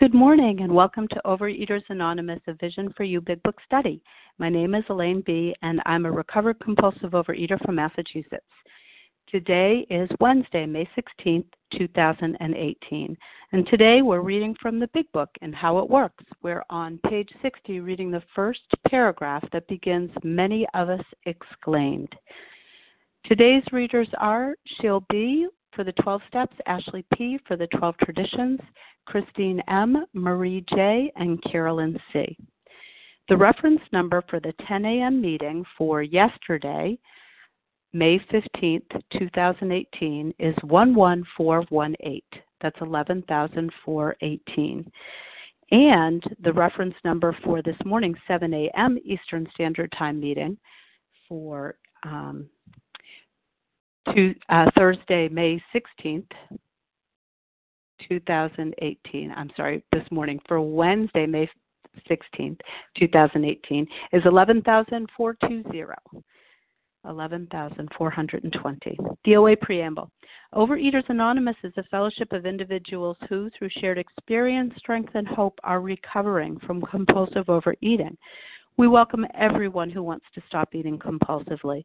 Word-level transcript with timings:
Good 0.00 0.12
morning 0.12 0.60
and 0.60 0.74
welcome 0.74 1.06
to 1.06 1.22
Overeaters 1.24 1.84
Anonymous, 1.88 2.40
a 2.48 2.54
Vision 2.54 2.92
for 2.96 3.04
You 3.04 3.20
Big 3.20 3.40
Book 3.44 3.54
study. 3.64 4.02
My 4.38 4.48
name 4.48 4.74
is 4.74 4.82
Elaine 4.88 5.22
B., 5.24 5.54
and 5.62 5.80
I'm 5.86 6.04
a 6.04 6.10
recovered 6.10 6.58
compulsive 6.58 7.12
overeater 7.12 7.64
from 7.64 7.76
Massachusetts. 7.76 8.44
Today 9.28 9.86
is 9.90 10.10
Wednesday, 10.18 10.66
May 10.66 10.88
16th, 10.98 11.46
2018, 11.78 13.16
and 13.52 13.66
today 13.68 14.02
we're 14.02 14.20
reading 14.20 14.56
from 14.60 14.80
the 14.80 14.90
Big 14.94 15.06
Book 15.12 15.30
and 15.42 15.54
how 15.54 15.78
it 15.78 15.88
works. 15.88 16.24
We're 16.42 16.64
on 16.70 16.98
page 17.08 17.30
60 17.40 17.78
reading 17.78 18.10
the 18.10 18.22
first 18.34 18.62
paragraph 18.88 19.44
that 19.52 19.68
begins, 19.68 20.10
Many 20.24 20.66
of 20.74 20.88
us 20.88 21.04
exclaimed. 21.26 22.12
Today's 23.26 23.62
readers 23.70 24.08
are 24.18 24.56
Sheil 24.66 25.04
B. 25.08 25.46
for 25.74 25.84
the 25.84 25.92
12 25.92 26.20
steps, 26.28 26.54
Ashley 26.66 27.04
P. 27.14 27.38
for 27.46 27.56
the 27.56 27.68
12 27.68 27.96
traditions, 27.98 28.60
Christine 29.06 29.62
M., 29.68 30.04
Marie 30.12 30.64
J., 30.70 31.12
and 31.16 31.42
Carolyn 31.42 31.98
C. 32.12 32.36
The 33.28 33.36
reference 33.36 33.80
number 33.92 34.22
for 34.28 34.40
the 34.40 34.52
10 34.68 34.84
a.m. 34.84 35.20
meeting 35.20 35.64
for 35.78 36.02
yesterday, 36.02 36.98
May 37.92 38.18
15th, 38.18 39.00
2018, 39.18 40.34
is 40.38 40.54
11418. 40.62 42.22
That's 42.60 42.80
11,418. 42.80 44.92
And 45.70 46.22
the 46.42 46.52
reference 46.52 46.94
number 47.04 47.36
for 47.44 47.62
this 47.62 47.76
morning, 47.84 48.16
7 48.28 48.52
a.m. 48.52 48.98
Eastern 49.04 49.46
Standard 49.54 49.92
Time 49.96 50.20
meeting 50.20 50.58
for 51.28 51.76
um, 52.04 52.48
to, 54.12 54.34
uh, 54.48 54.70
Thursday, 54.76 55.28
May 55.28 55.62
16th, 55.72 56.30
2018. 58.08 59.32
I'm 59.36 59.50
sorry, 59.56 59.82
this 59.92 60.04
morning 60.10 60.40
for 60.46 60.60
Wednesday, 60.60 61.26
May 61.26 61.48
16th, 62.08 62.60
2018 62.98 63.86
is 64.12 64.22
11,420. 64.24 65.84
11,420. 67.06 68.98
DOA 69.26 69.60
Preamble. 69.60 70.10
Overeaters 70.54 71.08
Anonymous 71.08 71.56
is 71.62 71.72
a 71.76 71.82
fellowship 71.84 72.32
of 72.32 72.46
individuals 72.46 73.18
who, 73.28 73.50
through 73.50 73.68
shared 73.78 73.98
experience, 73.98 74.72
strength, 74.78 75.14
and 75.14 75.28
hope, 75.28 75.58
are 75.64 75.80
recovering 75.80 76.58
from 76.66 76.80
compulsive 76.80 77.50
overeating. 77.50 78.16
We 78.76 78.88
welcome 78.88 79.26
everyone 79.34 79.90
who 79.90 80.02
wants 80.02 80.26
to 80.34 80.42
stop 80.48 80.74
eating 80.74 80.98
compulsively. 80.98 81.84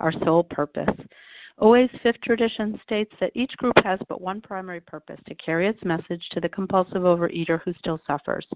Our 0.00 0.12
sole 0.24 0.44
purpose. 0.44 0.94
OA's 1.58 1.90
fifth 2.02 2.20
tradition 2.22 2.80
states 2.84 3.12
that 3.20 3.30
each 3.34 3.56
group 3.58 3.76
has 3.84 4.00
but 4.08 4.20
one 4.20 4.40
primary 4.40 4.80
purpose 4.80 5.20
to 5.26 5.34
carry 5.36 5.68
its 5.68 5.84
message 5.84 6.22
to 6.32 6.40
the 6.40 6.48
compulsive 6.48 7.02
overeater 7.02 7.60
who 7.64 7.72
still 7.74 8.00
suffers. 8.06 8.46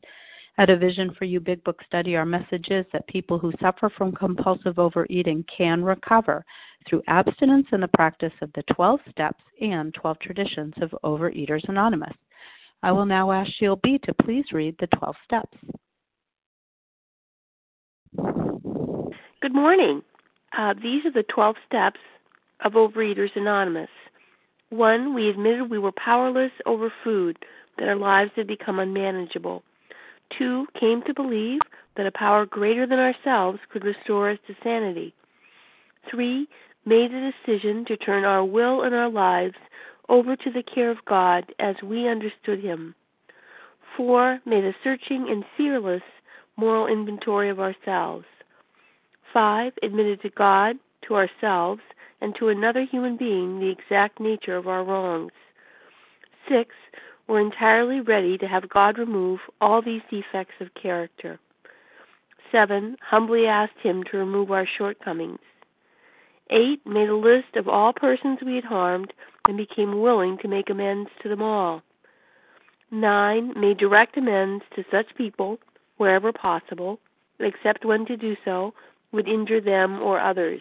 At 0.59 0.71
a 0.71 0.77
Vision 0.77 1.15
for 1.17 1.25
You 1.25 1.39
Big 1.39 1.63
Book 1.63 1.81
study, 1.87 2.17
our 2.17 2.27
message 2.27 2.67
is 2.71 2.85
that 2.93 3.07
people 3.07 3.39
who 3.39 3.53
suffer 3.61 3.89
from 3.97 4.11
compulsive 4.11 4.81
overeating 4.81 5.45
can 5.57 5.85
recover 5.85 6.45
through 6.89 7.03
abstinence 7.07 7.69
and 7.71 7.81
the 7.81 7.89
practice 7.89 8.33
of 8.43 8.53
the 8.55 8.65
12 8.75 8.99
steps 9.09 9.45
and 9.61 9.95
12 9.95 10.19
traditions 10.19 10.75
of 10.83 10.93
Overeaters 11.05 11.69
Anonymous. 11.69 12.17
I 12.83 12.91
will 12.91 13.07
now 13.07 13.31
ask 13.31 13.49
Sheil 13.53 13.77
B. 13.85 14.01
to 14.03 14.15
please 14.25 14.47
read 14.53 14.75
the 14.81 14.89
12 14.89 15.17
steps. 15.25 15.59
Good 19.41 19.55
morning. 19.55 20.03
Uh, 20.57 20.75
these 20.75 21.05
are 21.05 21.13
the 21.13 21.25
12 21.25 21.57
steps 21.67 22.01
of 22.65 22.73
Overeaters 22.73 23.37
Anonymous. 23.37 23.91
One, 24.71 25.15
we 25.15 25.29
admitted 25.29 25.71
we 25.71 25.79
were 25.79 25.93
powerless 25.93 26.53
over 26.67 26.93
food, 27.05 27.39
that 27.79 27.89
our 27.89 27.97
lives 27.97 28.33
had 28.37 28.47
become 28.47 28.79
unmanageable. 28.79 29.63
Two, 30.37 30.67
came 30.79 31.03
to 31.03 31.15
believe 31.15 31.61
that 31.97 32.07
a 32.07 32.13
power 32.13 32.45
greater 32.45 32.87
than 32.87 32.99
ourselves 32.99 33.59
could 33.71 33.85
restore 33.85 34.31
us 34.31 34.39
to 34.47 34.55
sanity. 34.63 35.15
Three, 36.11 36.49
made 36.85 37.11
the 37.13 37.33
decision 37.47 37.85
to 37.87 37.97
turn 37.97 38.25
our 38.25 38.45
will 38.45 38.83
and 38.83 38.95
our 38.95 39.11
lives 39.11 39.57
over 40.09 40.37
to 40.37 40.51
the 40.51 40.63
care 40.63 40.91
of 40.91 41.05
God 41.07 41.45
as 41.59 41.77
we 41.83 42.09
understood 42.09 42.61
Him. 42.61 42.95
Four, 43.97 44.41
made 44.47 44.65
a 44.65 44.75
searching 44.83 45.29
and 45.29 45.45
fearless 45.57 46.03
moral 46.57 46.87
inventory 46.87 47.51
of 47.51 47.61
ourselves. 47.61 48.25
Five, 49.33 49.73
admitted 49.83 50.23
to 50.23 50.31
God, 50.31 50.77
to 51.07 51.15
ourselves, 51.17 51.83
and 52.21 52.35
to 52.37 52.49
another 52.49 52.85
human 52.85 53.17
being 53.17 53.61
the 53.61 53.71
exact 53.71 54.21
nature 54.21 54.57
of 54.57 54.67
our 54.67 54.85
wrongs. 54.85 55.33
Six, 56.49 56.75
were 57.29 57.41
entirely 57.41 58.01
ready 58.01 58.39
to 58.39 58.49
have 58.49 58.69
God 58.69 58.99
remove 58.99 59.41
all 59.61 59.83
these 59.83 60.01
defects 60.11 60.55
of 60.61 60.73
character. 60.75 61.39
7. 62.51 62.97
Humbly 63.03 63.47
asked 63.47 63.79
Him 63.83 64.03
to 64.05 64.17
remove 64.17 64.51
our 64.51 64.67
shortcomings. 64.67 65.39
8. 66.51 66.87
Made 66.87 67.11
a 67.11 67.17
list 67.17 67.57
of 67.57 67.69
all 67.69 67.93
persons 67.93 68.39
we 68.45 68.55
had 68.55 68.65
harmed 68.65 69.13
and 69.47 69.57
became 69.57 70.01
willing 70.01 70.39
to 70.39 70.49
make 70.49 70.71
amends 70.71 71.11
to 71.23 71.29
them 71.29 71.43
all. 71.43 71.83
9. 72.91 73.53
Made 73.61 73.77
direct 73.77 74.17
amends 74.17 74.65
to 74.75 74.85
such 74.91 75.15
people 75.15 75.59
wherever 75.99 76.33
possible, 76.33 76.99
except 77.39 77.85
when 77.85 78.07
to 78.07 78.17
do 78.17 78.35
so 78.45 78.73
would 79.13 79.29
injure 79.29 79.61
them 79.61 80.01
or 80.01 80.21
others. 80.21 80.61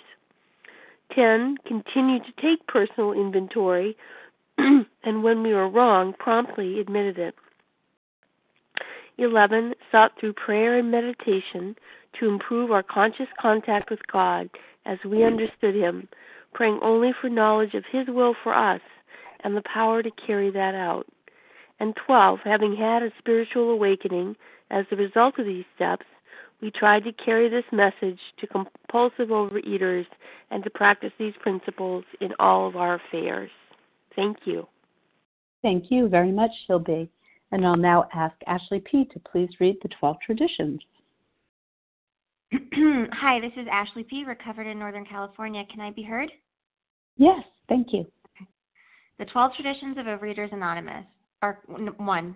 10. 1.16 1.58
Continued 1.66 2.24
to 2.26 2.42
take 2.42 2.66
personal 2.68 3.14
inventory 3.14 3.96
and 4.58 5.24
when 5.24 5.44
we 5.44 5.54
were 5.54 5.70
wrong, 5.70 6.14
promptly 6.18 6.80
admitted 6.80 7.18
it. 7.18 7.36
11. 9.18 9.74
Sought 9.92 10.12
through 10.20 10.34
prayer 10.34 10.78
and 10.78 10.92
meditation 10.92 11.76
to 12.20 12.28
improve 12.28 12.72
our 12.72 12.84
conscious 12.84 13.28
contact 13.40 13.90
with 13.90 14.00
God 14.12 14.50
as 14.86 14.98
we 15.06 15.24
understood 15.24 15.76
Him, 15.76 16.08
praying 16.54 16.80
only 16.82 17.12
for 17.20 17.30
knowledge 17.30 17.74
of 17.74 17.84
His 17.92 18.08
will 18.08 18.36
for 18.44 18.54
us 18.54 18.82
and 19.44 19.56
the 19.56 19.64
power 19.72 20.02
to 20.02 20.12
carry 20.26 20.52
that 20.52 20.76
out. 20.76 21.08
And 21.80 21.96
12. 22.06 22.40
Having 22.44 22.76
had 22.76 23.04
a 23.04 23.12
spiritual 23.20 23.70
awakening 23.70 24.36
as 24.72 24.86
the 24.90 24.96
result 24.96 25.38
of 25.38 25.46
these 25.46 25.66
steps, 25.76 26.06
we 26.62 26.72
tried 26.72 27.04
to 27.04 27.12
carry 27.14 27.50
this 27.50 27.66
message 27.72 28.20
to 28.40 28.48
compulsive 28.48 29.30
overeaters 29.30 30.06
and 30.50 30.64
to 30.64 30.70
practice 30.70 31.12
these 31.20 31.34
principles 31.40 32.04
in 32.20 32.32
all 32.40 32.68
of 32.68 32.76
our 32.76 32.96
affairs. 32.96 33.50
Thank 34.16 34.38
you. 34.46 34.68
Thank 35.62 35.86
you 35.90 36.08
very 36.10 36.32
much, 36.32 36.52
Shilby. 36.68 37.10
And 37.52 37.66
I'll 37.66 37.78
now 37.78 38.08
ask 38.14 38.36
Ashley 38.48 38.80
P. 38.80 39.06
to 39.14 39.20
please 39.20 39.50
read 39.60 39.78
the 39.82 39.90
12 40.00 40.18
traditions. 40.26 40.82
Hi, 42.54 43.40
this 43.40 43.54
is 43.56 43.68
Ashley 43.72 44.04
P., 44.04 44.24
recovered 44.26 44.68
in 44.68 44.80
Northern 44.80 45.06
California. 45.06 45.64
Can 45.72 45.82
I 45.82 45.92
be 45.92 46.04
heard? 46.04 46.32
Yes, 47.18 47.44
thank 47.70 47.88
you. 47.94 48.06
The 49.20 49.26
12 49.26 49.54
traditions 49.56 49.98
of 49.98 50.06
Overeaters 50.06 50.54
Anonymous 50.54 51.06
are 51.42 51.60
1. 51.68 52.36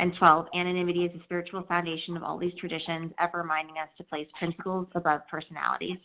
And 0.00 0.16
12, 0.16 0.46
anonymity 0.54 1.04
is 1.04 1.12
the 1.12 1.20
spiritual 1.24 1.62
foundation 1.64 2.16
of 2.16 2.22
all 2.22 2.38
these 2.38 2.54
traditions, 2.58 3.12
ever 3.20 3.42
reminding 3.42 3.76
us 3.76 3.90
to 3.98 4.04
place 4.04 4.26
principles 4.38 4.86
above 4.94 5.20
personalities. 5.30 5.98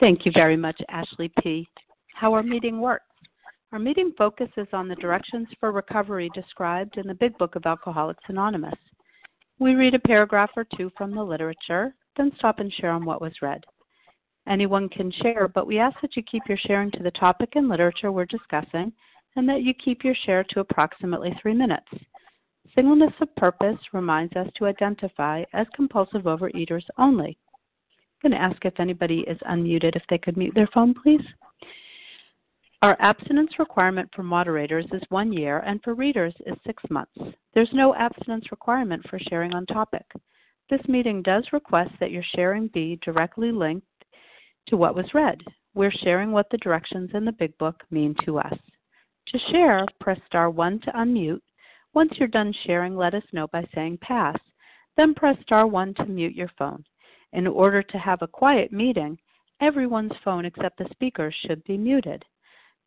Thank 0.00 0.26
you 0.26 0.32
very 0.34 0.56
much, 0.56 0.82
Ashley 0.88 1.30
P. 1.40 1.68
How 2.16 2.34
our 2.34 2.42
meeting 2.42 2.80
works. 2.80 3.04
Our 3.70 3.78
meeting 3.78 4.14
focuses 4.18 4.66
on 4.72 4.88
the 4.88 4.96
directions 4.96 5.46
for 5.60 5.70
recovery 5.70 6.28
described 6.34 6.98
in 6.98 7.06
the 7.06 7.14
Big 7.14 7.38
Book 7.38 7.54
of 7.54 7.66
Alcoholics 7.66 8.24
Anonymous. 8.26 8.78
We 9.60 9.76
read 9.76 9.94
a 9.94 10.00
paragraph 10.00 10.50
or 10.56 10.66
two 10.76 10.90
from 10.98 11.14
the 11.14 11.22
literature, 11.22 11.94
then 12.16 12.32
stop 12.36 12.58
and 12.58 12.72
share 12.72 12.90
on 12.90 13.04
what 13.04 13.20
was 13.20 13.32
read. 13.40 13.62
Anyone 14.48 14.88
can 14.88 15.12
share, 15.12 15.46
but 15.46 15.68
we 15.68 15.78
ask 15.78 16.00
that 16.00 16.16
you 16.16 16.24
keep 16.24 16.42
your 16.48 16.58
sharing 16.58 16.90
to 16.92 17.04
the 17.04 17.12
topic 17.12 17.50
and 17.54 17.68
literature 17.68 18.10
we're 18.10 18.26
discussing 18.26 18.92
and 19.36 19.48
that 19.48 19.62
you 19.62 19.72
keep 19.74 20.02
your 20.02 20.14
share 20.24 20.44
to 20.44 20.60
approximately 20.60 21.32
three 21.40 21.54
minutes. 21.54 21.86
Singleness 22.74 23.12
of 23.20 23.34
purpose 23.36 23.78
reminds 23.92 24.34
us 24.36 24.48
to 24.56 24.66
identify 24.66 25.44
as 25.52 25.66
compulsive 25.74 26.22
overeaters 26.22 26.84
only. 26.98 27.38
I'm 28.24 28.30
going 28.30 28.32
to 28.32 28.44
ask 28.44 28.64
if 28.64 28.80
anybody 28.80 29.20
is 29.20 29.38
unmuted, 29.48 29.96
if 29.96 30.02
they 30.10 30.18
could 30.18 30.36
mute 30.36 30.54
their 30.54 30.68
phone, 30.74 30.94
please. 30.94 31.22
Our 32.82 32.96
abstinence 33.00 33.58
requirement 33.58 34.10
for 34.14 34.22
moderators 34.22 34.84
is 34.92 35.02
one 35.08 35.32
year, 35.32 35.60
and 35.60 35.80
for 35.82 35.94
readers 35.94 36.34
is 36.46 36.56
six 36.66 36.82
months. 36.90 37.18
There's 37.54 37.72
no 37.72 37.94
abstinence 37.94 38.50
requirement 38.50 39.06
for 39.08 39.18
sharing 39.18 39.54
on 39.54 39.64
topic. 39.66 40.04
This 40.68 40.82
meeting 40.88 41.22
does 41.22 41.46
request 41.52 41.92
that 42.00 42.10
your 42.10 42.24
sharing 42.34 42.68
be 42.68 42.98
directly 43.02 43.52
linked 43.52 43.86
to 44.68 44.76
what 44.76 44.94
was 44.94 45.14
read. 45.14 45.40
We're 45.74 45.92
sharing 45.92 46.32
what 46.32 46.50
the 46.50 46.58
directions 46.58 47.10
in 47.14 47.24
the 47.24 47.32
Big 47.32 47.56
Book 47.58 47.82
mean 47.90 48.14
to 48.24 48.38
us. 48.38 48.58
To 49.28 49.38
share, 49.50 49.84
press 50.00 50.20
star 50.26 50.50
1 50.50 50.80
to 50.80 50.92
unmute. 50.92 51.40
Once 51.94 52.12
you're 52.16 52.28
done 52.28 52.54
sharing, 52.64 52.96
let 52.96 53.14
us 53.14 53.24
know 53.32 53.48
by 53.48 53.66
saying 53.74 53.98
pass. 54.00 54.36
Then 54.96 55.14
press 55.14 55.36
star 55.42 55.66
1 55.66 55.94
to 55.94 56.06
mute 56.06 56.34
your 56.34 56.50
phone. 56.58 56.84
In 57.32 57.46
order 57.46 57.82
to 57.82 57.98
have 57.98 58.22
a 58.22 58.28
quiet 58.28 58.72
meeting, 58.72 59.18
everyone's 59.60 60.16
phone 60.24 60.44
except 60.44 60.78
the 60.78 60.88
speaker 60.92 61.32
should 61.42 61.62
be 61.64 61.76
muted. 61.76 62.24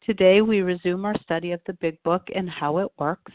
Today 0.06 0.42
we 0.42 0.62
resume 0.62 1.06
our 1.06 1.20
study 1.22 1.52
of 1.52 1.62
the 1.66 1.74
Big 1.74 2.02
Book 2.04 2.24
and 2.34 2.50
how 2.50 2.78
it 2.78 2.90
works. 2.98 3.34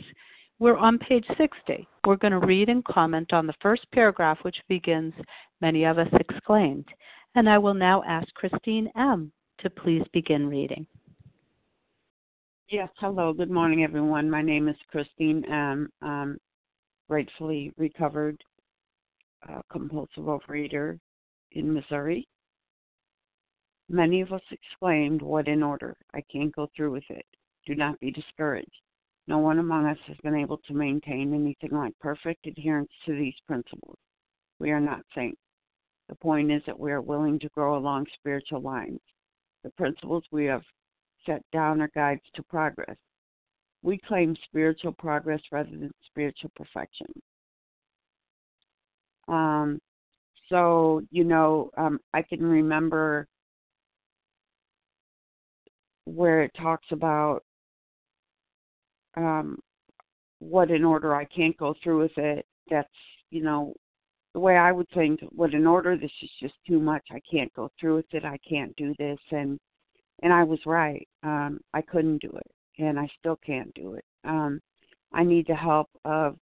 We're 0.59 0.79
on 0.79 0.99
page 0.99 1.27
60. 1.37 1.87
We're 2.07 2.17
going 2.17 2.33
to 2.33 2.47
read 2.47 2.69
and 2.69 2.85
comment 2.85 3.33
on 3.33 3.47
the 3.47 3.55
first 3.61 3.85
paragraph, 3.93 4.39
which 4.43 4.57
begins, 4.69 5.13
Many 5.61 5.85
of 5.85 5.99
us 5.99 6.09
exclaimed. 6.21 6.89
And 7.35 7.49
I 7.49 7.59
will 7.59 7.75
now 7.75 8.03
ask 8.05 8.33
Christine 8.35 8.91
M. 8.97 9.33
to 9.59 9.71
please 9.71 10.03
begin 10.13 10.47
reading. 10.49 10.87
Yes, 12.71 12.89
hello. 12.97 13.35
Good 13.35 13.51
morning, 13.51 13.85
everyone. 13.85 14.31
My 14.31 14.41
name 14.41 14.69
is 14.69 14.77
Christine. 14.91 15.45
I'm 16.01 16.41
gratefully 17.11 17.71
recovered 17.77 18.43
uh, 19.47 19.61
compulsive 19.71 20.25
overeater 20.25 20.99
in 21.53 21.75
Missouri. 21.75 22.27
Many 23.91 24.23
of 24.23 24.33
us 24.33 24.41
exclaimed, 24.51 25.21
What 25.21 25.47
in 25.47 25.63
order? 25.63 25.95
I 26.15 26.23
can't 26.33 26.57
go 26.57 26.67
through 26.75 26.93
with 26.93 27.05
it. 27.11 27.27
Do 27.67 27.75
not 27.75 28.01
be 28.01 28.11
discouraged. 28.11 28.81
No 29.27 29.39
one 29.39 29.59
among 29.59 29.85
us 29.85 29.99
has 30.07 30.17
been 30.25 30.35
able 30.35 30.59
to 30.67 30.73
maintain 30.73 31.35
anything 31.35 31.71
like 31.71 31.93
perfect 32.01 32.47
adherence 32.47 32.91
to 33.05 33.13
these 33.13 33.37
principles. 33.47 33.99
We 34.59 34.71
are 34.71 34.81
not 34.81 35.05
saints. 35.15 35.41
The 36.09 36.17
point 36.17 36.51
is 36.51 36.63
that 36.65 36.81
we 36.81 36.93
are 36.93 37.03
willing 37.03 37.39
to 37.41 37.49
grow 37.51 37.77
along 37.77 38.07
spiritual 38.15 38.63
lines. 38.63 39.01
The 39.65 39.71
principles 39.71 40.25
we 40.33 40.47
have 40.47 40.63
set 41.27 41.43
down 41.53 41.81
are 41.81 41.91
guides 41.95 42.23
to 42.35 42.43
progress. 42.43 42.97
We 43.83 43.99
claim 43.99 44.37
spiritual 44.45 44.93
progress 44.93 45.41
rather 45.53 45.71
than 45.71 45.93
spiritual 46.07 46.51
perfection. 46.57 47.07
Um, 49.29 49.79
so, 50.49 51.03
you 51.11 51.25
know, 51.25 51.71
um, 51.77 51.99
I 52.13 52.23
can 52.23 52.43
remember 52.43 53.27
where 56.05 56.43
it 56.43 56.53
talks 56.61 56.87
about 56.91 57.43
um, 59.17 59.59
what 60.39 60.71
in 60.71 60.85
order 60.85 61.15
I 61.15 61.25
can't 61.25 61.57
go 61.57 61.75
through 61.83 62.03
with 62.03 62.19
it. 62.19 62.45
That's, 62.71 62.89
you 63.31 63.43
know, 63.43 63.75
the 64.35 64.41
way 64.41 64.57
I 64.57 64.73
would 64.73 64.89
think, 64.93 65.21
what 65.31 65.55
in 65.55 65.67
order, 65.67 65.97
this 65.97 66.11
is 66.23 66.31
just 66.41 66.55
too 66.67 66.81
much. 66.81 67.05
I 67.11 67.21
can't 67.31 67.53
go 67.55 67.71
through 67.81 67.97
with 67.97 68.13
it. 68.13 68.25
I 68.25 68.39
can't 68.49 68.75
do 68.77 68.95
this. 68.99 69.19
And 69.31 69.59
and 70.25 70.33
I 70.33 70.43
was 70.43 70.59
right. 70.67 71.07
Um, 71.23 71.61
I 71.75 71.83
couldn't 71.83 72.23
do 72.23 72.31
it, 72.31 72.83
and 72.83 72.99
I 72.99 73.07
still 73.21 73.39
can't 73.47 73.73
do 73.75 73.95
it. 73.95 74.05
Um, 74.25 74.59
I 75.13 75.23
need 75.23 75.47
the 75.47 75.55
help 75.55 75.89
of, 76.05 76.37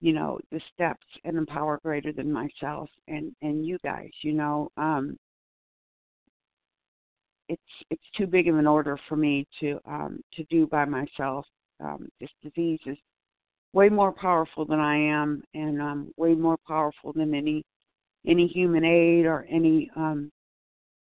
you 0.00 0.12
know, 0.12 0.38
the 0.50 0.60
steps 0.74 1.06
and 1.24 1.38
a 1.38 1.46
power 1.46 1.80
greater 1.82 2.12
than 2.12 2.30
myself 2.30 2.90
and 3.06 3.34
and 3.40 3.64
you 3.64 3.78
guys. 3.82 4.10
You 4.22 4.34
know, 4.34 4.68
um, 4.76 5.16
it's 7.48 7.62
it's 7.90 8.02
too 8.16 8.26
big 8.26 8.48
of 8.48 8.58
an 8.58 8.66
order 8.66 8.98
for 9.08 9.16
me 9.16 9.46
to 9.60 9.78
um, 9.86 10.20
to 10.34 10.44
do 10.50 10.66
by 10.66 10.84
myself. 10.84 11.46
Um, 11.80 12.08
this 12.20 12.30
disease 12.42 12.80
is 12.84 12.98
way 13.72 13.88
more 13.88 14.12
powerful 14.12 14.64
than 14.66 14.80
I 14.80 14.96
am, 14.96 15.42
and 15.54 15.80
um, 15.80 16.12
way 16.16 16.34
more 16.34 16.58
powerful 16.66 17.12
than 17.12 17.32
any 17.32 17.62
any 18.26 18.48
human 18.48 18.84
aid 18.84 19.24
or 19.24 19.46
any 19.48 19.88
um, 19.94 20.32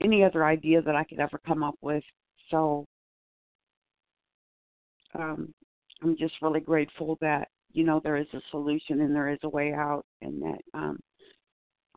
any 0.03 0.25
other 0.25 0.45
idea 0.45 0.83
that 0.83 0.97
I 0.97 1.05
could 1.05 1.21
ever 1.21 1.41
come 1.47 1.63
up 1.63 1.77
with. 1.81 2.05
So 2.51 2.85
um, 5.15 5.53
I'm 6.03 6.17
just 6.17 6.35
really 6.43 6.61
grateful 6.61 7.19
that 7.21 7.49
you 7.73 7.85
know 7.85 8.01
there 8.03 8.17
is 8.17 8.27
a 8.35 8.41
solution 8.51 9.01
and 9.01 9.15
there 9.15 9.29
is 9.29 9.39
a 9.43 9.49
way 9.49 9.73
out, 9.73 10.05
and 10.21 10.43
that 10.43 10.61
um, 10.75 10.99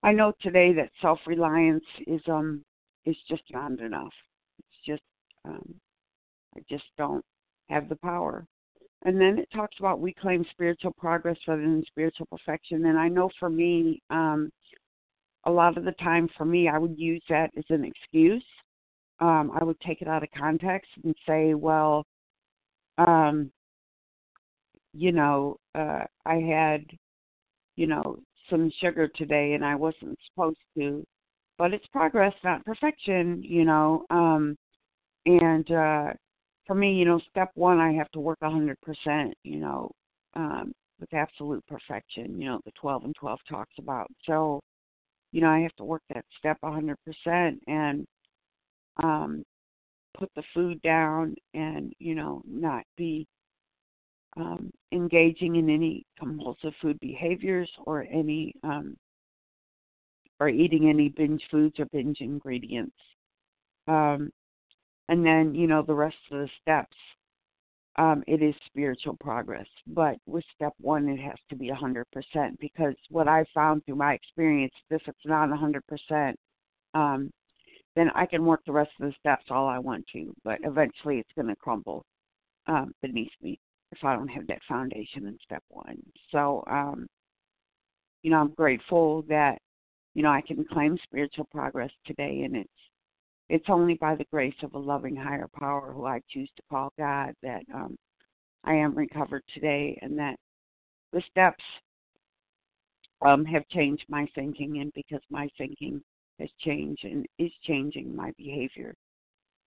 I 0.04 0.12
know 0.12 0.34
today 0.42 0.74
that 0.74 0.92
self 1.02 1.20
reliance 1.28 1.84
is 2.08 2.22
um 2.28 2.64
is 3.06 3.18
just 3.30 3.44
not 3.52 3.80
enough. 3.80 4.14
It's 4.60 4.86
just 4.86 5.04
um, 5.46 5.76
I 6.56 6.62
just 6.70 6.86
don't 6.98 7.24
have 7.70 7.90
the 7.90 7.98
power. 7.98 8.46
And 9.04 9.22
then 9.22 9.38
it 9.38 9.50
talks 9.54 9.76
about 9.80 10.00
we 10.00 10.14
claim 10.14 10.46
spiritual 10.52 10.94
progress 10.98 11.38
rather 11.48 11.62
than 11.62 11.84
spiritual 11.86 12.26
perfection. 12.28 12.86
And 12.88 12.98
I 12.98 13.08
know 13.08 13.30
for 13.40 13.50
me, 13.50 14.02
um, 14.10 14.50
a 15.46 15.52
lot 15.52 15.78
of 15.78 15.86
the 15.86 15.92
time 15.94 16.30
for 16.38 16.46
me, 16.46 16.68
I 16.68 16.78
would 16.78 16.98
use 16.98 17.24
that 17.30 17.52
as 17.58 17.66
an 17.70 17.86
excuse. 17.86 18.44
Um, 19.20 19.52
I 19.60 19.64
would 19.64 19.80
take 19.80 20.02
it 20.02 20.08
out 20.08 20.24
of 20.24 20.30
context 20.38 20.90
and 21.04 21.16
say, 21.28 21.54
well, 21.54 22.06
um, 22.98 23.52
you 24.94 25.12
know, 25.12 25.58
uh, 25.74 26.04
I 26.26 26.36
had, 26.36 26.86
you 27.76 27.88
know, 27.88 28.18
some 28.50 28.72
sugar 28.82 29.08
today 29.08 29.54
and 29.54 29.64
I 29.64 29.76
wasn't 29.76 30.18
supposed 30.30 30.58
to, 30.78 31.04
but 31.58 31.74
it's 31.74 31.88
progress, 31.88 32.34
not 32.44 32.66
perfection, 32.66 33.42
you 33.44 33.66
know. 33.66 34.06
Um, 34.10 34.56
and 35.26 35.70
uh, 35.72 36.08
for 36.66 36.76
me, 36.76 36.94
you 36.94 37.06
know, 37.06 37.20
step 37.30 37.52
one, 37.56 37.80
I 37.80 37.94
have 37.94 38.12
to 38.12 38.20
work 38.20 38.40
100%, 38.42 38.76
you 39.44 39.58
know, 39.58 39.92
um, 40.36 40.74
with 41.00 41.14
absolute 41.14 41.66
perfection, 41.68 42.40
you 42.40 42.48
know, 42.48 42.60
the 42.66 42.72
12 42.80 43.06
and 43.06 43.16
12 43.16 43.40
talks 43.50 43.74
about. 43.78 44.08
So, 44.26 44.62
you 45.36 45.42
know, 45.42 45.50
I 45.50 45.60
have 45.60 45.76
to 45.76 45.84
work 45.84 46.02
that 46.14 46.24
step 46.40 46.58
100% 46.64 46.96
and 47.68 48.08
um, 49.04 49.44
put 50.18 50.32
the 50.34 50.44
food 50.54 50.82
down 50.82 51.36
and, 51.54 51.92
you 52.00 52.16
know, 52.16 52.42
not 52.48 52.86
be 52.96 53.28
um, 54.38 54.72
engaging 54.94 55.58
in 55.58 55.70
any 55.70 56.06
compulsive 56.18 56.72
food 56.82 56.98
behaviors 57.02 57.70
or 57.86 58.08
any 58.10 58.54
um, 58.64 58.96
or 60.40 60.48
eating 60.48 60.88
any 60.88 61.10
binge 61.10 61.44
foods 61.52 61.78
or 61.80 61.86
binge 61.88 62.22
ingredients. 62.22 62.96
Um, 63.90 64.32
and 65.10 65.26
then, 65.26 65.54
you 65.54 65.68
know, 65.68 65.82
the 65.82 65.94
rest 65.94 66.16
of 66.32 66.40
the 66.40 66.50
steps 66.62 66.96
um, 67.98 68.24
it 68.28 68.42
is 68.42 68.54
spiritual 68.66 69.16
progress. 69.20 69.68
But 69.88 70.18
with 70.26 70.44
step 70.54 70.74
one, 70.80 71.08
it 71.08 71.20
has 71.20 71.38
to 71.50 71.56
be 71.56 71.70
100% 71.70 72.04
because 72.60 72.96
what 73.10 73.28
I 73.28 73.46
found 73.54 73.86
through 73.86 73.96
my 73.96 74.14
experience, 74.14 74.74
if 74.90 75.02
it's 75.08 75.26
not 75.26 75.50
100%, 75.50 76.34
um, 76.94 77.32
then 77.96 78.10
I 78.14 78.26
can 78.26 78.46
work 78.46 78.62
the 78.66 78.74
rest 78.74 78.92
of 79.00 79.08
the 79.08 79.16
steps 79.20 79.46
all 79.50 79.68
I 79.68 79.80
want 79.80 80.06
to, 80.14 80.34
but 80.44 80.60
eventually 80.64 81.20
it's 81.20 81.32
going 81.36 81.48
to 81.48 81.56
crumble 81.56 82.04
um, 82.68 82.94
beneath 83.02 83.32
me 83.42 83.60
if 83.92 84.04
I 84.04 84.16
don't 84.16 84.28
have 84.28 84.48
that 84.48 84.62
foundation 84.68 85.28
in 85.28 85.38
step 85.44 85.64
one. 85.70 86.02
So, 86.32 86.64
um, 86.68 87.08
you 88.24 88.32
know, 88.32 88.38
I'm 88.38 88.54
grateful 88.54 89.24
that 89.30 89.60
you 90.14 90.24
know 90.24 90.32
I 90.32 90.42
can 90.42 90.66
claim 90.66 90.98
spiritual 91.04 91.48
progress 91.52 91.92
today, 92.06 92.42
and 92.44 92.56
it's 92.56 92.70
it's 93.50 93.70
only 93.70 93.96
by 93.96 94.16
the 94.16 94.26
grace 94.32 94.56
of 94.64 94.74
a 94.74 94.80
loving 94.80 95.16
higher 95.16 95.48
power 95.58 95.92
who 95.94 96.06
I 96.06 96.22
choose 96.30 96.50
to 96.56 96.64
call 96.70 96.92
God 96.98 97.34
that 97.44 97.64
um, 97.74 97.96
I 98.64 98.74
am 98.74 98.96
recovered 98.96 99.44
today, 99.54 99.98
and 100.02 100.18
that 100.18 100.38
the 101.14 101.22
steps 101.30 101.64
um, 103.22 103.46
have 103.46 103.68
changed 103.70 104.06
my 104.10 104.28
thinking, 104.34 104.80
and 104.80 104.92
because 104.94 105.22
my 105.30 105.48
thinking 105.58 106.02
has 106.40 106.50
changed 106.60 107.04
and 107.04 107.26
is 107.38 107.52
changing, 107.64 108.16
my 108.16 108.32
behavior 108.38 108.96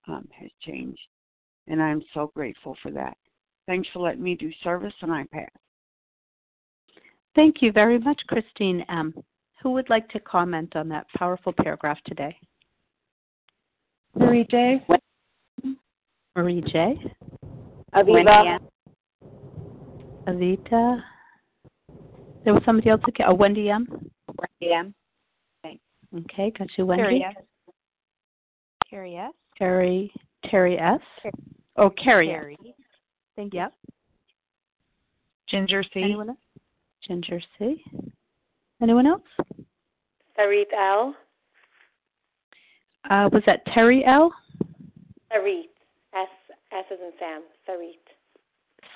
um, 0.09 0.29
has 0.33 0.51
changed. 0.61 1.01
And 1.69 1.83
I'm 1.83 2.03
so 2.15 2.31
grateful 2.35 2.77
for 2.83 2.91
that. 2.93 3.17
Thanks 3.67 3.89
for 3.93 4.01
letting 4.01 4.23
me 4.23 4.35
do 4.35 4.51
service, 4.65 4.95
and 5.03 5.13
I 5.13 5.25
pass. 5.33 5.51
Thank 7.35 7.63
you 7.63 7.71
very 7.71 7.99
much, 7.99 8.21
Christine 8.27 8.85
M. 8.89 9.15
Who 9.63 9.71
would 9.73 9.91
like 9.91 10.09
to 10.11 10.21
comment 10.21 10.75
on 10.77 10.89
that 10.89 11.07
powerful 11.17 11.53
paragraph 11.53 11.99
today? 12.05 12.37
Marie 14.19 14.47
J. 14.51 14.85
Marie 16.37 16.63
J. 16.63 16.99
Aviva. 17.95 18.59
Avita. 20.27 21.03
There 22.45 22.55
was 22.55 22.63
somebody 22.65 22.91
else. 22.91 23.01
Okay. 23.09 23.25
Oh, 23.27 23.35
Wendy 23.35 23.71
M. 23.71 23.87
Wendy 24.29 24.75
M. 24.75 24.95
Thanks. 25.63 25.83
Okay, 26.15 26.53
got 26.57 26.69
you, 26.77 26.87
Wendy. 26.87 27.03
Carrie 27.03 27.25
S. 27.25 27.35
Carrie 28.89 29.17
S. 29.17 29.33
Terry. 29.57 30.13
Terry 30.51 30.79
S. 30.79 31.01
Oh, 31.77 31.91
Carrie. 31.91 32.29
Carrie. 32.29 32.59
Thank 33.37 33.55
you. 33.55 33.61
Yep. 33.61 33.75
Ginger 35.49 35.83
C. 35.95 36.03
Anyone 36.03 36.31
else? 36.31 36.39
Ginger 37.07 37.41
C. 37.59 37.83
Anyone 38.83 39.07
else? 39.07 39.23
Sarit 40.39 40.73
L. 40.77 41.15
Uh, 43.11 43.29
was 43.33 43.43
that 43.47 43.65
Terry 43.73 44.05
L? 44.05 44.33
Sarit. 45.33 45.65
S. 46.15 46.29
S 46.73 46.85
as 46.93 46.99
in 47.01 47.13
Sam. 47.19 47.43
Sarit. 47.69 47.99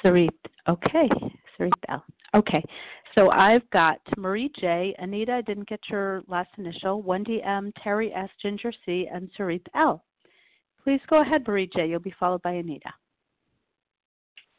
Sarit. 0.05 0.29
Okay. 0.69 1.09
Sarit 1.59 1.73
L. 1.89 2.05
Okay. 2.35 2.63
So 3.15 3.31
I've 3.31 3.69
got 3.71 3.99
Marie 4.17 4.51
J, 4.59 4.95
Anita, 4.99 5.33
I 5.35 5.41
didn't 5.43 5.69
get 5.69 5.81
your 5.91 6.23
last 6.29 6.49
initial, 6.57 7.03
Wendy 7.03 7.43
M, 7.43 7.73
Terry 7.83 8.13
S, 8.15 8.31
Ginger 8.41 8.73
C, 8.87 9.07
and 9.13 9.29
Sarit 9.39 9.67
L. 9.75 10.03
Please 10.83 11.01
go 11.09 11.21
ahead, 11.21 11.47
Marie 11.47 11.69
J. 11.75 11.89
You'll 11.89 12.01
be 12.01 12.15
followed 12.19 12.43
by 12.43 12.53
Anita. 12.53 12.91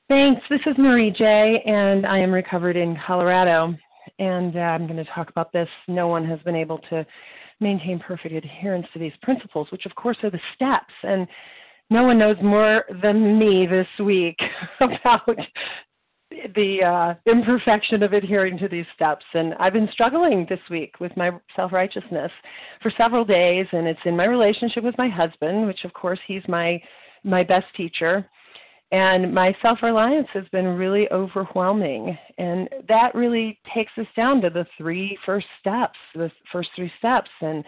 Thanks. 0.07 0.41
This 0.49 0.61
is 0.67 0.77
Marie 0.77 1.11
J, 1.11 1.63
and 1.65 2.05
I 2.05 2.19
am 2.19 2.31
recovered 2.31 2.75
in 2.75 2.97
Colorado. 3.07 3.73
And 4.19 4.55
uh, 4.55 4.59
I'm 4.59 4.85
going 4.85 5.03
to 5.03 5.11
talk 5.11 5.29
about 5.29 5.51
this. 5.51 5.67
No 5.87 6.07
one 6.07 6.25
has 6.25 6.39
been 6.41 6.55
able 6.55 6.77
to 6.89 7.05
maintain 7.63 7.99
perfect 7.99 8.35
adherence 8.35 8.85
to 8.93 8.99
these 8.99 9.13
principles, 9.21 9.67
which, 9.71 9.85
of 9.85 9.95
course, 9.95 10.17
are 10.23 10.29
the 10.29 10.39
steps. 10.55 10.93
And 11.03 11.27
no 11.89 12.03
one 12.03 12.17
knows 12.17 12.37
more 12.41 12.85
than 13.01 13.39
me 13.39 13.65
this 13.65 13.87
week 13.99 14.37
about 14.81 15.37
the 16.55 16.83
uh, 16.83 17.31
imperfection 17.31 18.03
of 18.03 18.13
adhering 18.13 18.57
to 18.57 18.67
these 18.67 18.85
steps. 18.95 19.25
And 19.33 19.53
I've 19.55 19.73
been 19.73 19.89
struggling 19.91 20.45
this 20.49 20.59
week 20.69 20.99
with 20.99 21.15
my 21.15 21.31
self 21.55 21.71
righteousness 21.71 22.31
for 22.81 22.91
several 22.97 23.25
days, 23.25 23.67
and 23.71 23.87
it's 23.87 23.99
in 24.05 24.17
my 24.17 24.25
relationship 24.25 24.83
with 24.83 24.97
my 24.97 25.09
husband, 25.09 25.67
which 25.67 25.83
of 25.83 25.93
course 25.93 26.19
he's 26.27 26.43
my 26.47 26.81
my 27.23 27.43
best 27.43 27.67
teacher. 27.75 28.27
And 28.93 29.33
my 29.33 29.55
self 29.63 29.79
reliance 29.81 30.27
has 30.33 30.43
been 30.51 30.67
really 30.67 31.11
overwhelming. 31.11 32.15
And 32.37 32.69
that 32.87 33.15
really 33.15 33.59
takes 33.73 33.91
us 33.97 34.05
down 34.15 34.39
to 34.41 34.51
the 34.51 34.67
three 34.77 35.17
first 35.25 35.47
steps, 35.59 35.97
the 36.13 36.31
first 36.51 36.69
three 36.75 36.91
steps. 36.99 37.29
And 37.41 37.65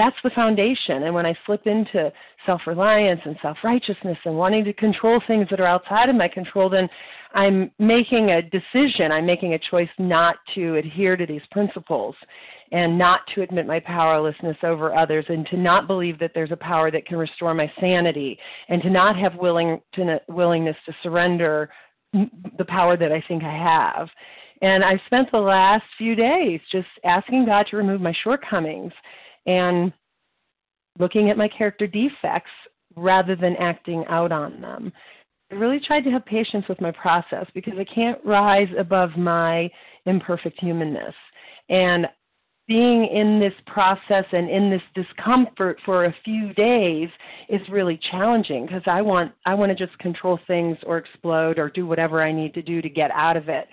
that's 0.00 0.16
the 0.24 0.30
foundation. 0.30 1.04
And 1.04 1.14
when 1.14 1.26
I 1.26 1.34
slip 1.46 1.66
into 1.66 2.10
self 2.46 2.62
reliance 2.66 3.20
and 3.24 3.36
self 3.42 3.58
righteousness 3.62 4.18
and 4.24 4.36
wanting 4.36 4.64
to 4.64 4.72
control 4.72 5.20
things 5.26 5.46
that 5.50 5.60
are 5.60 5.66
outside 5.66 6.08
of 6.08 6.16
my 6.16 6.28
control, 6.28 6.70
then 6.70 6.88
I'm 7.34 7.70
making 7.78 8.30
a 8.30 8.42
decision. 8.42 9.12
I'm 9.12 9.26
making 9.26 9.54
a 9.54 9.58
choice 9.70 9.88
not 9.98 10.36
to 10.54 10.76
adhere 10.76 11.16
to 11.16 11.26
these 11.26 11.42
principles 11.50 12.14
and 12.72 12.96
not 12.96 13.20
to 13.34 13.42
admit 13.42 13.66
my 13.66 13.80
powerlessness 13.80 14.56
over 14.62 14.94
others 14.94 15.24
and 15.28 15.46
to 15.48 15.56
not 15.56 15.86
believe 15.86 16.18
that 16.20 16.32
there's 16.34 16.52
a 16.52 16.56
power 16.56 16.90
that 16.90 17.04
can 17.04 17.18
restore 17.18 17.52
my 17.52 17.70
sanity 17.80 18.38
and 18.68 18.80
to 18.82 18.90
not 18.90 19.16
have 19.16 19.34
willing 19.36 19.80
to, 19.94 20.20
willingness 20.28 20.76
to 20.86 20.94
surrender 21.02 21.68
the 22.12 22.64
power 22.66 22.96
that 22.96 23.12
I 23.12 23.22
think 23.28 23.42
I 23.42 23.56
have. 23.56 24.08
And 24.62 24.84
I 24.84 25.00
spent 25.06 25.30
the 25.30 25.38
last 25.38 25.84
few 25.96 26.14
days 26.14 26.60
just 26.70 26.88
asking 27.04 27.46
God 27.46 27.66
to 27.70 27.76
remove 27.76 28.00
my 28.00 28.14
shortcomings 28.22 28.92
and 29.46 29.92
looking 30.98 31.30
at 31.30 31.36
my 31.36 31.48
character 31.48 31.86
defects 31.86 32.50
rather 32.96 33.36
than 33.36 33.56
acting 33.56 34.04
out 34.08 34.32
on 34.32 34.60
them. 34.60 34.92
I 35.50 35.54
really 35.56 35.80
tried 35.80 36.02
to 36.02 36.10
have 36.10 36.24
patience 36.26 36.64
with 36.68 36.80
my 36.80 36.92
process 36.92 37.46
because 37.54 37.74
I 37.78 37.84
can't 37.84 38.18
rise 38.24 38.68
above 38.78 39.16
my 39.16 39.70
imperfect 40.06 40.60
humanness. 40.60 41.14
And 41.68 42.06
being 42.68 43.06
in 43.06 43.40
this 43.40 43.52
process 43.66 44.24
and 44.30 44.48
in 44.48 44.70
this 44.70 44.82
discomfort 44.94 45.76
for 45.84 46.04
a 46.04 46.14
few 46.24 46.54
days 46.54 47.08
is 47.48 47.60
really 47.68 47.98
challenging 48.12 48.64
because 48.64 48.82
I 48.86 49.02
want 49.02 49.32
I 49.44 49.54
want 49.54 49.76
to 49.76 49.86
just 49.86 49.98
control 49.98 50.38
things 50.46 50.78
or 50.86 50.96
explode 50.96 51.58
or 51.58 51.68
do 51.68 51.84
whatever 51.84 52.22
I 52.22 52.30
need 52.30 52.54
to 52.54 52.62
do 52.62 52.80
to 52.80 52.88
get 52.88 53.10
out 53.10 53.36
of 53.36 53.48
it. 53.48 53.66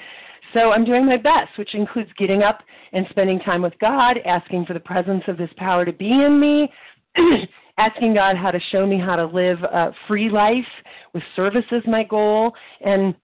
So 0.53 0.71
I'm 0.71 0.85
doing 0.85 1.05
my 1.05 1.17
best, 1.17 1.57
which 1.57 1.75
includes 1.75 2.09
getting 2.17 2.43
up 2.43 2.59
and 2.93 3.05
spending 3.09 3.39
time 3.39 3.61
with 3.61 3.77
God, 3.79 4.17
asking 4.25 4.65
for 4.65 4.73
the 4.73 4.79
presence 4.79 5.23
of 5.27 5.37
this 5.37 5.49
power 5.57 5.85
to 5.85 5.91
be 5.91 6.09
in 6.09 6.39
me, 6.39 6.71
asking 7.77 8.13
God 8.13 8.37
how 8.37 8.51
to 8.51 8.59
show 8.71 8.85
me 8.85 8.99
how 8.99 9.15
to 9.15 9.25
live 9.25 9.61
a 9.63 9.91
free 10.07 10.29
life 10.29 10.65
with 11.13 11.23
service 11.35 11.65
as 11.71 11.81
my 11.85 12.03
goal. 12.03 12.53
And 12.81 13.15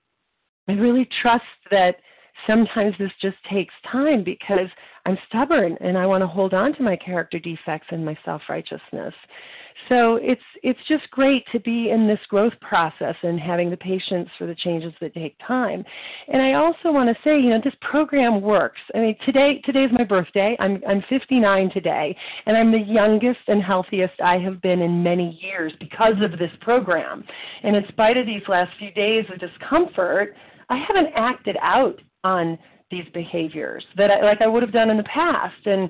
I 0.68 0.74
really 0.74 1.08
trust 1.22 1.44
that 1.72 1.96
sometimes 2.48 2.96
this 3.00 3.12
just 3.22 3.38
takes 3.51 3.74
time 3.92 4.24
because 4.24 4.68
I'm 5.06 5.18
stubborn 5.27 5.77
and 5.82 5.98
I 5.98 6.06
want 6.06 6.22
to 6.22 6.27
hold 6.27 6.53
on 6.53 6.74
to 6.75 6.84
my 6.84 6.96
character 6.96 7.39
defects 7.39 7.88
and 7.92 8.06
my 8.06 8.18
self 8.25 8.42
righteousness. 8.50 9.13
So 9.89 10.15
it's 10.22 10.42
it's 10.62 10.80
just 10.88 11.10
great 11.12 11.46
to 11.51 11.60
be 11.60 11.89
in 11.89 12.08
this 12.08 12.20
growth 12.30 12.53
process 12.62 13.15
and 13.24 13.39
having 13.39 13.70
the 13.70 13.77
patience 13.77 14.30
for 14.38 14.48
the 14.48 14.56
changes 14.56 14.94
that 15.01 15.13
take 15.13 15.36
time. 15.46 15.84
And 16.27 16.42
I 16.42 16.53
also 16.53 16.92
want 16.92 17.10
to 17.10 17.22
say, 17.24 17.39
you 17.39 17.50
know, 17.50 17.60
this 17.63 17.74
program 17.82 18.42
works. 18.42 18.80
I 18.96 19.00
mean, 19.00 19.15
today 19.25 19.62
today 19.65 19.84
is 19.84 19.92
my 19.92 20.03
birthday. 20.03 20.56
I'm 20.60 20.82
I'm 20.88 21.03
59 21.10 21.72
today, 21.72 22.15
and 22.46 22.58
I'm 22.58 22.72
the 22.72 22.80
youngest 22.80 23.42
and 23.48 23.62
healthiest 23.62 24.20
I 24.24 24.38
have 24.39 24.62
been 24.62 24.82
in 24.82 25.03
many 25.03 25.39
years 25.42 25.74
because 25.80 26.15
of 26.22 26.39
this 26.39 26.51
program. 26.62 27.24
And 27.63 27.75
in 27.75 27.84
spite 27.89 28.18
of 28.18 28.25
these 28.25 28.44
last 28.48 28.72
few 28.80 28.92
days 28.92 29.25
of 29.32 29.39
discomfort, 29.39 30.36
I 30.70 30.77
haven't 30.77 31.13
acted 31.15 31.58
out 31.62 32.00
on 32.24 32.58
these 32.94 33.06
behaviors 33.13 33.84
that 33.98 34.12
I, 34.12 34.22
like 34.22 34.42
I 34.42 34.48
would 34.48 34.62
have 34.62 34.72
done 34.72 34.89
in 34.89 34.98
the 34.98 35.03
past. 35.03 35.65
And 35.65 35.89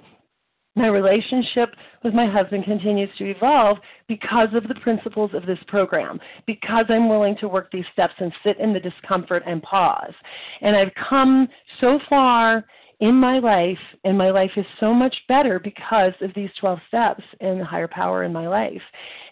my 0.75 0.87
relationship 0.87 1.69
with 2.03 2.13
my 2.13 2.27
husband 2.27 2.63
continues 2.63 3.09
to 3.17 3.29
evolve 3.29 3.77
because 4.07 4.49
of 4.53 4.67
the 4.67 4.75
principles 4.75 5.31
of 5.33 5.45
this 5.45 5.59
program, 5.67 6.19
because 6.47 6.85
I'm 6.89 7.09
willing 7.09 7.37
to 7.41 7.47
work 7.47 7.71
these 7.71 7.85
steps 7.93 8.13
and 8.19 8.33
sit 8.43 8.59
in 8.59 8.73
the 8.73 8.79
discomfort 8.79 9.43
and 9.45 9.61
pause. 9.61 10.13
And 10.61 10.75
I've 10.75 10.91
come 11.09 11.47
so 11.79 11.99
far 12.09 12.65
in 12.99 13.15
my 13.15 13.39
life, 13.39 13.77
and 14.03 14.17
my 14.17 14.29
life 14.29 14.51
is 14.55 14.65
so 14.79 14.93
much 14.93 15.15
better 15.27 15.59
because 15.59 16.13
of 16.21 16.31
these 16.35 16.49
12 16.59 16.79
steps 16.87 17.23
and 17.41 17.59
the 17.59 17.65
higher 17.65 17.87
power 17.87 18.23
in 18.23 18.31
my 18.31 18.47
life. 18.47 18.81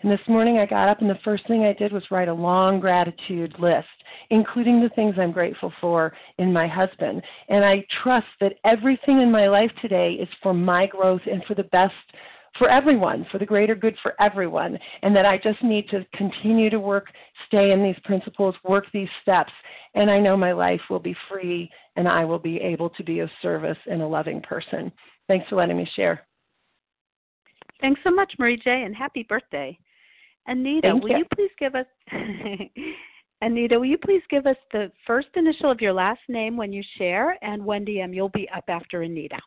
And 0.01 0.11
this 0.11 0.19
morning 0.27 0.57
I 0.57 0.65
got 0.65 0.89
up, 0.89 1.01
and 1.01 1.09
the 1.09 1.19
first 1.23 1.47
thing 1.47 1.63
I 1.63 1.73
did 1.73 1.93
was 1.93 2.03
write 2.11 2.27
a 2.27 2.33
long 2.33 2.79
gratitude 2.79 3.55
list, 3.59 3.87
including 4.29 4.81
the 4.81 4.89
things 4.89 5.15
I'm 5.17 5.31
grateful 5.31 5.71
for 5.79 6.13
in 6.37 6.51
my 6.51 6.67
husband. 6.67 7.21
And 7.49 7.63
I 7.63 7.85
trust 8.03 8.27
that 8.39 8.55
everything 8.65 9.21
in 9.21 9.31
my 9.31 9.47
life 9.47 9.71
today 9.81 10.13
is 10.13 10.29
for 10.41 10.53
my 10.53 10.87
growth 10.87 11.21
and 11.31 11.43
for 11.45 11.55
the 11.55 11.63
best 11.63 11.93
for 12.57 12.69
everyone, 12.69 13.25
for 13.31 13.37
the 13.37 13.45
greater 13.45 13.75
good 13.75 13.95
for 14.03 14.13
everyone, 14.19 14.77
and 15.03 15.15
that 15.15 15.25
I 15.25 15.37
just 15.37 15.63
need 15.63 15.87
to 15.89 16.05
continue 16.15 16.69
to 16.69 16.79
work, 16.79 17.07
stay 17.47 17.71
in 17.71 17.83
these 17.83 17.95
principles, 18.03 18.55
work 18.63 18.85
these 18.93 19.09
steps, 19.21 19.53
and 19.95 20.09
I 20.11 20.19
know 20.19 20.35
my 20.35 20.51
life 20.51 20.81
will 20.89 20.99
be 20.99 21.15
free 21.29 21.69
and 21.95 22.07
I 22.07 22.25
will 22.25 22.39
be 22.39 22.57
able 22.57 22.89
to 22.91 23.03
be 23.03 23.19
of 23.19 23.29
service 23.41 23.77
and 23.89 24.01
a 24.01 24.07
loving 24.07 24.41
person. 24.41 24.91
Thanks 25.27 25.47
for 25.49 25.55
letting 25.55 25.77
me 25.77 25.89
share. 25.95 26.25
Thanks 27.79 27.99
so 28.03 28.11
much, 28.11 28.33
Marie 28.37 28.61
J, 28.63 28.83
and 28.83 28.95
happy 28.95 29.23
birthday. 29.23 29.77
Anita, 30.47 30.89
Thank 30.89 31.03
will 31.03 31.09
you. 31.11 31.17
you 31.17 31.25
please 31.35 31.51
give 31.59 31.75
us 31.75 31.85
Anita, 33.41 33.79
will 33.79 33.85
you 33.85 33.97
please 33.97 34.21
give 34.29 34.45
us 34.45 34.55
the 34.71 34.91
first 35.07 35.29
initial 35.35 35.71
of 35.71 35.81
your 35.81 35.93
last 35.93 36.21
name 36.29 36.55
when 36.57 36.71
you 36.71 36.83
share? 36.97 37.37
And 37.43 37.65
Wendy 37.65 37.99
M, 38.01 38.13
you'll 38.13 38.29
be 38.29 38.47
up 38.55 38.65
after 38.67 39.01
Anita. 39.01 39.39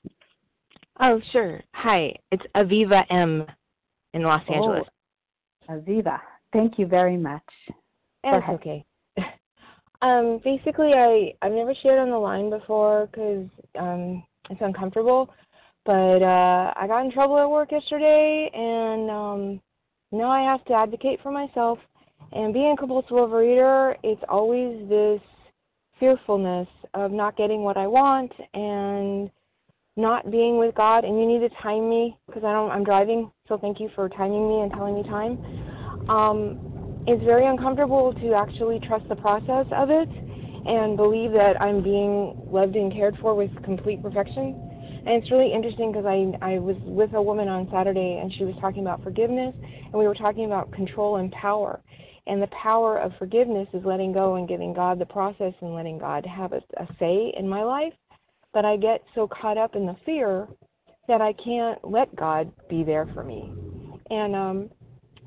Oh, 1.00 1.20
sure. 1.32 1.60
Hi, 1.74 2.14
it's 2.30 2.44
Aviva 2.54 3.04
M. 3.10 3.46
in 4.12 4.22
Los 4.22 4.42
Oh, 4.48 4.54
Angeles. 4.54 4.88
Aviva, 5.68 6.20
thank 6.52 6.78
you 6.78 6.86
very 6.86 7.16
much. 7.16 7.42
That's 8.22 8.48
okay. 8.48 8.84
um, 10.02 10.40
basically, 10.44 10.92
I 10.94 11.34
I've 11.42 11.52
never 11.52 11.74
shared 11.74 11.98
on 11.98 12.10
the 12.10 12.18
line 12.18 12.48
before 12.48 13.06
because 13.06 13.48
um, 13.78 14.22
it's 14.50 14.60
uncomfortable. 14.60 15.30
But 15.84 16.22
uh, 16.22 16.72
I 16.76 16.86
got 16.86 17.04
in 17.04 17.12
trouble 17.12 17.38
at 17.38 17.50
work 17.50 17.72
yesterday, 17.72 18.48
and 18.54 19.10
um, 19.10 19.60
now 20.12 20.30
I 20.30 20.42
have 20.42 20.64
to 20.66 20.74
advocate 20.74 21.20
for 21.22 21.32
myself. 21.32 21.78
And 22.32 22.54
being 22.54 22.72
a 22.72 22.76
compulsive 22.76 23.10
overeater, 23.10 23.96
it's 24.02 24.22
always 24.28 24.88
this 24.88 25.20
fearfulness 26.00 26.68
of 26.94 27.12
not 27.12 27.36
getting 27.36 27.62
what 27.62 27.76
I 27.76 27.86
want 27.86 28.32
and 28.54 29.30
not 29.96 30.30
being 30.30 30.58
with 30.58 30.74
God. 30.74 31.04
And 31.04 31.18
you 31.18 31.26
need 31.26 31.40
to 31.40 31.54
time 31.62 31.88
me 31.88 32.16
because 32.26 32.44
I 32.44 32.52
don't. 32.52 32.70
I'm 32.70 32.84
driving, 32.84 33.30
so 33.48 33.58
thank 33.58 33.80
you 33.80 33.90
for 33.94 34.08
timing 34.08 34.48
me 34.48 34.60
and 34.60 34.72
telling 34.72 34.94
me 34.94 35.02
time. 35.04 35.38
Um, 36.08 37.04
it's 37.06 37.22
very 37.24 37.46
uncomfortable 37.46 38.14
to 38.14 38.34
actually 38.34 38.80
trust 38.80 39.08
the 39.08 39.16
process 39.16 39.66
of 39.72 39.90
it 39.90 40.08
and 40.66 40.96
believe 40.96 41.32
that 41.32 41.60
I'm 41.60 41.82
being 41.82 42.40
loved 42.50 42.76
and 42.76 42.92
cared 42.92 43.16
for 43.20 43.34
with 43.34 43.50
complete 43.62 44.02
perfection. 44.02 44.70
And 45.06 45.22
it's 45.22 45.30
really 45.30 45.52
interesting 45.52 45.92
because 45.92 46.06
I 46.06 46.32
I 46.40 46.58
was 46.58 46.76
with 46.80 47.12
a 47.12 47.22
woman 47.22 47.48
on 47.48 47.68
Saturday 47.70 48.18
and 48.22 48.32
she 48.32 48.44
was 48.44 48.54
talking 48.60 48.80
about 48.80 49.02
forgiveness 49.02 49.54
and 49.62 49.92
we 49.92 50.08
were 50.08 50.14
talking 50.14 50.46
about 50.46 50.72
control 50.72 51.16
and 51.16 51.30
power. 51.32 51.80
And 52.26 52.40
the 52.40 52.48
power 52.48 52.98
of 52.98 53.12
forgiveness 53.18 53.68
is 53.74 53.84
letting 53.84 54.12
go 54.12 54.36
and 54.36 54.48
giving 54.48 54.72
God 54.72 54.98
the 54.98 55.04
process 55.04 55.52
and 55.60 55.74
letting 55.74 55.98
God 55.98 56.24
have 56.24 56.54
a, 56.54 56.62
a 56.78 56.88
say 56.98 57.34
in 57.36 57.46
my 57.46 57.62
life. 57.62 57.92
But 58.54 58.64
I 58.64 58.76
get 58.76 59.02
so 59.14 59.28
caught 59.28 59.58
up 59.58 59.76
in 59.76 59.84
the 59.84 59.96
fear 60.06 60.48
that 61.08 61.20
I 61.20 61.34
can't 61.34 61.78
let 61.84 62.14
God 62.16 62.50
be 62.68 62.82
there 62.82 63.06
for 63.12 63.22
me. 63.22 63.52
And 64.10 64.34
um 64.34 64.70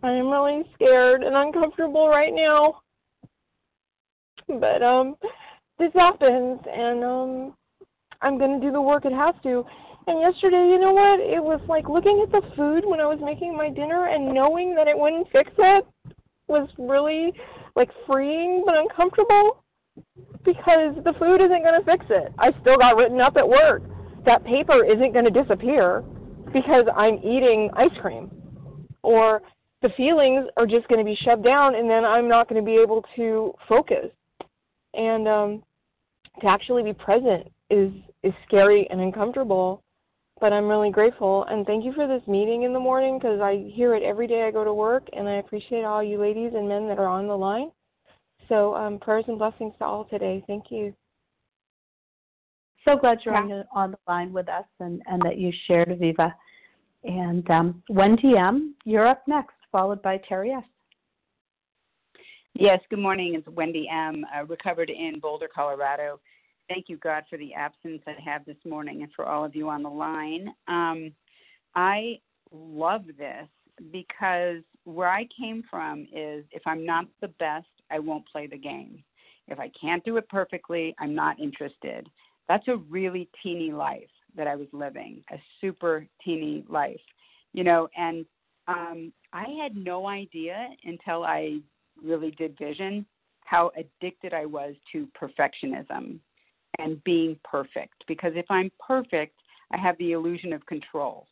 I 0.02 0.12
am 0.12 0.30
really 0.30 0.64
scared 0.74 1.24
and 1.24 1.36
uncomfortable 1.36 2.08
right 2.08 2.34
now. 2.34 2.82
But 4.48 4.82
um 4.82 5.18
this 5.78 5.92
happens 5.94 6.60
and 6.72 7.04
um 7.04 7.54
I'm 8.22 8.40
going 8.40 8.60
to 8.60 8.66
do 8.66 8.72
the 8.72 8.82
work 8.82 9.06
it 9.06 9.14
has 9.14 9.36
to. 9.44 9.64
And 10.08 10.22
yesterday, 10.22 10.70
you 10.72 10.80
know 10.80 10.94
what? 10.94 11.20
It 11.20 11.44
was 11.44 11.62
like 11.68 11.88
looking 11.88 12.26
at 12.26 12.32
the 12.32 12.42
food 12.56 12.84
when 12.84 13.00
I 13.00 13.06
was 13.06 13.20
making 13.22 13.56
my 13.56 13.70
dinner 13.70 14.08
and 14.08 14.34
knowing 14.34 14.74
that 14.74 14.88
it 14.88 14.98
wouldn't 14.98 15.30
fix 15.32 15.52
it 15.58 15.86
was 16.48 16.70
really 16.78 17.34
like 17.76 17.90
freeing 18.06 18.64
but 18.66 18.76
uncomfortable 18.78 19.64
because 20.48 20.96
the 21.04 21.14
food 21.20 21.42
isn't 21.42 21.62
going 21.62 21.80
to 21.80 21.86
fix 21.86 22.06
it. 22.10 22.34
I 22.40 22.52
still 22.62 22.78
got 22.78 22.96
written 22.96 23.22
up 23.22 23.38
at 23.38 23.48
work. 23.48 23.84
That 24.26 24.44
paper 24.44 24.84
isn't 24.84 25.14
going 25.14 25.26
to 25.26 25.44
disappear 25.44 26.04
because 26.52 26.86
I'm 26.96 27.16
eating 27.18 27.70
ice 27.74 27.96
cream. 28.02 28.32
Or 29.04 29.42
the 29.82 29.90
feelings 29.96 30.48
are 30.58 30.66
just 30.66 30.88
going 30.88 31.00
to 31.00 31.06
be 31.06 31.18
shoved 31.24 31.44
down 31.44 31.76
and 31.76 31.90
then 31.90 32.04
I'm 32.04 32.28
not 32.28 32.50
going 32.50 32.60
to 32.60 32.66
be 32.66 32.78
able 32.78 33.04
to 33.18 33.54
focus. 33.68 34.10
And 34.94 35.28
um 35.28 35.64
to 36.42 36.48
actually 36.48 36.84
be 36.84 36.94
present 36.94 37.48
is 37.70 37.92
is 38.24 38.34
scary 38.48 38.88
and 38.90 39.02
uncomfortable 39.02 39.84
but 40.40 40.54
i'm 40.54 40.68
really 40.68 40.92
grateful 40.92 41.46
and 41.50 41.66
thank 41.66 41.84
you 41.84 41.94
for 41.94 42.08
this 42.08 42.26
meeting 42.28 42.64
in 42.64 42.74
the 42.74 42.80
morning 42.80 43.18
because 43.18 43.40
i 43.42 43.70
hear 43.74 43.96
it 43.96 44.04
every 44.04 44.28
day 44.28 44.44
i 44.44 44.52
go 44.52 44.64
to 44.64 44.74
work 44.74 45.04
and 45.14 45.28
i 45.28 45.36
appreciate 45.36 45.84
all 45.84 46.04
you 46.04 46.20
ladies 46.20 46.52
and 46.56 46.68
men 46.68 46.88
that 46.88 47.00
are 47.00 47.08
on 47.08 47.28
the 47.28 47.38
line 47.38 47.72
so 48.48 48.76
um, 48.76 49.00
prayers 49.00 49.26
and 49.28 49.38
blessings 49.38 49.74
to 49.80 49.86
all 49.86 50.06
today 50.06 50.44
thank 50.48 50.66
you 50.70 50.94
So 52.86 52.96
glad 52.96 53.20
you're 53.26 53.36
on, 53.36 53.50
the, 53.50 53.66
on 53.74 53.92
the 53.92 53.98
line 54.08 54.32
with 54.32 54.48
us 54.48 54.64
and, 54.80 55.02
and 55.08 55.22
that 55.24 55.38
you 55.38 55.52
shared, 55.68 55.90
Aviva. 55.90 56.32
And 57.04 57.50
um, 57.52 57.84
Wendy 57.90 58.38
M., 58.38 58.76
you're 58.86 59.06
up 59.08 59.24
next, 59.28 59.56
followed 59.72 60.02
by 60.02 60.22
Terry 60.28 60.52
S. 60.52 60.64
Yes, 62.54 62.80
good 62.90 63.00
morning. 63.00 63.36
It's 63.36 63.48
Wendy 63.50 63.90
M., 63.92 64.26
uh, 64.36 64.46
recovered 64.46 64.90
in 64.90 65.20
Boulder, 65.20 65.50
Colorado. 65.54 66.20
Thank 66.70 66.86
you, 66.88 66.98
God, 66.98 67.24
for 67.30 67.38
the 67.38 67.54
absence 67.54 68.02
I 68.08 68.16
have 68.24 68.46
this 68.46 68.58
morning 68.66 69.04
and 69.04 69.12
for 69.14 69.26
all 69.26 69.44
of 69.44 69.56
you 69.56 69.70
on 69.70 69.84
the 69.84 69.90
line. 69.90 70.48
Um, 70.68 71.12
I 71.76 72.20
love 72.52 73.04
this 73.18 73.48
because 73.92 74.64
where 74.86 75.10
I 75.10 75.28
came 75.38 75.64
from 75.70 76.08
is 76.14 76.46
if 76.52 76.62
I'm 76.66 76.86
not 76.86 77.06
the 77.22 77.28
best, 77.28 77.68
I 77.92 78.00
won't 78.00 78.28
play 78.28 78.48
the 78.48 78.58
game. 78.58 79.04
If 79.48 79.60
I 79.60 79.72
can't 79.80 80.04
do 80.04 80.18
it 80.18 80.28
perfectly, 80.30 80.96
I'm 81.00 81.16
not 81.16 81.40
interested. 81.40 82.10
That's 82.48 82.68
a 82.68 82.78
really 82.78 83.30
teeny 83.42 83.72
life 83.72 84.10
that 84.36 84.48
I 84.48 84.56
was 84.56 84.68
living, 84.72 85.24
a 85.32 85.38
super 85.62 86.06
teeny 86.24 86.66
life, 86.70 87.00
you 87.54 87.64
know, 87.64 87.88
and 87.98 88.26
um, 88.68 89.14
I 89.34 89.46
had 89.62 89.76
no 89.76 90.08
idea 90.08 90.68
until 90.84 91.24
I 91.24 91.60
really 92.04 92.32
did 92.32 92.58
vision 92.58 93.06
how 93.46 93.72
addicted 93.78 94.34
I 94.34 94.46
was 94.46 94.76
to 94.92 95.08
perfectionism 95.20 96.20
and 96.80 97.04
being 97.06 97.40
perfect. 97.50 98.04
Because 98.08 98.34
if 98.36 98.46
I'm 98.50 98.70
perfect, 98.86 99.40
I 99.72 99.78
have 99.78 99.98
the 99.98 100.12
illusion 100.12 100.52
of 100.52 100.66
control. 100.66 101.28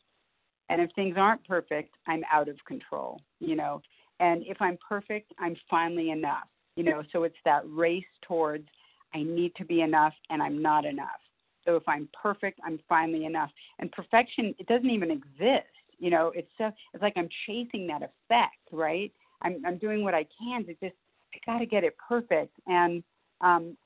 And 0.68 0.80
if 0.80 0.90
things 0.94 1.16
aren't 1.18 1.46
perfect, 1.46 1.94
I'm 2.08 2.22
out 2.32 2.48
of 2.48 2.56
control, 2.66 3.20
you 3.38 3.54
know. 3.54 3.82
And 4.20 4.42
if 4.46 4.56
I'm 4.60 4.78
perfect, 4.86 5.32
I'm 5.38 5.56
finally 5.68 6.10
enough, 6.10 6.48
you 6.76 6.84
know. 6.84 7.02
So 7.12 7.24
it's 7.24 7.36
that 7.44 7.62
race 7.66 8.04
towards 8.22 8.68
I 9.14 9.22
need 9.22 9.54
to 9.56 9.64
be 9.64 9.82
enough 9.82 10.14
and 10.30 10.42
I'm 10.42 10.60
not 10.60 10.84
enough. 10.84 11.20
So 11.64 11.76
if 11.76 11.82
I'm 11.88 12.08
perfect, 12.20 12.60
I'm 12.64 12.78
finally 12.88 13.24
enough. 13.24 13.50
And 13.78 13.90
perfection, 13.92 14.54
it 14.58 14.66
doesn't 14.66 14.88
even 14.88 15.10
exist, 15.10 15.66
you 15.98 16.10
know. 16.10 16.32
It's 16.34 16.50
so 16.56 16.70
it's 16.94 17.02
like 17.02 17.14
I'm 17.16 17.28
chasing 17.46 17.86
that 17.88 18.02
effect, 18.02 18.56
right? 18.72 19.12
I'm 19.42 19.62
I'm 19.66 19.78
doing 19.78 20.02
what 20.02 20.14
I 20.14 20.26
can 20.38 20.64
to 20.66 20.74
just 20.74 20.94
I 21.34 21.38
got 21.44 21.58
to 21.58 21.66
get 21.66 21.84
it 21.84 21.96
perfect. 22.08 22.54
And 22.66 23.02
um, 23.40 23.76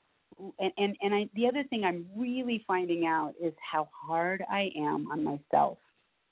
and 0.59 0.71
and, 0.77 0.95
and 1.01 1.13
I, 1.13 1.29
the 1.35 1.47
other 1.47 1.63
thing 1.69 1.83
I'm 1.83 2.05
really 2.15 2.63
finding 2.67 3.05
out 3.05 3.33
is 3.41 3.53
how 3.59 3.89
hard 3.91 4.43
I 4.49 4.71
am 4.77 5.11
on 5.11 5.23
myself. 5.23 5.77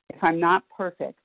If 0.10 0.24
I'm 0.24 0.40
not 0.40 0.64
perfect, 0.76 1.20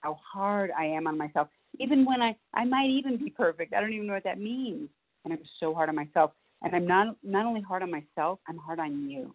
how 0.00 0.18
hard 0.32 0.70
I 0.76 0.84
am 0.84 1.06
on 1.06 1.16
myself. 1.16 1.48
Even 1.78 2.04
when 2.04 2.20
I 2.20 2.36
I 2.54 2.64
might 2.64 2.90
even 2.90 3.16
be 3.16 3.30
perfect, 3.30 3.74
I 3.74 3.80
don't 3.80 3.92
even 3.92 4.06
know 4.06 4.14
what 4.14 4.24
that 4.24 4.40
means, 4.40 4.88
and 5.24 5.32
I'm 5.32 5.40
so 5.58 5.74
hard 5.74 5.88
on 5.88 5.96
myself. 5.96 6.32
And 6.62 6.74
I'm 6.74 6.86
not 6.86 7.16
not 7.22 7.46
only 7.46 7.60
hard 7.60 7.82
on 7.82 7.90
myself, 7.90 8.38
I'm 8.48 8.58
hard 8.58 8.80
on 8.80 9.08
you. 9.08 9.34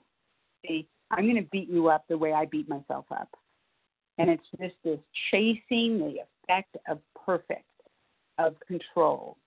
See, 0.65 0.87
I'm 1.11 1.25
going 1.25 1.35
to 1.35 1.49
beat 1.51 1.69
you 1.69 1.87
up 1.87 2.05
the 2.07 2.17
way 2.17 2.33
I 2.33 2.45
beat 2.45 2.67
myself 2.67 3.05
up, 3.11 3.29
and 4.17 4.29
it's 4.29 4.43
just 4.59 4.75
this 4.83 4.99
chasing 5.31 5.99
the 5.99 6.17
effect 6.49 6.75
of 6.87 6.99
perfect, 7.25 7.63
of 8.37 8.55
control, 8.67 9.37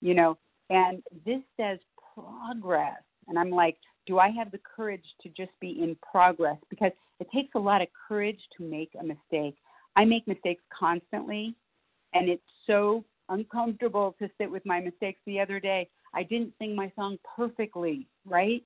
you 0.00 0.14
know. 0.14 0.38
And 0.70 1.02
this 1.24 1.40
says 1.56 1.78
progress. 2.14 3.02
And 3.28 3.38
I'm 3.38 3.50
like, 3.50 3.76
do 4.06 4.18
I 4.18 4.30
have 4.30 4.50
the 4.50 4.60
courage 4.76 5.04
to 5.22 5.28
just 5.30 5.50
be 5.60 5.80
in 5.82 5.96
progress? 6.10 6.56
Because 6.70 6.92
it 7.20 7.28
takes 7.32 7.54
a 7.54 7.58
lot 7.58 7.82
of 7.82 7.88
courage 8.08 8.40
to 8.56 8.64
make 8.64 8.90
a 9.00 9.04
mistake. 9.04 9.56
I 9.96 10.04
make 10.04 10.26
mistakes 10.28 10.62
constantly, 10.76 11.54
and 12.16 12.28
it's 12.28 12.42
so 12.66 13.04
uncomfortable 13.28 14.14
to 14.18 14.28
sit 14.38 14.50
with 14.50 14.64
my 14.64 14.80
mistakes. 14.80 15.20
The 15.26 15.40
other 15.40 15.60
day, 15.60 15.88
I 16.14 16.22
didn't 16.22 16.54
sing 16.58 16.74
my 16.74 16.90
song 16.96 17.18
perfectly, 17.36 18.06
right? 18.24 18.62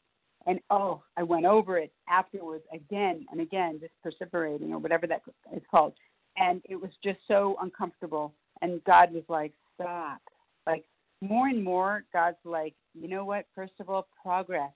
And 0.46 0.60
oh, 0.70 1.02
I 1.16 1.22
went 1.22 1.46
over 1.46 1.78
it 1.78 1.92
afterwards 2.08 2.64
again 2.72 3.26
and 3.30 3.40
again, 3.40 3.80
just 3.80 3.92
perseverating 4.04 4.70
or 4.70 4.78
whatever 4.78 5.06
that 5.06 5.22
is 5.54 5.62
called. 5.70 5.92
And 6.36 6.62
it 6.64 6.76
was 6.76 6.90
just 7.04 7.18
so 7.28 7.56
uncomfortable. 7.60 8.32
And 8.62 8.82
God 8.84 9.12
was 9.12 9.24
like, 9.28 9.52
stop. 9.74 10.20
Like, 10.66 10.84
more 11.20 11.48
and 11.48 11.62
more, 11.62 12.04
God's 12.12 12.38
like, 12.44 12.74
you 12.94 13.08
know 13.08 13.24
what? 13.24 13.46
First 13.54 13.74
of 13.80 13.90
all, 13.90 14.08
progress, 14.22 14.72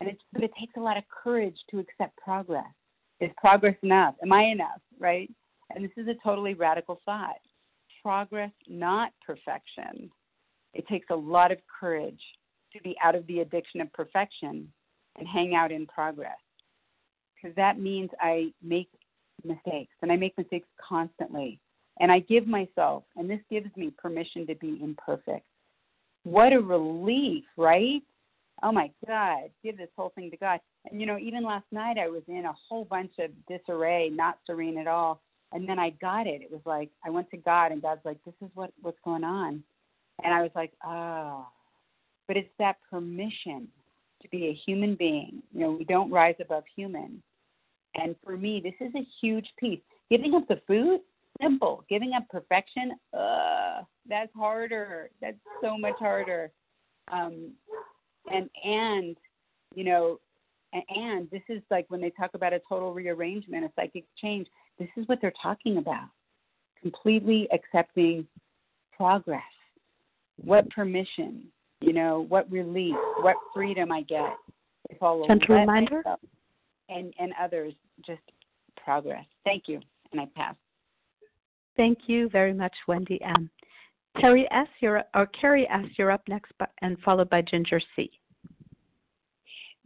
and 0.00 0.08
it's 0.08 0.22
but 0.32 0.44
it 0.44 0.52
takes 0.58 0.74
a 0.76 0.80
lot 0.80 0.96
of 0.96 1.02
courage 1.08 1.56
to 1.70 1.80
accept 1.80 2.16
progress. 2.16 2.64
Is 3.20 3.30
progress 3.36 3.74
enough? 3.82 4.14
Am 4.22 4.32
I 4.32 4.44
enough? 4.44 4.80
Right? 4.98 5.28
And 5.74 5.84
this 5.84 5.90
is 5.96 6.06
a 6.06 6.14
totally 6.24 6.54
radical 6.54 7.00
thought. 7.04 7.40
Progress, 8.02 8.52
not 8.68 9.12
perfection. 9.24 10.10
It 10.74 10.86
takes 10.88 11.06
a 11.10 11.16
lot 11.16 11.52
of 11.52 11.58
courage 11.80 12.20
to 12.72 12.82
be 12.82 12.96
out 13.02 13.14
of 13.14 13.26
the 13.26 13.40
addiction 13.40 13.80
of 13.80 13.92
perfection 13.92 14.70
and 15.16 15.26
hang 15.26 15.54
out 15.54 15.72
in 15.72 15.86
progress, 15.86 16.36
because 17.34 17.54
that 17.56 17.80
means 17.80 18.10
I 18.20 18.52
make 18.62 18.88
mistakes, 19.44 19.94
and 20.02 20.12
I 20.12 20.16
make 20.16 20.36
mistakes 20.36 20.68
constantly, 20.86 21.58
and 22.00 22.12
I 22.12 22.20
give 22.20 22.46
myself, 22.46 23.04
and 23.16 23.28
this 23.28 23.40
gives 23.50 23.74
me 23.76 23.92
permission 23.98 24.46
to 24.46 24.54
be 24.54 24.78
imperfect 24.82 25.46
what 26.24 26.52
a 26.52 26.60
relief, 26.60 27.44
right? 27.56 28.02
Oh 28.62 28.72
my 28.72 28.90
God, 29.06 29.50
give 29.62 29.78
this 29.78 29.88
whole 29.96 30.12
thing 30.14 30.30
to 30.30 30.36
God. 30.36 30.60
And 30.90 31.00
you 31.00 31.06
know, 31.06 31.18
even 31.18 31.44
last 31.44 31.66
night 31.70 31.96
I 31.98 32.08
was 32.08 32.22
in 32.28 32.44
a 32.44 32.54
whole 32.68 32.84
bunch 32.84 33.12
of 33.18 33.30
disarray, 33.48 34.10
not 34.10 34.38
serene 34.46 34.78
at 34.78 34.86
all. 34.86 35.22
And 35.52 35.68
then 35.68 35.78
I 35.78 35.90
got 35.90 36.26
it. 36.26 36.42
It 36.42 36.50
was 36.50 36.60
like 36.66 36.90
I 37.04 37.10
went 37.10 37.30
to 37.30 37.36
God 37.36 37.72
and 37.72 37.82
God's 37.82 38.04
like, 38.04 38.18
This 38.24 38.34
is 38.42 38.50
what 38.54 38.72
what's 38.82 38.98
going 39.04 39.24
on. 39.24 39.62
And 40.22 40.34
I 40.34 40.42
was 40.42 40.50
like, 40.54 40.72
Oh 40.84 41.46
but 42.28 42.36
it's 42.36 42.50
that 42.58 42.76
permission 42.88 43.66
to 44.22 44.28
be 44.28 44.48
a 44.48 44.52
human 44.52 44.94
being. 44.94 45.42
You 45.52 45.60
know, 45.60 45.72
we 45.72 45.84
don't 45.84 46.10
rise 46.10 46.36
above 46.40 46.64
human. 46.76 47.22
And 47.94 48.14
for 48.22 48.36
me, 48.36 48.60
this 48.62 48.74
is 48.86 48.94
a 48.94 49.06
huge 49.20 49.48
piece. 49.58 49.80
Giving 50.10 50.34
up 50.34 50.46
the 50.46 50.60
food, 50.66 51.00
simple. 51.42 51.84
Giving 51.88 52.12
up 52.12 52.28
perfection, 52.28 52.92
uh, 53.16 53.82
that's 54.08 54.30
harder. 54.36 55.10
That's 55.20 55.38
so 55.62 55.76
much 55.76 55.96
harder. 55.98 56.52
Um, 57.10 57.52
and 58.30 58.50
and 58.62 59.16
you 59.74 59.84
know, 59.84 60.20
and 60.72 61.30
this 61.30 61.42
is 61.48 61.62
like 61.70 61.86
when 61.88 62.02
they 62.02 62.10
talk 62.10 62.30
about 62.34 62.52
a 62.52 62.60
total 62.68 62.92
rearrangement, 62.92 63.64
a 63.64 63.70
psychic 63.74 64.04
change. 64.20 64.48
This 64.78 64.88
is 64.96 65.06
what 65.08 65.20
they're 65.20 65.32
talking 65.42 65.78
about. 65.78 66.08
Completely 66.80 67.48
accepting 67.52 68.26
progress. 68.96 69.42
What 70.44 70.70
permission, 70.70 71.44
you 71.80 71.92
know, 71.92 72.26
what 72.28 72.50
relief, 72.50 72.94
what 73.20 73.36
freedom 73.52 73.90
I 73.90 74.02
get 74.02 74.34
if 74.90 74.98
Gentle 75.00 75.56
reminder. 75.56 76.02
And 76.88 77.12
and 77.18 77.32
others 77.40 77.74
just 78.06 78.22
progress. 78.82 79.24
Thank 79.44 79.64
you, 79.66 79.80
and 80.12 80.20
I 80.20 80.26
pass. 80.34 80.54
Thank 81.76 81.98
you 82.06 82.28
very 82.30 82.54
much, 82.54 82.72
Wendy 82.86 83.20
M. 83.22 83.50
Terry 84.20 84.48
S. 84.50 84.66
You're 84.80 85.04
or 85.14 85.26
Carrie 85.26 85.68
S. 85.68 85.84
You're 85.96 86.10
up 86.10 86.22
next, 86.28 86.52
and 86.80 86.98
followed 87.00 87.28
by 87.28 87.42
Ginger 87.42 87.80
C. 87.94 88.10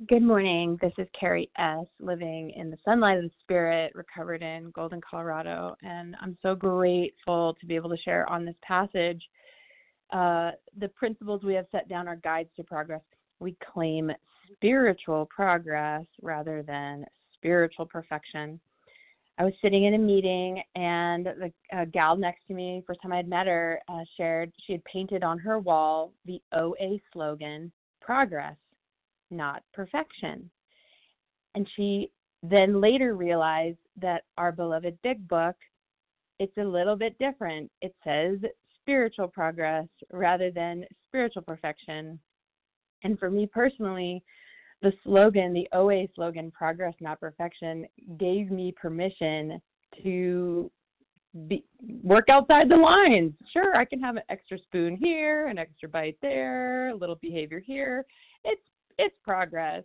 Good 0.09 0.23
morning. 0.23 0.79
This 0.81 0.95
is 0.97 1.07
Carrie 1.19 1.51
S., 1.59 1.85
living 2.01 2.51
in 2.57 2.71
the 2.71 2.79
sunlight 2.83 3.19
of 3.19 3.25
the 3.25 3.31
spirit, 3.43 3.93
recovered 3.95 4.43
in 4.43 4.71
Golden, 4.71 5.01
Colorado. 5.03 5.77
And 5.83 6.17
I'm 6.21 6.37
so 6.41 6.55
grateful 6.55 7.55
to 7.61 7.67
be 7.67 7.77
able 7.77 7.91
to 7.91 7.99
share 7.99 8.29
on 8.29 8.45
this 8.47 8.57
passage. 8.63 9.23
Uh, 10.11 10.53
the 10.79 10.89
principles 10.89 11.45
we 11.45 11.55
have 11.55 11.67
set 11.71 11.91
down 11.91 12.09
are 12.09 12.17
guides 12.17 12.49
to 12.57 12.65
progress. 12.65 13.03
We 13.39 13.55
claim 13.73 14.11
spiritual 14.55 15.27
progress 15.27 16.07
rather 16.23 16.63
than 16.63 17.05
spiritual 17.35 17.85
perfection. 17.85 18.59
I 19.39 19.45
was 19.45 19.55
sitting 19.63 19.85
in 19.85 19.95
a 19.95 19.99
meeting, 19.99 20.63
and 20.75 21.27
the 21.27 21.53
gal 21.93 22.17
next 22.17 22.47
to 22.49 22.55
me, 22.55 22.83
first 22.87 23.03
time 23.03 23.13
I 23.13 23.19
had 23.19 23.29
met 23.29 23.47
her, 23.47 23.79
uh, 23.89 24.01
shared 24.17 24.53
she 24.67 24.73
had 24.73 24.85
painted 24.85 25.23
on 25.23 25.39
her 25.39 25.59
wall 25.59 26.13
the 26.25 26.41
OA 26.53 26.99
slogan 27.13 27.71
progress, 28.01 28.57
not 29.33 29.63
perfection. 29.73 30.51
And 31.55 31.69
she 31.77 32.11
then 32.43 32.81
later 32.81 33.15
realized 33.15 33.79
that 34.01 34.25
our 34.39 34.53
beloved 34.53 34.99
big 35.03 35.27
book, 35.29 35.57
it's 36.39 36.57
a 36.59 36.65
little 36.65 36.97
bit 36.97 37.19
different. 37.19 37.71
It 37.81 37.95
says 38.05 38.39
spiritual 38.81 39.29
progress 39.29 39.87
rather 40.13 40.51
than 40.51 40.85
spiritual 41.09 41.43
perfection. 41.43 42.19
And 43.05 43.19
for 43.19 43.31
me 43.31 43.47
personally, 43.47 44.23
the 44.83 44.93
slogan, 45.05 45.53
the 45.53 45.69
OA 45.73 46.09
slogan, 46.15 46.51
progress, 46.51 46.95
not 47.01 47.21
perfection, 47.21 47.87
gave 48.19 48.51
me 48.51 48.73
permission 48.73 49.61
to 50.03 50.71
be, 51.47 51.65
work 52.03 52.29
outside 52.29 52.69
the 52.69 52.77
lines. 52.77 53.33
Sure, 53.53 53.77
I 53.77 53.85
can 53.85 54.01
have 54.01 54.17
an 54.17 54.23
extra 54.29 54.59
spoon 54.59 54.97
here, 54.97 55.47
an 55.47 55.59
extra 55.59 55.89
bite 55.89 56.19
there, 56.21 56.89
a 56.89 56.95
little 56.95 57.17
behavior 57.17 57.61
here. 57.61 58.05
It's 58.45 58.61
it's 59.03 59.17
progress. 59.25 59.85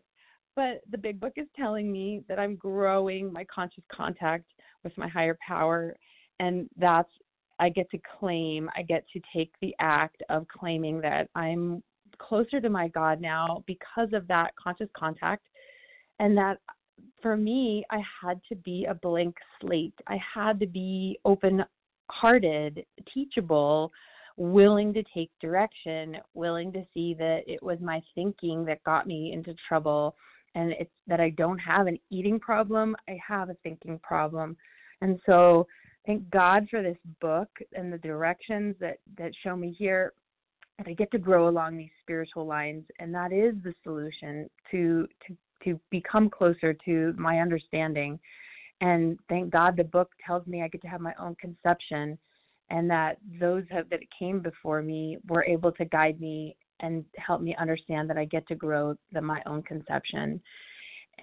But 0.55 0.81
the 0.89 0.97
big 0.97 1.19
book 1.19 1.33
is 1.35 1.47
telling 1.55 1.91
me 1.91 2.23
that 2.27 2.39
I'm 2.39 2.55
growing 2.55 3.31
my 3.31 3.45
conscious 3.45 3.83
contact 3.91 4.45
with 4.83 4.97
my 4.97 5.07
higher 5.07 5.37
power 5.45 5.95
and 6.39 6.67
that's 6.77 7.09
I 7.59 7.69
get 7.69 7.89
to 7.91 7.99
claim, 8.19 8.69
I 8.75 8.83
get 8.83 9.03
to 9.13 9.21
take 9.35 9.51
the 9.61 9.75
act 9.79 10.21
of 10.29 10.47
claiming 10.47 11.01
that 11.01 11.27
I'm 11.35 11.81
closer 12.19 12.61
to 12.61 12.69
my 12.69 12.87
God 12.89 13.19
now 13.19 13.63
because 13.65 14.09
of 14.13 14.27
that 14.27 14.51
conscious 14.61 14.89
contact. 14.95 15.43
And 16.19 16.37
that 16.37 16.59
for 17.21 17.35
me, 17.35 17.83
I 17.89 18.01
had 18.21 18.39
to 18.49 18.55
be 18.55 18.85
a 18.85 18.93
blank 18.93 19.35
slate. 19.59 19.93
I 20.07 20.19
had 20.33 20.59
to 20.59 20.67
be 20.67 21.19
open 21.25 21.63
hearted, 22.09 22.85
teachable, 23.13 23.91
willing 24.37 24.93
to 24.93 25.03
take 25.13 25.31
direction, 25.41 26.17
willing 26.35 26.71
to 26.71 26.85
see 26.93 27.15
that 27.15 27.41
it 27.47 27.61
was 27.61 27.79
my 27.81 28.01
thinking 28.15 28.63
that 28.65 28.83
got 28.83 29.07
me 29.07 29.33
into 29.33 29.55
trouble 29.67 30.15
and 30.55 30.71
it's 30.73 30.91
that 31.07 31.19
I 31.19 31.31
don't 31.31 31.59
have 31.59 31.87
an 31.87 31.99
eating 32.09 32.39
problem, 32.39 32.95
I 33.07 33.19
have 33.25 33.49
a 33.49 33.57
thinking 33.63 33.99
problem. 33.99 34.55
And 35.01 35.19
so 35.25 35.67
thank 36.05 36.27
God 36.31 36.67
for 36.69 36.81
this 36.81 36.97
book 37.21 37.49
and 37.73 37.91
the 37.91 37.97
directions 37.97 38.75
that 38.79 38.97
that 39.17 39.31
show 39.43 39.55
me 39.55 39.75
here 39.77 40.13
that 40.77 40.87
I 40.87 40.93
get 40.93 41.11
to 41.11 41.19
grow 41.19 41.47
along 41.47 41.77
these 41.77 41.89
spiritual 42.01 42.45
lines, 42.45 42.85
and 42.99 43.13
that 43.13 43.31
is 43.31 43.55
the 43.63 43.73
solution 43.83 44.49
to 44.71 45.07
to 45.27 45.37
to 45.63 45.79
become 45.89 46.29
closer 46.29 46.73
to 46.73 47.13
my 47.17 47.39
understanding. 47.39 48.19
And 48.81 49.19
thank 49.27 49.51
God 49.51 49.75
the 49.75 49.83
book 49.83 50.11
tells 50.25 50.45
me 50.45 50.61
I 50.61 50.67
get 50.67 50.81
to 50.83 50.87
have 50.87 51.01
my 51.01 51.13
own 51.19 51.35
conception, 51.35 52.17
and 52.69 52.89
that 52.89 53.17
those 53.39 53.63
have, 53.69 53.89
that 53.89 53.99
came 54.17 54.39
before 54.39 54.81
me 54.81 55.17
were 55.27 55.43
able 55.45 55.71
to 55.73 55.85
guide 55.85 56.19
me 56.19 56.55
and 56.79 57.03
help 57.17 57.41
me 57.41 57.55
understand 57.59 58.09
that 58.09 58.17
I 58.17 58.25
get 58.25 58.47
to 58.47 58.55
grow 58.55 58.95
the, 59.11 59.21
my 59.21 59.41
own 59.45 59.63
conception. 59.63 60.41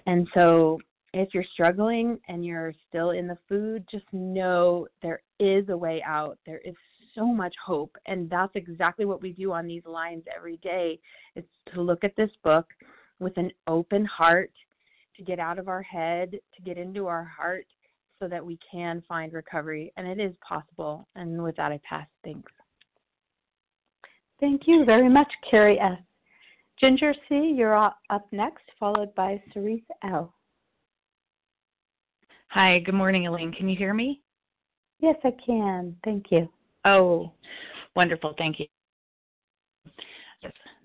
And 0.07 0.27
so 0.35 0.79
if 1.13 1.33
you're 1.33 1.45
struggling 1.53 2.19
and 2.29 2.45
you're 2.45 2.75
still 2.89 3.11
in 3.11 3.29
the 3.29 3.39
food, 3.49 3.85
just 3.91 4.07
know 4.13 4.89
there 5.03 5.23
is 5.39 5.69
a 5.69 5.77
way 5.77 6.03
out. 6.05 6.39
There 6.45 6.61
is 6.65 6.75
so 7.15 7.27
much 7.27 7.55
hope. 7.65 7.97
And 8.07 8.29
that's 8.29 8.57
exactly 8.57 9.05
what 9.05 9.23
we 9.23 9.33
do 9.33 9.53
on 9.53 9.67
these 9.67 9.85
lines 9.87 10.25
every 10.35 10.57
day 10.59 10.99
is 11.37 11.45
to 11.73 11.81
look 11.81 12.03
at 12.03 12.17
this 12.17 12.31
book 12.43 12.67
with 13.21 13.37
an 13.37 13.53
open 13.69 14.05
heart, 14.05 14.51
to 15.17 15.23
get 15.23 15.39
out 15.39 15.61
of 15.61 15.69
our 15.69 15.83
head, 15.83 16.33
to 16.33 16.63
get 16.63 16.77
into 16.77 17.07
our 17.07 17.25
heart 17.25 17.67
so 18.21 18.29
that 18.29 18.45
we 18.45 18.59
can 18.71 19.03
find 19.09 19.33
recovery. 19.33 19.93
And 19.97 20.07
it 20.07 20.21
is 20.21 20.35
possible. 20.47 21.07
And 21.17 21.43
with 21.43 21.57
that, 21.57 21.73
I 21.73 21.81
pass. 21.89 22.07
Thanks. 22.23 22.53
Thank 24.41 24.63
you 24.67 24.85
very 24.85 25.09
much, 25.09 25.33
Carrie 25.49 25.79
S. 25.79 25.99
Ginger 26.81 27.15
C., 27.29 27.55
you're 27.57 27.77
up 27.77 27.97
next, 28.33 28.65
followed 28.81 29.15
by 29.15 29.41
Cerise 29.53 29.81
L. 30.03 30.35
Hi, 32.49 32.81
good 32.81 32.95
morning, 32.95 33.27
Elaine. 33.27 33.53
Can 33.53 33.69
you 33.69 33.77
hear 33.77 33.95
me? 33.95 34.21
Yes, 35.01 35.17
I 35.25 35.33
can. 35.45 35.97
Thank 36.05 36.27
you. 36.31 36.49
Oh, 36.85 37.33
wonderful. 37.95 38.35
Thank 38.37 38.59
you. 38.59 38.67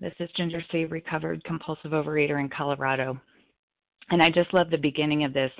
This 0.00 0.14
is 0.20 0.30
Ginger 0.36 0.62
C., 0.70 0.84
recovered 0.84 1.42
compulsive 1.44 1.90
overeater 1.90 2.40
in 2.40 2.48
Colorado. 2.48 3.20
And 4.10 4.22
I 4.22 4.30
just 4.30 4.54
love 4.54 4.70
the 4.70 4.78
beginning 4.78 5.24
of 5.24 5.32
this. 5.32 5.52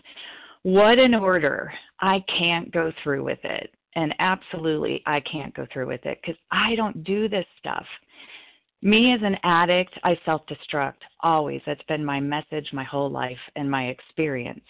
What 0.62 0.98
an 0.98 1.14
order. 1.14 1.72
I 2.00 2.22
can't 2.38 2.70
go 2.72 2.92
through 3.02 3.24
with 3.24 3.38
it. 3.44 3.72
And 3.96 4.14
absolutely, 4.20 5.02
I 5.06 5.20
can't 5.20 5.54
go 5.54 5.66
through 5.72 5.88
with 5.88 6.04
it 6.06 6.18
because 6.22 6.40
I 6.52 6.74
don't 6.76 7.02
do 7.02 7.28
this 7.28 7.46
stuff. 7.58 7.84
Me 8.82 9.12
as 9.12 9.20
an 9.22 9.36
addict, 9.42 9.98
I 10.04 10.16
self 10.24 10.42
destruct 10.46 11.02
always. 11.20 11.60
That's 11.66 11.82
been 11.88 12.04
my 12.04 12.20
message 12.20 12.68
my 12.72 12.84
whole 12.84 13.10
life 13.10 13.38
and 13.56 13.70
my 13.70 13.88
experience 13.88 14.64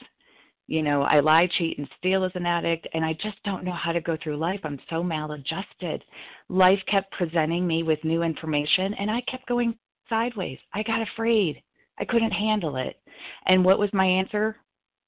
you 0.71 0.85
know, 0.85 1.03
I 1.03 1.19
lie, 1.19 1.49
cheat, 1.59 1.79
and 1.79 1.89
steal 1.99 2.25
as 2.25 2.31
an 2.37 2.47
addict, 2.47 2.87
and 2.95 3.05
I 3.05 3.13
just 3.15 3.43
don't 3.45 3.65
know 3.65 3.73
how 3.73 3.91
to 3.91 4.01
go 4.01 4.17
through 4.23 4.37
life. 4.37 4.61
I'm 4.63 4.79
so 4.89 5.03
maladjusted. 5.03 6.05
Life 6.49 6.79
kept 6.89 7.11
presenting 7.11 7.67
me 7.67 7.83
with 7.83 7.99
new 8.05 8.23
information, 8.23 8.95
and 8.95 9.11
I 9.11 9.21
kept 9.23 9.49
going 9.49 9.75
sideways. 10.09 10.59
I 10.73 10.85
got 10.85 11.03
afraid. 11.03 11.61
I 11.99 12.05
couldn't 12.05 12.31
handle 12.31 12.77
it. 12.77 13.01
And 13.47 13.65
what 13.65 13.81
was 13.81 13.91
my 13.93 14.07
answer? 14.07 14.57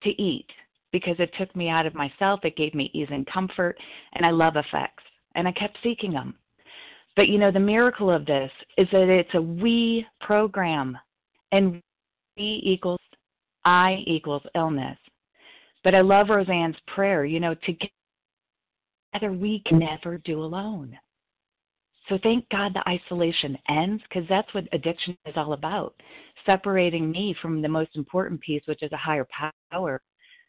To 0.02 0.10
eat, 0.20 0.48
because 0.92 1.16
it 1.18 1.32
took 1.38 1.54
me 1.56 1.68
out 1.68 1.86
of 1.86 1.94
myself. 1.94 2.40
It 2.44 2.56
gave 2.56 2.74
me 2.74 2.90
ease 2.92 3.08
and 3.10 3.26
comfort, 3.26 3.76
and 4.12 4.24
I 4.24 4.30
love 4.30 4.56
effects, 4.56 5.02
and 5.34 5.48
I 5.48 5.52
kept 5.52 5.78
seeking 5.82 6.12
them. 6.12 6.34
But 7.16 7.28
you 7.28 7.38
know, 7.38 7.50
the 7.50 7.60
miracle 7.60 8.10
of 8.10 8.26
this 8.26 8.50
is 8.78 8.88
that 8.92 9.08
it's 9.08 9.34
a 9.34 9.42
we 9.42 10.06
program, 10.20 10.96
and 11.50 11.82
we 12.36 12.60
equals 12.64 13.00
I 13.64 14.02
equals 14.06 14.42
illness. 14.54 14.98
But 15.84 15.94
I 15.94 16.00
love 16.00 16.28
Rozanne's 16.28 16.78
prayer, 16.94 17.24
you 17.24 17.40
know, 17.40 17.54
together 17.66 19.32
we 19.32 19.62
can 19.66 19.80
never 19.80 20.18
do 20.18 20.42
alone. 20.42 20.98
So 22.08 22.18
thank 22.22 22.48
God 22.50 22.74
the 22.74 22.88
isolation 22.88 23.56
ends 23.68 24.02
because 24.08 24.28
that's 24.28 24.52
what 24.54 24.68
addiction 24.72 25.16
is 25.26 25.34
all 25.36 25.52
about 25.52 25.94
separating 26.44 27.10
me 27.10 27.34
from 27.40 27.62
the 27.62 27.68
most 27.68 27.94
important 27.94 28.40
piece, 28.40 28.62
which 28.66 28.82
is 28.82 28.92
a 28.92 28.96
higher 28.96 29.26
power, 29.70 30.00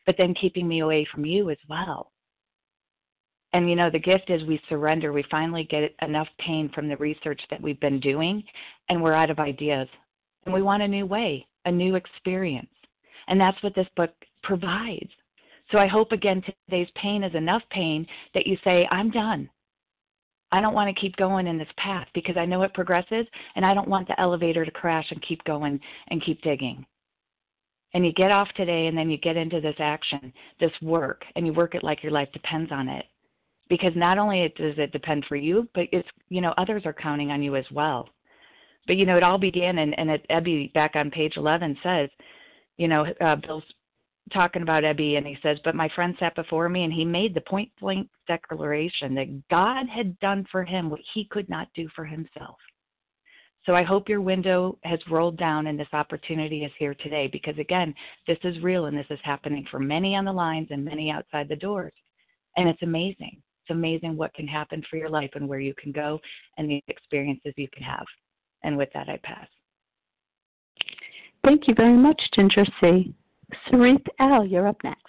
but 0.05 0.15
then 0.17 0.33
keeping 0.33 0.67
me 0.67 0.79
away 0.79 1.07
from 1.11 1.25
you 1.25 1.49
as 1.49 1.57
well. 1.69 2.11
And 3.53 3.69
you 3.69 3.75
know, 3.75 3.89
the 3.89 3.99
gift 3.99 4.29
is 4.29 4.43
we 4.43 4.59
surrender. 4.67 5.13
We 5.13 5.23
finally 5.29 5.63
get 5.63 5.93
enough 6.01 6.27
pain 6.39 6.71
from 6.73 6.87
the 6.87 6.97
research 6.97 7.41
that 7.49 7.61
we've 7.61 7.79
been 7.79 7.99
doing, 7.99 8.43
and 8.89 9.01
we're 9.01 9.13
out 9.13 9.29
of 9.29 9.39
ideas. 9.39 9.87
And 10.45 10.53
we 10.53 10.61
want 10.61 10.83
a 10.83 10.87
new 10.87 11.05
way, 11.05 11.47
a 11.65 11.71
new 11.71 11.95
experience. 11.95 12.69
And 13.27 13.39
that's 13.39 13.61
what 13.61 13.75
this 13.75 13.87
book 13.95 14.11
provides. 14.41 15.11
So 15.71 15.77
I 15.77 15.87
hope 15.87 16.11
again 16.11 16.43
today's 16.67 16.89
pain 16.95 17.23
is 17.23 17.33
enough 17.35 17.61
pain 17.69 18.05
that 18.33 18.47
you 18.47 18.57
say, 18.63 18.87
I'm 18.91 19.11
done. 19.11 19.49
I 20.51 20.61
don't 20.61 20.75
want 20.75 20.93
to 20.93 21.01
keep 21.01 21.15
going 21.15 21.47
in 21.47 21.57
this 21.57 21.67
path 21.77 22.07
because 22.13 22.37
I 22.37 22.45
know 22.45 22.61
it 22.63 22.73
progresses 22.73 23.25
and 23.55 23.65
I 23.65 23.73
don't 23.73 23.87
want 23.87 24.07
the 24.07 24.19
elevator 24.19 24.65
to 24.65 24.71
crash 24.71 25.09
and 25.09 25.25
keep 25.27 25.43
going 25.45 25.79
and 26.09 26.23
keep 26.23 26.41
digging. 26.41 26.85
And 27.93 28.05
you 28.05 28.11
get 28.13 28.31
off 28.31 28.47
today 28.55 28.87
and 28.87 28.97
then 28.97 29.09
you 29.09 29.17
get 29.17 29.37
into 29.37 29.61
this 29.61 29.75
action, 29.79 30.33
this 30.59 30.71
work, 30.81 31.23
and 31.35 31.45
you 31.45 31.53
work 31.53 31.75
it 31.75 31.83
like 31.83 32.01
your 32.01 32.11
life 32.11 32.29
depends 32.33 32.71
on 32.71 32.87
it. 32.89 33.05
because 33.69 33.93
not 33.95 34.17
only 34.17 34.53
does 34.57 34.75
it 34.77 34.91
depend 34.91 35.25
for 35.27 35.35
you, 35.35 35.67
but 35.73 35.85
it's 35.91 36.07
you 36.29 36.41
know 36.41 36.53
others 36.57 36.83
are 36.85 36.93
counting 36.93 37.31
on 37.31 37.41
you 37.41 37.55
as 37.55 37.65
well. 37.71 38.09
But 38.87 38.97
you 38.97 39.05
know 39.05 39.17
it 39.17 39.23
all 39.23 39.37
began, 39.37 39.77
and, 39.79 39.97
and 39.97 40.09
it, 40.09 40.25
Ebby 40.29 40.73
back 40.73 40.95
on 40.95 41.09
page 41.09 41.33
11 41.37 41.77
says, 41.81 42.09
you 42.77 42.87
know, 42.87 43.05
uh, 43.21 43.35
Bill's 43.37 43.63
talking 44.33 44.61
about 44.61 44.83
Ebby, 44.83 45.17
and 45.17 45.25
he 45.25 45.37
says, 45.41 45.57
but 45.63 45.75
my 45.75 45.89
friend 45.95 46.15
sat 46.19 46.35
before 46.35 46.67
me, 46.69 46.83
and 46.83 46.93
he 46.93 47.05
made 47.05 47.33
the 47.33 47.41
point 47.41 47.71
blank 47.79 48.09
declaration 48.27 49.15
that 49.15 49.47
God 49.49 49.87
had 49.87 50.19
done 50.19 50.45
for 50.51 50.63
him 50.63 50.89
what 50.89 51.01
he 51.13 51.25
could 51.25 51.49
not 51.49 51.67
do 51.75 51.87
for 51.95 52.05
himself. 52.05 52.57
So 53.65 53.75
I 53.75 53.83
hope 53.83 54.09
your 54.09 54.19
window 54.21 54.77
has 54.83 54.99
rolled 55.09 55.37
down 55.37 55.67
and 55.67 55.79
this 55.79 55.87
opportunity 55.93 56.65
is 56.65 56.71
here 56.77 56.93
today 56.95 57.29
because, 57.31 57.57
again, 57.57 57.95
this 58.27 58.37
is 58.43 58.61
real 58.61 58.87
and 58.87 58.97
this 58.97 59.05
is 59.09 59.19
happening 59.23 59.65
for 59.71 59.79
many 59.79 60.15
on 60.15 60.25
the 60.25 60.33
lines 60.33 60.67
and 60.69 60.83
many 60.83 61.09
outside 61.09 61.47
the 61.47 61.55
doors. 61.55 61.93
And 62.57 62.67
it's 62.67 62.81
amazing. 62.81 63.41
It's 63.61 63.71
amazing 63.71 64.17
what 64.17 64.33
can 64.33 64.47
happen 64.47 64.83
for 64.89 64.97
your 64.97 65.09
life 65.09 65.29
and 65.35 65.47
where 65.47 65.61
you 65.61 65.73
can 65.81 65.93
go 65.93 66.19
and 66.57 66.69
the 66.69 66.83
experiences 66.89 67.53
you 67.55 67.69
can 67.73 67.83
have. 67.83 68.05
And 68.63 68.77
with 68.77 68.89
that, 68.93 69.07
I 69.07 69.17
pass. 69.23 69.47
Thank 71.45 71.67
you 71.67 71.73
very 71.73 71.97
much, 71.97 72.21
Ginger 72.35 72.65
C. 72.81 73.13
Sarith 73.69 74.05
L., 74.19 74.45
you're 74.45 74.67
up 74.67 74.83
next. 74.83 74.99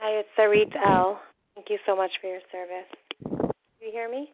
Hi, 0.00 0.10
it's 0.10 0.28
Sarith 0.36 0.74
L. 0.84 1.20
Thank 1.54 1.70
you 1.70 1.78
so 1.86 1.94
much 1.94 2.10
for 2.20 2.28
your 2.28 2.40
service 2.50 2.86
you 3.80 3.90
hear 3.92 4.10
me? 4.10 4.32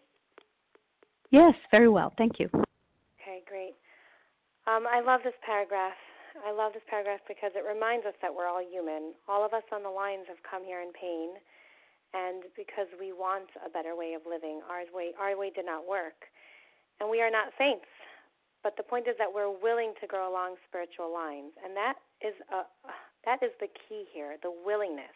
Yes, 1.31 1.55
very 1.71 1.89
well. 1.89 2.13
Thank 2.17 2.39
you. 2.39 2.49
Okay, 3.21 3.43
great. 3.49 3.75
Um, 4.67 4.87
I 4.89 5.01
love 5.01 5.21
this 5.25 5.37
paragraph. 5.45 5.99
I 6.43 6.51
love 6.51 6.73
this 6.73 6.83
paragraph 6.91 7.21
because 7.29 7.53
it 7.55 7.63
reminds 7.63 8.07
us 8.07 8.15
that 8.23 8.35
we're 8.35 8.49
all 8.49 8.63
human. 8.63 9.15
All 9.29 9.45
of 9.45 9.55
us 9.55 9.63
on 9.71 9.83
the 9.83 9.91
lines 9.91 10.27
have 10.27 10.43
come 10.43 10.65
here 10.65 10.81
in 10.81 10.91
pain, 10.91 11.39
and 12.15 12.43
because 12.57 12.91
we 12.99 13.13
want 13.13 13.51
a 13.63 13.71
better 13.71 13.95
way 13.95 14.15
of 14.15 14.23
living, 14.27 14.63
our 14.67 14.83
way 14.91 15.15
our 15.19 15.39
way 15.39 15.51
did 15.55 15.67
not 15.67 15.87
work, 15.87 16.27
and 16.99 17.07
we 17.11 17.23
are 17.23 17.31
not 17.31 17.55
saints. 17.59 17.87
But 18.63 18.77
the 18.77 18.83
point 18.83 19.07
is 19.07 19.15
that 19.19 19.31
we're 19.31 19.53
willing 19.53 19.93
to 20.01 20.07
grow 20.09 20.27
along 20.27 20.57
spiritual 20.67 21.13
lines, 21.13 21.53
and 21.63 21.77
that 21.77 22.03
is 22.19 22.35
a 22.51 22.67
that 23.23 23.43
is 23.43 23.53
the 23.61 23.71
key 23.71 24.07
here, 24.11 24.35
the 24.43 24.51
willingness. 24.51 25.15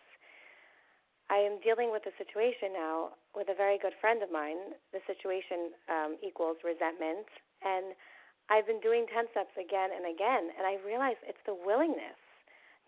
I 1.28 1.44
am 1.44 1.60
dealing 1.60 1.92
with 1.92 2.08
a 2.08 2.14
situation 2.16 2.72
now 2.72 3.12
with 3.36 3.52
a 3.52 3.56
very 3.56 3.76
good 3.76 3.92
friend 4.00 4.22
of 4.22 4.32
mine. 4.32 4.72
The 4.96 5.04
situation 5.04 5.76
um, 5.88 6.16
equals 6.24 6.56
resentment, 6.64 7.28
and 7.60 7.92
I've 8.48 8.64
been 8.64 8.80
doing 8.80 9.04
10 9.12 9.28
steps 9.36 9.52
again 9.60 9.92
and 9.92 10.08
again, 10.08 10.48
and 10.56 10.64
I 10.64 10.80
realize 10.80 11.20
it's 11.28 11.40
the 11.44 11.52
willingness. 11.52 12.16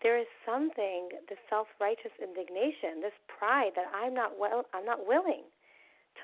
There 0.01 0.17
is 0.17 0.25
something, 0.41 1.13
the 1.29 1.37
self-righteous 1.49 2.17
indignation, 2.17 3.05
this 3.05 3.13
pride 3.29 3.77
that 3.77 3.85
I'm 3.93 4.17
not 4.17 4.33
well, 4.41 4.65
I'm 4.73 4.85
not 4.85 5.05
willing 5.05 5.45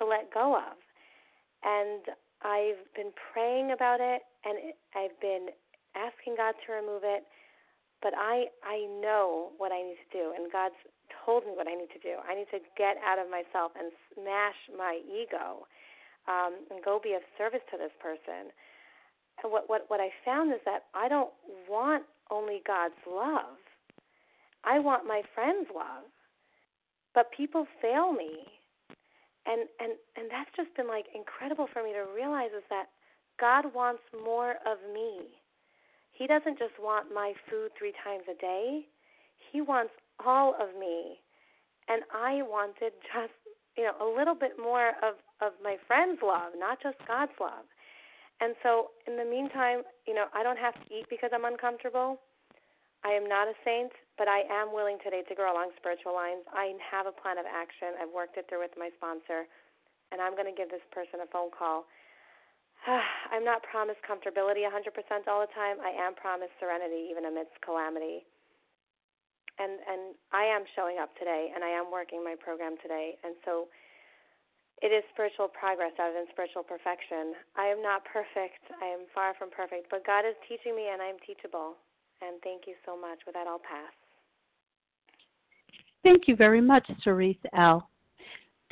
to 0.01 0.06
let 0.06 0.34
go 0.34 0.58
of, 0.58 0.73
and 1.62 2.01
I've 2.41 2.82
been 2.97 3.13
praying 3.13 3.69
about 3.69 4.01
it, 4.01 4.25
and 4.41 4.73
I've 4.97 5.13
been 5.21 5.53
asking 5.93 6.38
God 6.38 6.58
to 6.65 6.73
remove 6.73 7.06
it, 7.06 7.30
but 8.01 8.13
I 8.15 8.47
I 8.63 8.86
know 9.01 9.51
what 9.57 9.71
I 9.71 9.81
need 9.81 9.97
to 9.97 10.12
do, 10.13 10.33
and 10.36 10.51
God's 10.51 10.77
told 11.25 11.45
me 11.45 11.51
what 11.55 11.67
I 11.67 11.75
need 11.75 11.91
to 11.93 11.99
do. 11.99 12.19
I 12.27 12.36
need 12.36 12.47
to 12.51 12.60
get 12.77 12.97
out 13.03 13.19
of 13.19 13.29
myself 13.29 13.71
and 13.77 13.91
smash 14.13 14.57
my 14.77 14.99
ego 15.07 15.67
um, 16.27 16.55
and 16.69 16.83
go 16.83 16.99
be 17.01 17.13
of 17.13 17.23
service 17.38 17.63
to 17.71 17.77
this 17.77 17.91
person. 17.99 18.51
And 19.43 19.51
what, 19.51 19.69
what, 19.69 19.86
what 19.88 19.99
I 19.99 20.10
found 20.25 20.51
is 20.51 20.60
that 20.65 20.86
I 20.93 21.07
don't 21.07 21.31
want 21.69 22.03
only 22.31 22.62
God's 22.65 22.99
love. 23.05 23.60
I 24.63 24.79
want 24.79 25.07
my 25.07 25.21
friend's 25.33 25.69
love. 25.73 26.10
But 27.13 27.31
people 27.36 27.67
fail 27.81 28.12
me. 28.12 28.45
And, 29.45 29.67
and, 29.79 29.93
and 30.17 30.27
that's 30.29 30.51
just 30.55 30.75
been 30.75 30.88
like 30.88 31.05
incredible 31.15 31.67
for 31.71 31.83
me 31.83 31.93
to 31.93 32.03
realize 32.13 32.51
is 32.55 32.67
that 32.69 32.88
God 33.39 33.73
wants 33.73 34.01
more 34.12 34.60
of 34.67 34.77
me. 34.93 35.39
He 36.17 36.25
doesn't 36.25 36.58
just 36.58 36.73
want 36.82 37.13
my 37.13 37.34
food 37.49 37.69
three 37.77 37.93
times 38.03 38.23
a 38.25 38.34
day. 38.41 38.89
He 39.51 39.62
wants 39.62 39.93
all 40.25 40.56
of 40.60 40.73
me. 40.80 41.21
And 41.88 42.01
I 42.10 42.41
wanted 42.41 42.91
just, 43.13 43.38
you 43.77 43.86
know, 43.86 43.93
a 44.01 44.10
little 44.10 44.34
bit 44.34 44.58
more 44.58 44.97
of, 45.06 45.21
of 45.45 45.53
my 45.62 45.77
friend's 45.86 46.19
love, 46.25 46.58
not 46.58 46.82
just 46.82 46.97
God's 47.08 47.38
love. 47.39 47.69
And 48.41 48.58
so 48.62 48.91
in 49.06 49.15
the 49.15 49.25
meantime, 49.25 49.86
you 50.06 50.13
know, 50.13 50.25
I 50.34 50.41
don't 50.41 50.58
have 50.58 50.73
to 50.73 50.86
eat 50.89 51.06
because 51.10 51.30
I'm 51.34 51.45
uncomfortable. 51.45 52.17
I 53.06 53.13
am 53.13 53.30
not 53.30 53.47
a 53.47 53.53
saint, 53.62 53.93
but 54.17 54.27
I 54.27 54.41
am 54.49 54.73
willing 54.73 54.97
today 55.06 55.21
to 55.30 55.34
grow 55.38 55.53
along 55.53 55.77
spiritual 55.77 56.17
lines. 56.17 56.41
I 56.49 56.73
have 56.82 57.06
a 57.06 57.13
plan 57.13 57.38
of 57.38 57.45
action. 57.45 57.93
I've 58.01 58.13
worked 58.13 58.38
it 58.41 58.49
through 58.49 58.65
with 58.65 58.73
my 58.73 58.89
sponsor, 58.97 59.45
and 60.12 60.17
I'm 60.17 60.34
going 60.34 60.49
to 60.49 60.58
give 60.58 60.73
this 60.73 60.84
person 60.89 61.21
a 61.21 61.30
phone 61.30 61.53
call. 61.53 61.86
I'm 63.32 63.43
not 63.43 63.63
promised 63.63 64.00
comfortability 64.08 64.63
100% 64.63 65.28
all 65.28 65.43
the 65.43 65.52
time. 65.54 65.78
I 65.84 65.91
am 65.91 66.15
promised 66.15 66.56
serenity 66.60 67.12
even 67.12 67.26
amidst 67.26 67.60
calamity 67.62 68.23
and 69.60 69.82
and 69.86 70.02
I 70.32 70.45
am 70.45 70.63
showing 70.76 70.97
up 71.02 71.13
today, 71.17 71.52
and 71.54 71.63
I 71.63 71.69
am 71.69 71.91
working 71.91 72.23
my 72.23 72.36
program 72.38 72.78
today, 72.82 73.17
and 73.23 73.34
so 73.45 73.67
it 74.82 74.93
is 74.93 75.02
spiritual 75.13 75.50
progress 75.50 75.93
rather 75.97 76.13
than 76.13 76.30
spiritual 76.30 76.62
perfection. 76.62 77.34
I 77.58 77.65
am 77.65 77.82
not 77.82 78.06
perfect. 78.06 78.62
I 78.82 78.86
am 78.86 79.10
far 79.13 79.34
from 79.34 79.50
perfect, 79.50 79.89
but 79.89 80.06
God 80.06 80.21
is 80.21 80.38
teaching 80.45 80.76
me, 80.76 80.89
and 80.93 81.02
I 81.02 81.10
am 81.10 81.17
teachable. 81.26 81.73
And 82.21 82.41
thank 82.41 82.65
you 82.65 82.73
so 82.86 82.97
much. 82.97 83.26
With 83.26 83.34
that, 83.34 83.47
I'll 83.47 83.62
pass. 83.62 83.93
Thank 86.04 86.28
you 86.28 86.36
very 86.36 86.62
much, 86.62 86.86
Sarith 87.04 87.41
L. 87.58 87.89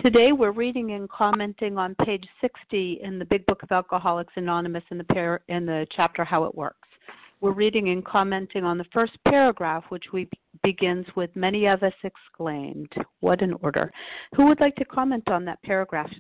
Today 0.01 0.34
we're 0.34 0.51
reading 0.51 0.91
and 0.91 1.10
commenting 1.10 1.77
on 1.77 1.95
page 2.05 2.25
60 2.41 2.99
in 3.01 3.17
the 3.17 3.25
Big 3.25 3.45
Book 3.45 3.63
of 3.63 3.71
Alcoholics 3.71 4.34
Anonymous 4.36 4.84
in 4.91 4.97
the, 4.97 5.03
par- 5.05 5.41
in 5.47 5.65
the 5.65 5.88
chapter 5.95 6.23
How 6.23 6.43
It 6.43 6.53
Works. 6.53 6.88
We're 7.41 7.53
reading 7.53 7.89
and 7.89 8.03
commenting 8.03 8.63
on 8.63 8.77
the 8.77 8.86
first 8.93 9.13
paragraph, 9.27 9.86
which 9.89 10.05
we 10.12 10.29
begins 10.63 11.05
with 11.15 11.29
Many 11.36 11.65
of 11.67 11.81
us 11.81 11.93
exclaimed. 12.03 12.91
What 13.21 13.41
an 13.41 13.53
order. 13.62 13.91
Who 14.36 14.45
would 14.47 14.60
like 14.60 14.75
to 14.75 14.86
comment 14.86 15.29
on 15.29 15.45
that 15.45 15.62
paragraph? 15.63 16.12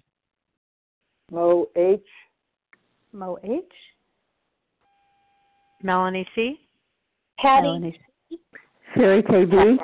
Mo 1.31 1.67
H. 1.75 1.99
Mo 3.11 3.37
H. 3.43 3.61
Melanie 5.83 6.27
C. 6.33 6.59
Patty. 7.39 7.63
Melanie 7.63 7.99
C. 8.29 8.39
Sherry 8.95 9.21
KB. 9.21 9.77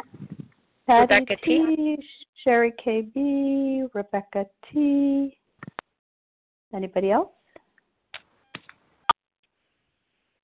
Patty 0.92 1.14
Rebecca 1.14 1.36
T. 1.46 1.76
T. 1.76 1.98
Sherry 2.44 2.74
KB. 2.86 3.90
Rebecca 3.94 4.46
T. 4.72 5.38
Anybody 6.76 7.12
else? 7.12 7.30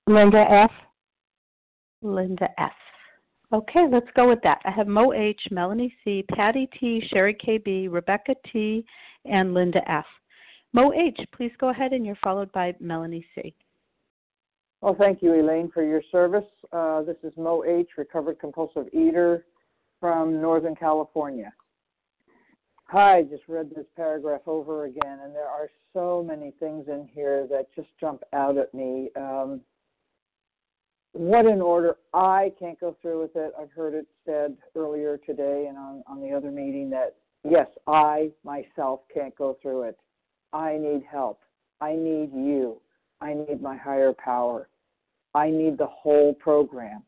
Linda 0.06 0.44
F. 0.50 0.70
Linda 2.00 2.48
F. 2.56 2.72
Okay, 3.52 3.86
let's 3.90 4.06
go 4.16 4.26
with 4.28 4.38
that. 4.42 4.60
I 4.64 4.70
have 4.70 4.86
Mo 4.86 5.12
H, 5.12 5.40
Melanie 5.50 5.94
C, 6.02 6.24
Patty 6.34 6.68
T, 6.80 7.02
Sherry 7.08 7.36
KB, 7.46 7.92
Rebecca 7.92 8.34
T, 8.50 8.86
and 9.26 9.52
Linda 9.52 9.80
F. 9.90 10.06
Mo 10.72 10.92
H, 10.94 11.18
please 11.34 11.52
go 11.58 11.68
ahead, 11.68 11.92
and 11.92 12.06
you're 12.06 12.18
followed 12.22 12.50
by 12.52 12.74
Melanie 12.80 13.26
C. 13.34 13.54
Well, 14.80 14.96
thank 14.98 15.22
you, 15.22 15.34
Elaine, 15.34 15.70
for 15.72 15.82
your 15.82 16.02
service. 16.10 16.44
Uh, 16.72 17.02
this 17.02 17.16
is 17.22 17.32
Mo 17.36 17.64
H, 17.64 17.88
recovered 17.98 18.38
compulsive 18.38 18.86
eater 18.94 19.44
from 20.00 20.40
Northern 20.40 20.74
California. 20.74 21.52
Hi, 22.86 23.22
just 23.22 23.42
read 23.48 23.70
this 23.74 23.86
paragraph 23.96 24.40
over 24.46 24.86
again, 24.86 25.18
and 25.22 25.34
there 25.34 25.48
are 25.48 25.68
so 25.92 26.24
many 26.26 26.52
things 26.58 26.86
in 26.88 27.08
here 27.12 27.46
that 27.50 27.66
just 27.74 27.88
jump 28.00 28.22
out 28.32 28.56
at 28.56 28.72
me. 28.72 29.10
Um, 29.16 29.60
what 31.12 31.46
in 31.46 31.60
order 31.60 31.96
I 32.14 32.52
can't 32.58 32.78
go 32.78 32.96
through 33.02 33.22
with 33.22 33.34
it. 33.34 33.52
I've 33.60 33.72
heard 33.72 33.94
it 33.94 34.06
said 34.24 34.56
earlier 34.76 35.18
today 35.18 35.66
and 35.68 35.76
on, 35.76 36.02
on 36.06 36.20
the 36.20 36.32
other 36.32 36.50
meeting 36.50 36.90
that 36.90 37.16
yes, 37.48 37.66
I 37.86 38.30
myself 38.44 39.00
can't 39.12 39.34
go 39.36 39.58
through 39.60 39.82
it. 39.82 39.98
I 40.52 40.78
need 40.78 41.02
help. 41.10 41.40
I 41.80 41.94
need 41.94 42.30
you. 42.32 42.80
I 43.20 43.34
need 43.34 43.60
my 43.60 43.76
higher 43.76 44.12
power. 44.12 44.68
I 45.34 45.50
need 45.50 45.76
the 45.76 45.86
whole 45.86 46.34
program. 46.34 47.02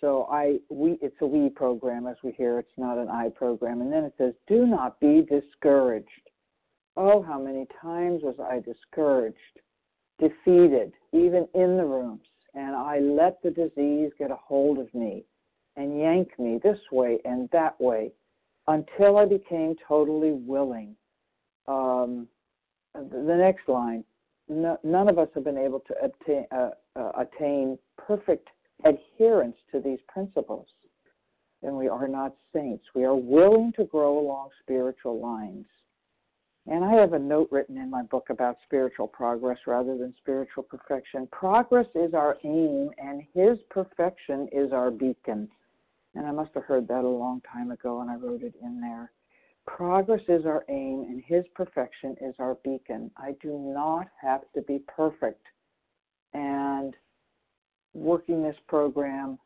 So 0.00 0.28
I 0.30 0.58
we 0.70 0.98
it's 1.02 1.16
a 1.20 1.26
we 1.26 1.48
program 1.48 2.06
as 2.06 2.16
we 2.22 2.32
hear, 2.32 2.58
it's 2.58 2.68
not 2.76 2.98
an 2.98 3.08
I 3.08 3.30
program. 3.30 3.80
And 3.80 3.92
then 3.92 4.04
it 4.04 4.14
says, 4.18 4.34
do 4.46 4.66
not 4.66 5.00
be 5.00 5.22
discouraged. 5.22 6.08
Oh, 6.96 7.22
how 7.22 7.40
many 7.40 7.66
times 7.80 8.22
was 8.22 8.36
I 8.40 8.60
discouraged, 8.60 9.36
defeated, 10.18 10.92
even 11.12 11.46
in 11.54 11.76
the 11.76 11.84
rooms 11.84 12.22
and 12.54 12.74
I 12.74 12.98
let 12.98 13.42
the 13.42 13.50
disease 13.50 14.10
get 14.18 14.30
a 14.30 14.36
hold 14.36 14.78
of 14.78 14.92
me 14.94 15.24
and 15.76 15.98
yank 15.98 16.38
me 16.38 16.58
this 16.62 16.78
way 16.90 17.18
and 17.24 17.48
that 17.52 17.80
way 17.80 18.12
until 18.66 19.16
I 19.16 19.26
became 19.26 19.76
totally 19.86 20.32
willing. 20.32 20.96
Um, 21.66 22.26
the 22.94 23.36
next 23.36 23.68
line 23.68 24.04
no, 24.48 24.78
none 24.82 25.08
of 25.08 25.18
us 25.18 25.28
have 25.34 25.44
been 25.44 25.58
able 25.58 25.80
to 25.80 25.94
obtain, 26.02 26.46
uh, 26.50 26.70
uh, 26.96 27.12
attain 27.18 27.78
perfect 27.98 28.48
adherence 28.84 29.56
to 29.72 29.80
these 29.80 30.00
principles. 30.08 30.66
and 31.62 31.76
we 31.76 31.88
are 31.88 32.06
not 32.06 32.36
saints. 32.52 32.84
We 32.94 33.04
are 33.04 33.16
willing 33.16 33.72
to 33.72 33.84
grow 33.84 34.18
along 34.20 34.50
spiritual 34.62 35.20
lines. 35.20 35.66
And 36.68 36.84
I 36.84 36.92
have 36.92 37.14
a 37.14 37.18
note 37.18 37.48
written 37.50 37.78
in 37.78 37.90
my 37.90 38.02
book 38.02 38.28
about 38.30 38.58
spiritual 38.62 39.08
progress 39.08 39.58
rather 39.66 39.96
than 39.96 40.14
spiritual 40.18 40.62
perfection. 40.62 41.26
Progress 41.32 41.86
is 41.94 42.14
our 42.14 42.36
aim, 42.44 42.90
and 42.98 43.22
His 43.34 43.58
perfection 43.70 44.48
is 44.52 44.72
our 44.72 44.90
beacon. 44.90 45.48
And 46.14 46.26
I 46.26 46.30
must 46.30 46.52
have 46.54 46.64
heard 46.64 46.86
that 46.88 47.04
a 47.04 47.08
long 47.08 47.40
time 47.52 47.70
ago, 47.70 48.00
and 48.02 48.10
I 48.10 48.16
wrote 48.16 48.42
it 48.42 48.54
in 48.62 48.80
there. 48.80 49.10
Progress 49.66 50.22
is 50.28 50.46
our 50.46 50.64
aim, 50.68 51.06
and 51.08 51.22
His 51.26 51.44
perfection 51.54 52.16
is 52.20 52.34
our 52.38 52.56
beacon. 52.62 53.10
I 53.16 53.34
do 53.42 53.58
not 53.74 54.08
have 54.20 54.42
to 54.54 54.62
be 54.62 54.80
perfect. 54.94 55.44
And 56.34 56.94
working 57.94 58.42
this 58.42 58.56
program 58.68 59.38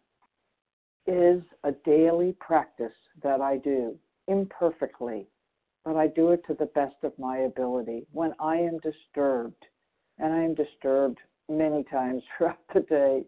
is 1.06 1.42
a 1.64 1.72
daily 1.84 2.36
practice 2.40 2.92
that 3.22 3.40
I 3.40 3.56
do 3.58 3.96
imperfectly, 4.28 5.26
but 5.84 5.96
I 5.96 6.06
do 6.06 6.30
it 6.30 6.44
to 6.46 6.54
the 6.54 6.66
best 6.66 6.96
of 7.02 7.18
my 7.18 7.38
ability. 7.38 8.06
When 8.12 8.32
I 8.38 8.56
am 8.56 8.78
disturbed, 8.78 9.64
and 10.18 10.32
I 10.32 10.42
am 10.42 10.54
disturbed 10.54 11.18
many 11.48 11.84
times 11.84 12.22
throughout 12.38 12.58
the 12.72 12.80
day, 12.80 13.24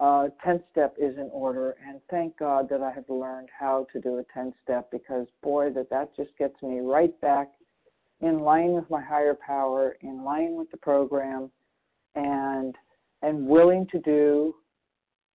uh, 0.00 0.28
10 0.44 0.62
step 0.70 0.94
is 0.98 1.16
in 1.16 1.30
order 1.32 1.76
and 1.86 2.00
thank 2.10 2.36
god 2.38 2.68
that 2.68 2.82
i 2.82 2.90
have 2.92 3.08
learned 3.08 3.48
how 3.58 3.86
to 3.92 4.00
do 4.00 4.18
a 4.18 4.24
10 4.34 4.52
step 4.62 4.90
because 4.90 5.26
boy 5.42 5.70
that 5.70 5.88
that 5.88 6.14
just 6.14 6.36
gets 6.38 6.60
me 6.62 6.80
right 6.80 7.18
back 7.20 7.48
in 8.20 8.40
line 8.40 8.72
with 8.72 8.88
my 8.90 9.02
higher 9.02 9.34
power 9.34 9.96
in 10.02 10.22
line 10.22 10.54
with 10.54 10.70
the 10.70 10.76
program 10.76 11.50
and 12.14 12.74
and 13.26 13.44
willing 13.44 13.88
to 13.90 13.98
do 14.00 14.54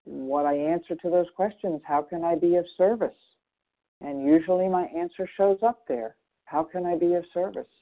what 0.04 0.46
i 0.46 0.54
answer 0.54 0.96
to 0.96 1.10
those 1.10 1.26
questions. 1.36 1.82
How 1.84 2.02
can 2.04 2.24
i 2.24 2.36
be 2.36 2.56
of 2.56 2.66
service? 2.78 3.22
And 4.02 4.24
usually 4.24 4.70
my 4.70 4.84
answer 4.96 5.28
shows 5.36 5.58
up 5.64 5.80
there. 5.88 6.16
How 6.46 6.64
can 6.64 6.86
i 6.86 6.96
be 6.96 7.16
of 7.16 7.26
service? 7.34 7.74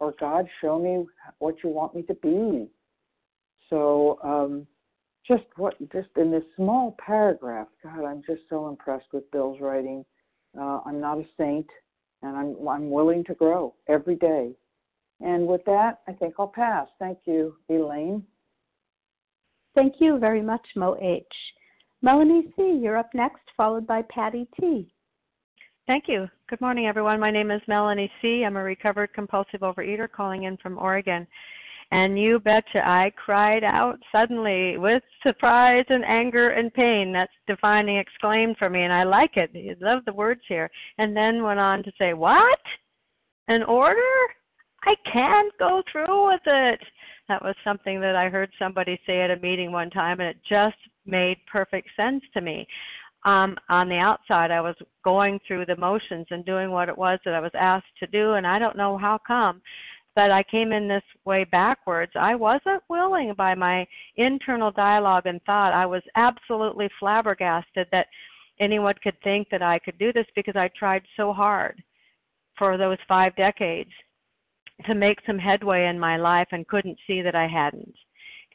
Or 0.00 0.12
god 0.18 0.46
show 0.60 0.78
me 0.78 1.06
what 1.38 1.62
you 1.62 1.70
want 1.70 1.94
me 1.94 2.02
to 2.02 2.14
be. 2.14 2.68
So 3.70 4.18
um 4.24 4.66
just 5.26 5.44
what 5.56 5.78
just 5.92 6.08
in 6.16 6.32
this 6.32 6.44
small 6.56 6.96
paragraph 6.98 7.68
god 7.82 8.04
i'm 8.04 8.22
just 8.26 8.42
so 8.50 8.68
impressed 8.68 9.10
with 9.12 9.30
bill's 9.30 9.60
writing. 9.60 10.04
Uh, 10.58 10.80
i'm 10.84 11.00
not 11.00 11.18
a 11.18 11.26
saint 11.38 11.70
and 12.22 12.36
i'm 12.36 12.56
i'm 12.68 12.90
willing 12.90 13.22
to 13.24 13.34
grow 13.34 13.72
every 13.88 14.16
day. 14.16 14.50
And 15.20 15.46
with 15.46 15.64
that 15.66 16.00
i 16.08 16.12
think 16.12 16.34
i'll 16.40 16.48
pass. 16.48 16.88
Thank 16.98 17.18
you 17.24 17.54
elaine 17.68 18.24
thank 19.74 19.94
you 19.98 20.18
very 20.18 20.42
much 20.42 20.66
mo 20.76 20.96
h 21.00 21.24
melanie 22.02 22.52
c 22.56 22.78
you're 22.82 22.96
up 22.96 23.10
next 23.14 23.42
followed 23.56 23.86
by 23.86 24.02
patty 24.02 24.46
t 24.58 24.88
Thank 25.86 26.04
you. 26.08 26.30
Good 26.48 26.62
morning, 26.62 26.86
everyone. 26.86 27.20
My 27.20 27.30
name 27.30 27.50
is 27.50 27.60
Melanie 27.68 28.10
C. 28.22 28.42
I'm 28.42 28.56
a 28.56 28.62
recovered 28.62 29.12
compulsive 29.12 29.60
overeater 29.60 30.10
calling 30.10 30.44
in 30.44 30.56
from 30.56 30.78
Oregon. 30.78 31.26
And 31.90 32.18
you 32.18 32.40
betcha, 32.40 32.80
I 32.82 33.12
cried 33.22 33.62
out 33.62 33.98
suddenly 34.10 34.78
with 34.78 35.02
surprise 35.22 35.84
and 35.90 36.02
anger 36.06 36.50
and 36.50 36.72
pain. 36.72 37.12
That's 37.12 37.32
defining 37.46 37.98
exclaimed 37.98 38.56
for 38.58 38.70
me, 38.70 38.84
and 38.84 38.94
I 38.94 39.02
like 39.02 39.36
it. 39.36 39.50
I 39.54 39.76
love 39.84 40.06
the 40.06 40.12
words 40.14 40.40
here. 40.48 40.70
And 40.96 41.14
then 41.14 41.42
went 41.42 41.60
on 41.60 41.82
to 41.82 41.92
say, 41.98 42.14
What? 42.14 42.58
An 43.48 43.62
order? 43.64 44.00
I 44.84 44.94
can't 45.12 45.52
go 45.58 45.82
through 45.92 46.28
with 46.28 46.40
it. 46.46 46.80
That 47.28 47.42
was 47.42 47.54
something 47.64 48.00
that 48.00 48.16
I 48.16 48.28
heard 48.28 48.50
somebody 48.58 49.00
say 49.06 49.22
at 49.22 49.30
a 49.30 49.36
meeting 49.36 49.72
one 49.72 49.90
time, 49.90 50.20
and 50.20 50.28
it 50.28 50.36
just 50.48 50.76
made 51.06 51.38
perfect 51.50 51.88
sense 51.96 52.22
to 52.34 52.40
me. 52.40 52.66
Um, 53.24 53.56
on 53.70 53.88
the 53.88 53.96
outside, 53.96 54.50
I 54.50 54.60
was 54.60 54.76
going 55.02 55.40
through 55.46 55.64
the 55.66 55.76
motions 55.76 56.26
and 56.30 56.44
doing 56.44 56.70
what 56.70 56.90
it 56.90 56.98
was 56.98 57.18
that 57.24 57.34
I 57.34 57.40
was 57.40 57.52
asked 57.54 57.86
to 58.00 58.06
do, 58.06 58.34
and 58.34 58.46
I 58.46 58.58
don't 58.58 58.76
know 58.76 58.98
how 58.98 59.18
come 59.26 59.62
that 60.16 60.30
I 60.30 60.42
came 60.44 60.72
in 60.72 60.86
this 60.86 61.02
way 61.24 61.44
backwards. 61.44 62.12
I 62.14 62.34
wasn't 62.34 62.82
willing 62.88 63.34
by 63.36 63.54
my 63.54 63.86
internal 64.16 64.70
dialogue 64.70 65.26
and 65.26 65.42
thought. 65.42 65.72
I 65.72 65.86
was 65.86 66.02
absolutely 66.14 66.88
flabbergasted 67.00 67.88
that 67.90 68.06
anyone 68.60 68.94
could 69.02 69.20
think 69.22 69.48
that 69.50 69.62
I 69.62 69.78
could 69.78 69.98
do 69.98 70.12
this 70.12 70.26
because 70.36 70.56
I 70.56 70.68
tried 70.78 71.02
so 71.16 71.32
hard 71.32 71.82
for 72.56 72.76
those 72.76 72.98
five 73.08 73.34
decades 73.34 73.90
to 74.86 74.94
make 74.94 75.18
some 75.26 75.38
headway 75.38 75.86
in 75.86 75.98
my 75.98 76.16
life 76.16 76.48
and 76.52 76.66
couldn't 76.68 76.98
see 77.06 77.22
that 77.22 77.34
I 77.34 77.46
hadn't. 77.46 77.94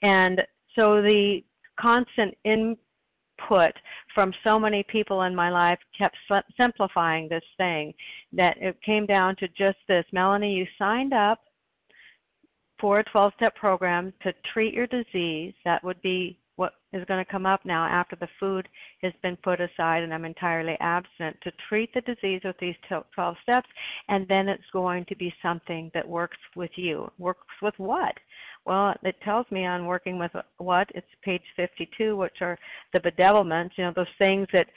And 0.01 0.41
so 0.75 1.01
the 1.01 1.43
constant 1.79 2.35
input 2.43 3.73
from 4.13 4.33
so 4.43 4.59
many 4.59 4.83
people 4.83 5.23
in 5.23 5.35
my 5.35 5.49
life 5.49 5.79
kept 5.97 6.17
simplifying 6.57 7.27
this 7.29 7.43
thing 7.57 7.93
that 8.33 8.57
it 8.59 8.81
came 8.81 9.05
down 9.05 9.35
to 9.37 9.47
just 9.49 9.77
this 9.87 10.05
Melanie, 10.11 10.53
you 10.53 10.67
signed 10.77 11.13
up 11.13 11.39
for 12.79 12.99
a 12.99 13.03
12 13.05 13.33
step 13.35 13.55
program 13.55 14.13
to 14.23 14.33
treat 14.53 14.73
your 14.73 14.87
disease. 14.87 15.53
That 15.65 15.83
would 15.83 16.01
be 16.01 16.39
what 16.59 16.73
is 16.91 17.05
going 17.05 17.23
to 17.23 17.31
come 17.31 17.45
up 17.45 17.61
now 17.63 17.85
after 17.85 18.17
the 18.17 18.27
food 18.37 18.67
has 19.01 19.13
been 19.23 19.37
put 19.37 19.61
aside 19.61 20.03
and 20.03 20.13
I'm 20.13 20.25
entirely 20.25 20.75
absent 20.81 21.37
to 21.41 21.53
treat 21.69 21.93
the 21.93 22.01
disease 22.01 22.41
with 22.43 22.57
these 22.59 22.75
12 23.15 23.37
steps, 23.41 23.69
and 24.09 24.27
then 24.27 24.49
it's 24.49 24.69
going 24.73 25.05
to 25.05 25.15
be 25.15 25.33
something 25.41 25.89
that 25.93 26.05
works 26.05 26.37
with 26.57 26.71
you. 26.75 27.09
Works 27.17 27.47
with 27.61 27.75
what? 27.77 28.13
Well, 28.65 28.93
it 29.03 29.15
tells 29.23 29.45
me 29.51 29.65
on 29.65 29.85
working 29.85 30.19
with 30.19 30.31
what? 30.57 30.89
It's 30.93 31.07
page 31.23 31.41
52, 31.55 32.17
which 32.17 32.41
are 32.41 32.59
the 32.91 32.99
bedevilments, 32.99 33.71
you 33.77 33.85
know, 33.85 33.93
those 33.95 34.05
things 34.17 34.45
that 34.51 34.67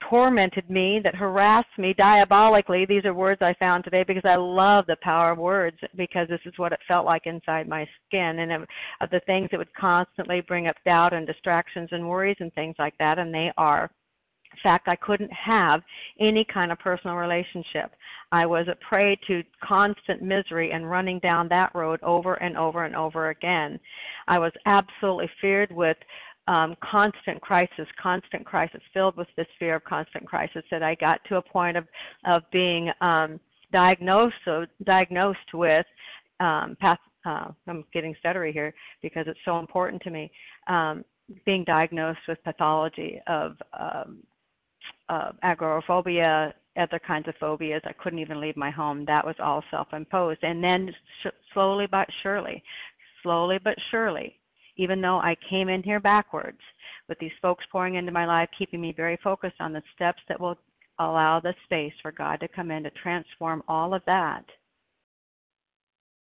tormented 0.00 0.68
me, 0.70 1.00
that 1.02 1.14
harassed 1.14 1.78
me 1.78 1.94
diabolically. 1.94 2.84
These 2.84 3.04
are 3.04 3.14
words 3.14 3.42
I 3.42 3.54
found 3.54 3.84
today 3.84 4.04
because 4.06 4.24
I 4.24 4.36
love 4.36 4.86
the 4.86 4.96
power 5.02 5.32
of 5.32 5.38
words 5.38 5.78
because 5.96 6.28
this 6.28 6.40
is 6.44 6.54
what 6.58 6.72
it 6.72 6.80
felt 6.86 7.06
like 7.06 7.26
inside 7.26 7.68
my 7.68 7.88
skin 8.06 8.40
and 8.40 8.52
of, 8.52 8.62
of 9.00 9.10
the 9.10 9.20
things 9.26 9.48
that 9.50 9.58
would 9.58 9.74
constantly 9.74 10.40
bring 10.42 10.66
up 10.66 10.76
doubt 10.84 11.12
and 11.12 11.26
distractions 11.26 11.88
and 11.92 12.08
worries 12.08 12.36
and 12.40 12.52
things 12.54 12.76
like 12.78 12.94
that, 12.98 13.18
and 13.18 13.32
they 13.32 13.50
are. 13.56 13.90
In 14.52 14.62
fact, 14.62 14.88
I 14.88 14.96
couldn't 14.96 15.32
have 15.32 15.82
any 16.18 16.44
kind 16.44 16.72
of 16.72 16.78
personal 16.78 17.16
relationship. 17.16 17.92
I 18.32 18.46
was 18.46 18.66
a 18.68 18.76
prey 18.88 19.18
to 19.26 19.42
constant 19.62 20.22
misery 20.22 20.72
and 20.72 20.90
running 20.90 21.18
down 21.18 21.48
that 21.48 21.74
road 21.74 22.00
over 22.02 22.34
and 22.34 22.56
over 22.56 22.84
and 22.84 22.96
over 22.96 23.28
again. 23.28 23.78
I 24.28 24.38
was 24.38 24.52
absolutely 24.64 25.30
feared 25.42 25.70
with 25.70 25.98
um, 26.48 26.76
constant 26.82 27.40
crisis, 27.40 27.86
constant 28.00 28.44
crisis, 28.44 28.80
filled 28.94 29.16
with 29.16 29.28
this 29.36 29.46
fear 29.58 29.76
of 29.76 29.84
constant 29.84 30.26
crisis 30.26 30.62
that 30.70 30.82
I 30.82 30.94
got 30.94 31.20
to 31.28 31.36
a 31.36 31.42
point 31.42 31.76
of 31.76 31.86
of 32.24 32.42
being 32.52 32.90
um, 33.00 33.40
diagnosed 33.72 34.36
so 34.44 34.66
diagnosed 34.84 35.54
with 35.54 35.86
um, 36.40 36.76
path. 36.80 36.98
Uh, 37.24 37.48
I'm 37.66 37.84
getting 37.92 38.14
stuttery 38.24 38.52
here 38.52 38.72
because 39.02 39.26
it's 39.26 39.40
so 39.44 39.58
important 39.58 40.00
to 40.02 40.10
me. 40.10 40.30
Um, 40.68 41.04
being 41.44 41.64
diagnosed 41.64 42.20
with 42.28 42.42
pathology 42.44 43.20
of 43.26 43.56
um, 43.78 44.18
uh, 45.08 45.32
agoraphobia, 45.42 46.54
other 46.76 47.00
kinds 47.04 47.26
of 47.28 47.34
phobias. 47.40 47.82
I 47.84 47.92
couldn't 47.92 48.18
even 48.18 48.40
leave 48.40 48.56
my 48.56 48.70
home. 48.70 49.04
That 49.06 49.24
was 49.24 49.34
all 49.38 49.64
self-imposed. 49.70 50.40
And 50.42 50.62
then 50.62 50.94
sh- 51.22 51.28
slowly 51.52 51.86
but 51.90 52.06
surely, 52.22 52.62
slowly 53.22 53.58
but 53.62 53.76
surely, 53.90 54.38
even 54.76 55.00
though 55.00 55.18
I 55.18 55.36
came 55.48 55.68
in 55.68 55.82
here 55.82 56.00
backwards 56.00 56.60
with 57.08 57.18
these 57.18 57.32
folks 57.40 57.64
pouring 57.70 57.94
into 57.94 58.12
my 58.12 58.26
life, 58.26 58.48
keeping 58.58 58.80
me 58.80 58.92
very 58.92 59.18
focused 59.22 59.60
on 59.60 59.72
the 59.72 59.82
steps 59.94 60.20
that 60.28 60.40
will 60.40 60.56
allow 60.98 61.40
the 61.40 61.54
space 61.64 61.92
for 62.02 62.12
God 62.12 62.40
to 62.40 62.48
come 62.48 62.70
in 62.70 62.82
to 62.82 62.90
transform 62.90 63.62
all 63.68 63.94
of 63.94 64.02
that. 64.06 64.44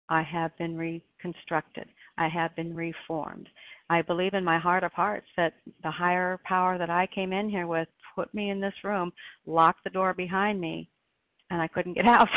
I 0.09 0.23
have 0.23 0.57
been 0.59 0.77
reconstructed. 0.77 1.88
I 2.19 2.29
have 2.29 2.55
been 2.57 2.75
reformed. 2.75 3.49
I 3.88 4.03
believe 4.03 4.35
in 4.35 4.45
my 4.45 4.59
heart 4.59 4.85
of 4.85 4.93
hearts 4.93 5.27
that 5.37 5.55
the 5.83 5.90
higher 5.90 6.38
power 6.44 6.79
that 6.79 6.90
I 6.90 7.07
came 7.15 7.33
in 7.33 7.48
here 7.48 7.67
with 7.67 7.88
put 8.15 8.33
me 8.35 8.50
in 8.50 8.61
this 8.61 8.75
room, 8.85 9.13
locked 9.46 9.85
the 9.85 9.90
door 9.90 10.15
behind 10.15 10.61
me, 10.61 10.88
and 11.51 11.61
I 11.61 11.69
couldn't 11.69 11.95
get 11.95 12.07
out, 12.07 12.29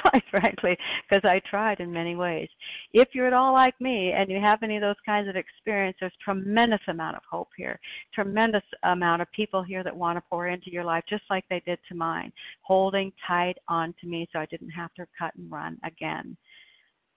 quite 0.00 0.22
frankly, 0.30 0.76
because 1.08 1.24
I 1.24 1.40
tried 1.48 1.80
in 1.80 1.92
many 1.92 2.16
ways. 2.16 2.48
If 2.92 3.08
you're 3.12 3.26
at 3.26 3.32
all 3.32 3.52
like 3.52 3.78
me 3.80 4.12
and 4.12 4.30
you 4.30 4.40
have 4.40 4.62
any 4.62 4.76
of 4.76 4.82
those 4.82 4.96
kinds 5.04 5.28
of 5.28 5.36
experiences, 5.36 5.98
there's 6.00 6.12
tremendous 6.24 6.80
amount 6.88 7.16
of 7.16 7.22
hope 7.30 7.48
here, 7.56 7.78
tremendous 8.14 8.62
amount 8.84 9.22
of 9.22 9.30
people 9.32 9.62
here 9.62 9.84
that 9.84 9.96
want 9.96 10.16
to 10.16 10.24
pour 10.28 10.48
into 10.48 10.70
your 10.70 10.84
life, 10.84 11.04
just 11.08 11.24
like 11.30 11.44
they 11.48 11.62
did 11.66 11.78
to 11.88 11.94
mine, 11.94 12.32
holding 12.62 13.12
tight 13.26 13.56
on 13.68 13.94
to 14.00 14.06
me 14.06 14.28
so 14.32 14.38
I 14.38 14.46
didn't 14.46 14.70
have 14.70 14.92
to 14.94 15.06
cut 15.18 15.34
and 15.36 15.50
run 15.50 15.78
again. 15.84 16.36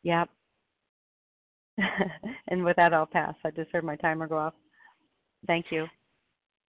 Yep. 0.04 0.30
and 2.48 2.64
with 2.64 2.76
that, 2.78 2.94
I'll 2.94 3.06
pass. 3.06 3.36
I 3.44 3.52
just 3.52 3.72
heard 3.72 3.84
my 3.84 3.96
timer 3.98 4.28
go 4.28 4.38
off. 4.38 4.54
Thank 5.48 5.68
you. 5.72 5.88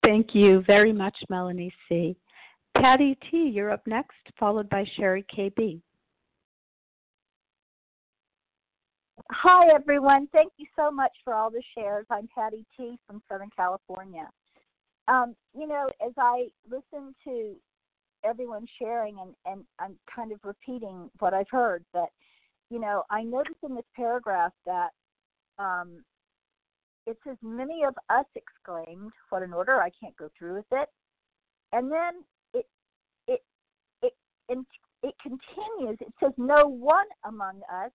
Thank 0.03 0.36
you 0.36 0.63
very 0.67 0.93
much, 0.93 1.15
Melanie 1.30 1.73
C. 1.89 2.15
Patty 2.76 3.17
T., 3.30 3.49
you're 3.53 3.71
up 3.71 3.86
next, 3.88 4.17
followed 4.39 4.69
by 4.69 4.86
Sherry 4.95 5.26
KB. 5.36 5.82
Hi, 9.32 9.73
everyone. 9.73 10.28
Thank 10.32 10.53
you 10.57 10.67
so 10.76 10.91
much 10.91 11.11
for 11.23 11.34
all 11.34 11.49
the 11.49 11.63
shares. 11.76 12.05
I'm 12.09 12.28
Patty 12.36 12.65
T. 12.78 12.97
from 13.07 13.21
Southern 13.30 13.49
California. 13.55 14.30
Um, 15.07 15.36
you 15.57 15.67
know, 15.67 15.88
as 16.05 16.13
I 16.17 16.47
listen 16.69 17.15
to 17.23 17.55
everyone 18.26 18.65
sharing 18.80 19.17
and 19.19 19.36
and 19.45 19.63
I'm 19.80 19.95
kind 20.13 20.32
of 20.32 20.39
repeating 20.43 21.09
what 21.19 21.34
I've 21.34 21.49
heard 21.49 21.86
that 21.93 22.09
you 22.69 22.80
know 22.80 23.03
I 23.09 23.21
noticed 23.23 23.59
in 23.63 23.76
this 23.76 23.86
paragraph 23.95 24.51
that 24.65 24.89
um, 25.59 26.03
it 27.05 27.17
says 27.26 27.38
many 27.43 27.84
of 27.84 27.93
us 28.09 28.26
exclaimed 28.36 29.11
what 29.30 29.43
an 29.43 29.53
order 29.53 29.80
I 29.80 29.91
can't 30.01 30.17
go 30.17 30.30
through 30.38 30.55
with 30.55 30.65
it 30.71 30.89
and 31.71 31.91
then 31.91 32.23
and 34.49 34.65
it 35.03 35.15
continues 35.21 35.97
it 36.01 36.13
says 36.19 36.33
no 36.37 36.67
one 36.67 37.05
among 37.23 37.61
us 37.71 37.91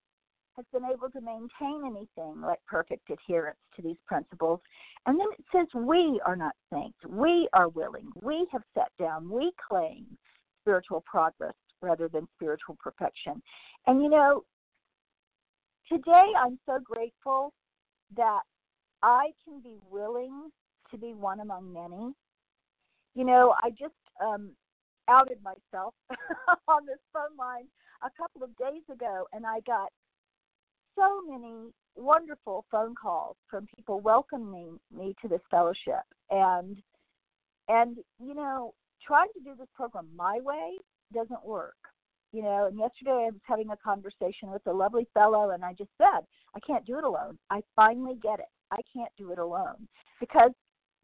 has 0.57 0.65
been 0.73 0.91
able 0.91 1.09
to 1.11 1.21
maintain 1.21 1.83
anything 1.87 2.41
like 2.41 2.59
perfect 2.67 3.09
adherence 3.11 3.59
to 3.77 3.83
these 3.83 3.97
principles. 4.07 4.61
And 5.07 5.19
then 5.19 5.27
it 5.39 5.45
says, 5.53 5.67
We 5.75 6.21
are 6.27 6.37
not 6.37 6.53
saints. 6.73 6.99
We 7.09 7.49
are 7.53 7.69
willing. 7.69 8.11
We 8.23 8.47
have 8.53 8.63
sat 8.75 8.91
down. 8.99 9.31
We 9.31 9.53
claim 9.69 10.07
spiritual 10.63 11.03
progress 11.07 11.55
rather 11.81 12.09
than 12.09 12.29
spiritual 12.37 12.77
perfection. 12.83 13.43
And 13.87 14.03
you 14.03 14.11
know, 14.11 14.45
today 15.91 16.27
I'm 16.39 16.59
so 16.67 16.79
grateful 16.85 17.53
that 18.17 18.41
I 19.03 19.31
can 19.45 19.61
be 19.63 19.77
willing 19.91 20.51
to 20.91 20.99
be 20.99 21.15
one 21.15 21.41
among 21.41 21.73
many. 21.73 22.13
You 23.15 23.25
know, 23.25 23.55
I 23.63 23.71
just 23.71 23.95
um, 24.23 24.51
outed 25.11 25.39
myself 25.43 25.95
on 26.69 26.87
this 26.87 26.99
phone 27.13 27.37
line 27.39 27.67
a 28.03 28.11
couple 28.17 28.43
of 28.43 28.57
days 28.57 28.83
ago, 28.91 29.27
and 29.33 29.45
I 29.45 29.61
got 29.67 29.89
so 30.97 31.21
many 31.29 31.73
wonderful 31.97 32.65
phone 32.71 32.95
calls 32.95 33.37
from 33.49 33.67
people 33.77 34.01
welcoming 34.01 34.79
me 34.95 35.15
to 35.23 35.29
this 35.29 35.41
fellowship. 35.51 36.05
And 36.31 36.79
and 37.69 37.97
you 38.19 38.35
know 38.35 38.75
trying 39.07 39.29
to 39.35 39.41
do 39.43 39.55
this 39.59 39.69
program 39.75 40.07
my 40.15 40.39
way 40.43 40.77
doesn't 41.15 41.45
work 41.45 41.77
you 42.33 42.43
know. 42.43 42.67
And 42.67 42.79
yesterday 42.79 43.27
i 43.27 43.31
was 43.31 43.41
having 43.45 43.71
a 43.71 43.77
conversation 43.77 44.51
with 44.51 44.63
a 44.67 44.73
lovely 44.73 45.07
fellow 45.15 45.51
and 45.51 45.65
i 45.65 45.73
just 45.73 45.91
said 45.99 46.21
i 46.55 46.61
can't 46.67 46.85
do 46.85 46.99
it 46.99 47.05
alone. 47.05 47.39
I 47.51 47.61
finally 47.77 48.17
get 48.23 48.41
it. 48.41 48.51
I 48.71 48.81
can't 48.95 49.13
do 49.19 49.33
it 49.33 49.39
alone. 49.39 49.89
Because 50.21 50.53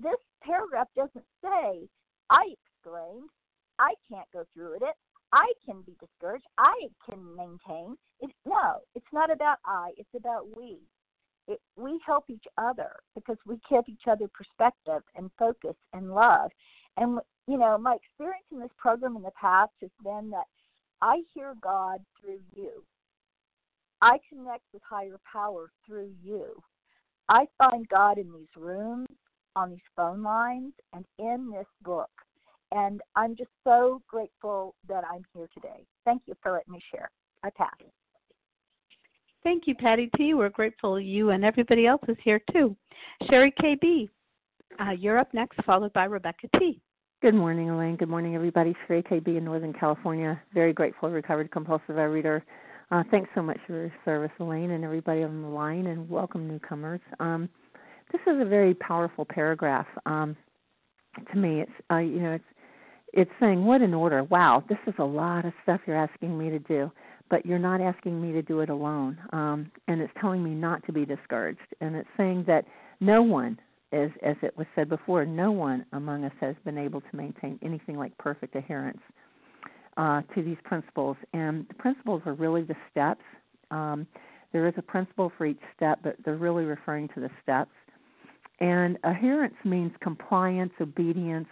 this 0.00 0.16
paragraph 0.42 0.88
doesn't 0.96 1.24
say 1.42 1.88
i 2.30 2.52
exclaimed 2.52 3.30
i 3.78 3.94
can't 4.10 4.28
go 4.32 4.44
through 4.54 4.72
with 4.72 4.82
it 4.82 4.94
I 5.32 5.52
can 5.64 5.82
be 5.82 5.96
discouraged. 6.00 6.46
I 6.58 6.88
can 7.08 7.36
maintain. 7.36 7.96
It, 8.20 8.30
no, 8.46 8.80
it's 8.94 9.06
not 9.12 9.30
about 9.30 9.58
I. 9.64 9.90
It's 9.96 10.14
about 10.16 10.56
we. 10.56 10.78
It, 11.48 11.60
we 11.76 12.00
help 12.04 12.24
each 12.28 12.44
other 12.58 12.92
because 13.14 13.36
we 13.46 13.58
give 13.70 13.84
each 13.88 14.08
other 14.08 14.28
perspective 14.28 15.02
and 15.14 15.30
focus 15.38 15.76
and 15.92 16.14
love. 16.14 16.50
And 16.96 17.20
you 17.46 17.58
know, 17.58 17.78
my 17.78 17.96
experience 17.96 18.46
in 18.50 18.60
this 18.60 18.70
program 18.78 19.16
in 19.16 19.22
the 19.22 19.30
past 19.40 19.72
has 19.80 19.90
been 20.02 20.30
that 20.30 20.46
I 21.02 21.22
hear 21.34 21.54
God 21.62 22.00
through 22.20 22.40
you. 22.54 22.82
I 24.02 24.18
connect 24.28 24.64
with 24.72 24.82
higher 24.88 25.20
power 25.30 25.70
through 25.86 26.10
you. 26.22 26.62
I 27.28 27.46
find 27.58 27.88
God 27.88 28.18
in 28.18 28.32
these 28.32 28.56
rooms, 28.56 29.08
on 29.54 29.70
these 29.70 29.78
phone 29.94 30.22
lines, 30.22 30.72
and 30.92 31.04
in 31.18 31.50
this 31.50 31.66
book. 31.82 32.10
And 32.72 33.00
I'm 33.14 33.36
just 33.36 33.50
so 33.64 34.02
grateful 34.08 34.74
that 34.88 35.04
I'm 35.10 35.24
here 35.34 35.48
today. 35.54 35.84
Thank 36.04 36.22
you 36.26 36.34
for 36.42 36.52
letting 36.52 36.72
me 36.72 36.80
share. 36.92 37.10
I 37.42 37.50
pass. 37.50 37.70
Thank 39.44 39.66
you, 39.66 39.74
Patty 39.76 40.10
T. 40.16 40.34
We're 40.34 40.48
grateful 40.48 40.98
you 40.98 41.30
and 41.30 41.44
everybody 41.44 41.86
else 41.86 42.02
is 42.08 42.16
here 42.24 42.40
too. 42.52 42.76
Sherry 43.30 43.52
KB, 43.62 44.08
uh, 44.80 44.90
you're 44.90 45.18
up 45.18 45.32
next, 45.32 45.62
followed 45.64 45.92
by 45.92 46.04
Rebecca 46.04 46.48
T. 46.58 46.80
Good 47.22 47.34
morning, 47.34 47.70
Elaine. 47.70 47.96
Good 47.96 48.08
morning, 48.08 48.34
everybody. 48.34 48.74
Sherry 48.86 49.02
KB 49.02 49.36
in 49.36 49.44
Northern 49.44 49.72
California. 49.72 50.40
Very 50.52 50.72
grateful, 50.72 51.10
recovered 51.10 51.50
compulsive 51.50 51.96
reader. 51.96 52.44
Uh, 52.90 53.02
thanks 53.10 53.30
so 53.34 53.42
much 53.42 53.58
for 53.66 53.72
your 53.72 53.92
service, 54.04 54.30
Elaine, 54.38 54.72
and 54.72 54.84
everybody 54.84 55.22
on 55.22 55.42
the 55.42 55.48
line, 55.48 55.86
and 55.86 56.08
welcome 56.08 56.46
newcomers. 56.46 57.00
Um, 57.18 57.48
this 58.12 58.20
is 58.26 58.40
a 58.40 58.44
very 58.44 58.74
powerful 58.74 59.24
paragraph. 59.24 59.86
Um, 60.06 60.36
to 61.32 61.38
me, 61.38 61.62
it's 61.62 61.72
uh, 61.90 61.98
you 61.98 62.20
know 62.20 62.32
it's 62.32 62.44
it's 63.12 63.30
saying, 63.40 63.64
what 63.64 63.80
an 63.82 63.94
order. 63.94 64.24
Wow, 64.24 64.64
this 64.68 64.78
is 64.86 64.94
a 64.98 65.04
lot 65.04 65.44
of 65.44 65.52
stuff 65.62 65.80
you're 65.86 65.96
asking 65.96 66.36
me 66.36 66.50
to 66.50 66.58
do, 66.58 66.90
but 67.30 67.46
you're 67.46 67.58
not 67.58 67.80
asking 67.80 68.20
me 68.20 68.32
to 68.32 68.42
do 68.42 68.60
it 68.60 68.68
alone. 68.68 69.18
Um, 69.32 69.70
and 69.88 70.00
it's 70.00 70.12
telling 70.20 70.42
me 70.42 70.50
not 70.50 70.84
to 70.86 70.92
be 70.92 71.04
discouraged. 71.04 71.60
And 71.80 71.96
it's 71.96 72.08
saying 72.16 72.44
that 72.46 72.64
no 73.00 73.22
one, 73.22 73.58
as, 73.92 74.10
as 74.22 74.36
it 74.42 74.56
was 74.56 74.66
said 74.74 74.88
before, 74.88 75.24
no 75.24 75.50
one 75.50 75.86
among 75.92 76.24
us 76.24 76.32
has 76.40 76.56
been 76.64 76.78
able 76.78 77.00
to 77.00 77.16
maintain 77.16 77.58
anything 77.62 77.96
like 77.96 78.16
perfect 78.18 78.54
adherence 78.54 79.00
uh, 79.96 80.22
to 80.34 80.42
these 80.42 80.58
principles. 80.64 81.16
And 81.32 81.66
the 81.68 81.74
principles 81.74 82.22
are 82.26 82.34
really 82.34 82.62
the 82.62 82.76
steps. 82.90 83.24
Um, 83.70 84.06
there 84.52 84.66
is 84.68 84.74
a 84.76 84.82
principle 84.82 85.32
for 85.36 85.46
each 85.46 85.60
step, 85.74 86.00
but 86.02 86.16
they're 86.24 86.36
really 86.36 86.64
referring 86.64 87.08
to 87.08 87.20
the 87.20 87.30
steps. 87.42 87.72
And 88.60 88.98
adherence 89.04 89.56
means 89.64 89.92
compliance, 90.00 90.72
obedience, 90.80 91.48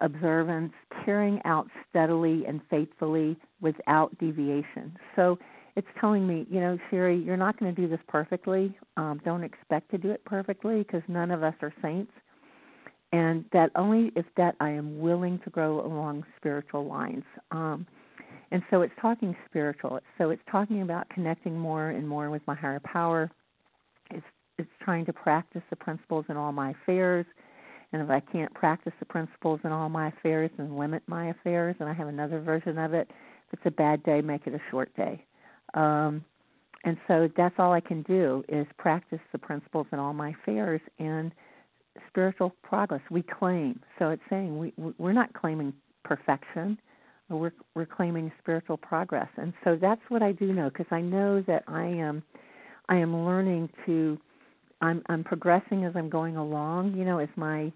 observance, 0.00 0.72
carrying 1.04 1.40
out 1.44 1.68
steadily 1.88 2.44
and 2.46 2.60
faithfully 2.70 3.36
without 3.60 4.16
deviation. 4.18 4.96
So 5.16 5.38
it's 5.76 5.86
telling 6.00 6.26
me, 6.26 6.46
you 6.50 6.60
know, 6.60 6.78
Sherry, 6.90 7.18
you're 7.18 7.36
not 7.36 7.58
going 7.58 7.74
to 7.74 7.80
do 7.80 7.88
this 7.88 8.00
perfectly. 8.08 8.76
Um, 8.96 9.20
don't 9.24 9.44
expect 9.44 9.90
to 9.92 9.98
do 9.98 10.10
it 10.10 10.24
perfectly 10.24 10.78
because 10.78 11.02
none 11.08 11.30
of 11.30 11.42
us 11.42 11.54
are 11.62 11.72
saints. 11.82 12.12
And 13.12 13.44
that 13.52 13.70
only 13.74 14.12
if 14.14 14.26
that 14.36 14.54
I 14.60 14.70
am 14.70 15.00
willing 15.00 15.40
to 15.44 15.50
grow 15.50 15.84
along 15.84 16.24
spiritual 16.36 16.86
lines. 16.86 17.24
Um, 17.50 17.86
and 18.52 18.62
so 18.70 18.82
it's 18.82 18.94
talking 19.00 19.36
spiritual. 19.48 20.00
So 20.18 20.30
it's 20.30 20.42
talking 20.50 20.82
about 20.82 21.08
connecting 21.10 21.58
more 21.58 21.90
and 21.90 22.08
more 22.08 22.30
with 22.30 22.42
my 22.46 22.54
higher 22.54 22.80
power. 22.80 23.30
It's 24.10 24.26
it's 24.58 24.70
trying 24.82 25.06
to 25.06 25.12
practice 25.12 25.62
the 25.70 25.76
principles 25.76 26.26
in 26.28 26.36
all 26.36 26.52
my 26.52 26.72
affairs 26.72 27.24
and 27.92 28.02
if 28.02 28.10
I 28.10 28.20
can't 28.20 28.52
practice 28.54 28.92
the 29.00 29.06
principles 29.06 29.60
in 29.64 29.72
all 29.72 29.88
my 29.88 30.08
affairs 30.08 30.50
and 30.58 30.78
limit 30.78 31.02
my 31.06 31.30
affairs, 31.30 31.76
and 31.80 31.88
I 31.88 31.92
have 31.92 32.08
another 32.08 32.40
version 32.40 32.78
of 32.78 32.94
it, 32.94 33.10
if 33.10 33.58
it's 33.58 33.66
a 33.66 33.70
bad 33.70 34.02
day, 34.04 34.20
make 34.20 34.46
it 34.46 34.54
a 34.54 34.60
short 34.70 34.94
day. 34.96 35.24
Um, 35.74 36.24
and 36.84 36.96
so 37.08 37.28
that's 37.36 37.54
all 37.58 37.72
I 37.72 37.80
can 37.80 38.02
do 38.02 38.44
is 38.48 38.66
practice 38.78 39.20
the 39.32 39.38
principles 39.38 39.86
in 39.92 39.98
all 39.98 40.12
my 40.12 40.30
affairs 40.42 40.80
and 40.98 41.32
spiritual 42.08 42.54
progress. 42.62 43.02
We 43.10 43.22
claim. 43.22 43.80
So 43.98 44.10
it's 44.10 44.22
saying 44.30 44.58
we 44.58 44.72
we're 44.98 45.12
not 45.12 45.32
claiming 45.34 45.72
perfection. 46.04 46.78
We're 47.28 47.52
we're 47.74 47.86
claiming 47.86 48.32
spiritual 48.40 48.76
progress. 48.76 49.28
And 49.36 49.52
so 49.62 49.76
that's 49.80 50.00
what 50.08 50.22
I 50.22 50.32
do 50.32 50.52
know 50.52 50.70
because 50.70 50.90
I 50.90 51.00
know 51.00 51.42
that 51.42 51.64
I 51.68 51.84
am 51.84 52.22
I 52.88 52.96
am 52.96 53.24
learning 53.24 53.68
to 53.86 54.18
I'm 54.80 55.02
I'm 55.06 55.24
progressing 55.24 55.84
as 55.84 55.92
I'm 55.96 56.08
going 56.08 56.36
along. 56.36 56.94
You 56.96 57.04
know, 57.04 57.18
as 57.18 57.28
my 57.36 57.72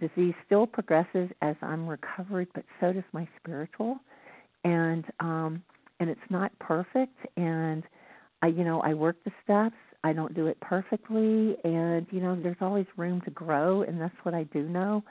disease 0.00 0.34
still 0.46 0.66
progresses 0.66 1.30
as 1.42 1.56
I'm 1.62 1.86
recovered, 1.86 2.48
but 2.54 2.64
so 2.80 2.92
does 2.92 3.04
my 3.12 3.28
spiritual, 3.40 3.98
and 4.64 5.04
um, 5.20 5.62
and 6.00 6.08
it's 6.10 6.20
not 6.30 6.56
perfect. 6.58 7.16
And 7.36 7.82
I, 8.42 8.48
you 8.48 8.64
know, 8.64 8.80
I 8.80 8.94
work 8.94 9.16
the 9.24 9.32
steps. 9.42 9.76
I 10.04 10.12
don't 10.12 10.34
do 10.34 10.46
it 10.46 10.58
perfectly, 10.60 11.56
and 11.64 12.06
you 12.10 12.20
know, 12.20 12.38
there's 12.40 12.56
always 12.60 12.86
room 12.96 13.20
to 13.22 13.30
grow, 13.30 13.82
and 13.82 14.00
that's 14.00 14.14
what 14.22 14.34
I 14.34 14.44
do 14.44 14.68
know. 14.68 15.02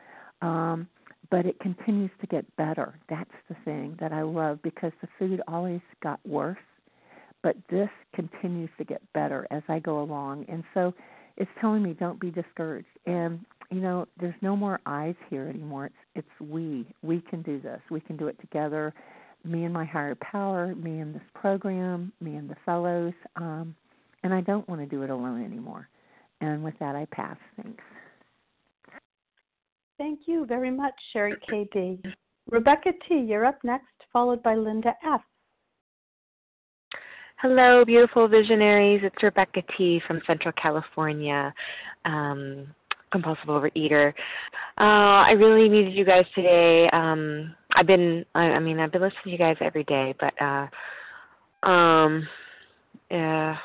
Um, 0.42 0.88
but 1.30 1.46
it 1.46 1.60
continues 1.60 2.12
to 2.22 2.28
get 2.28 2.46
better. 2.56 2.98
That's 3.10 3.30
the 3.50 3.56
thing 3.66 3.98
that 4.00 4.14
I 4.14 4.22
love 4.22 4.60
because 4.64 4.94
the 5.02 5.10
food 5.20 5.42
always 5.46 5.82
got 6.02 6.26
worse, 6.26 6.58
but 7.44 7.58
this 7.70 7.90
continues 8.16 8.70
to 8.78 8.86
get 8.86 9.02
better 9.14 9.46
as 9.52 9.62
I 9.68 9.80
go 9.80 10.02
along, 10.02 10.46
and 10.48 10.64
so 10.74 10.94
it's 11.38 11.52
telling 11.62 11.84
me 11.84 11.94
don't 11.94 12.20
be 12.20 12.32
discouraged. 12.32 12.88
And 13.06 13.40
you 13.72 13.82
know, 13.82 14.08
there's 14.20 14.36
no 14.42 14.56
more 14.56 14.80
eyes 14.86 15.16
here 15.30 15.48
anymore. 15.48 15.86
It's 15.86 15.96
it's 16.16 16.50
we. 16.50 16.86
We 17.04 17.22
can 17.22 17.42
do 17.42 17.60
this. 17.60 17.80
We 17.92 18.00
can 18.00 18.18
do 18.18 18.28
it 18.28 18.40
together. 18.40 18.94
Me 19.44 19.66
and 19.66 19.74
my 19.74 19.86
higher 19.86 20.16
power, 20.16 20.74
me 20.76 21.00
and 21.00 21.14
this 21.14 21.22
program, 21.36 22.12
me 22.20 22.36
and 22.36 22.50
the 22.50 22.56
fellows. 22.66 23.14
Um, 23.36 23.76
and 24.24 24.34
I 24.34 24.42
don't 24.42 24.68
want 24.68 24.82
to 24.82 24.88
do 24.88 25.04
it 25.04 25.10
alone 25.10 25.44
anymore. 25.44 25.88
And 26.42 26.64
with 26.64 26.74
that, 26.80 26.96
I 26.96 27.06
pass. 27.12 27.38
Thanks. 27.62 27.84
Thank 29.98 30.22
you 30.26 30.46
very 30.46 30.72
much, 30.72 30.94
Sherry 31.14 31.36
KB. 31.52 32.04
Rebecca 32.50 32.92
T., 33.08 33.16
you're 33.16 33.46
up 33.46 33.60
next, 33.64 33.86
followed 34.14 34.42
by 34.44 34.56
Linda 34.56 34.94
F. 35.06 35.22
Hello, 37.40 37.86
beautiful 37.86 38.28
visionaries. 38.28 39.02
It's 39.04 39.22
Rebecca 39.22 39.62
T. 39.78 40.02
from 40.08 40.24
Central 40.26 40.52
California, 40.60 41.54
um, 42.04 42.66
compulsive 43.12 43.46
overeater. 43.46 44.12
Uh, 44.80 45.22
I 45.22 45.34
really 45.34 45.70
needed 45.70 45.94
you 45.94 46.04
guys 46.04 46.26
today. 46.34 46.90
Um, 46.94 47.54
I've 47.76 47.86
been, 47.86 48.26
I, 48.34 48.46
I 48.46 48.60
mean, 48.60 48.80
I've 48.80 48.92
been 48.92 49.04
listening 49.04 49.22
to 49.26 49.30
you 49.30 49.38
guys 49.38 49.56
every 49.62 49.84
day, 49.84 50.16
but 50.20 50.34
uh, 50.42 50.68
um, 51.70 52.28
yeah, 53.12 53.56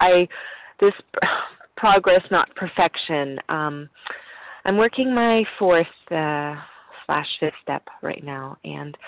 I 0.00 0.26
this 0.80 0.94
progress, 1.76 2.22
not 2.32 2.52
perfection. 2.56 3.38
Um, 3.48 3.88
I'm 4.64 4.76
working 4.76 5.14
my 5.14 5.44
fourth 5.60 5.86
uh, 6.10 6.56
slash 7.06 7.28
fifth 7.38 7.54
step 7.62 7.86
right 8.02 8.24
now, 8.24 8.58
and 8.64 8.98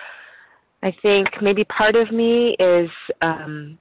I 0.84 0.94
think 1.03 1.26
maybe 1.42 1.64
part 1.64 1.96
of 1.96 2.12
me 2.12 2.55
is, 2.61 2.88
um, 3.22 3.76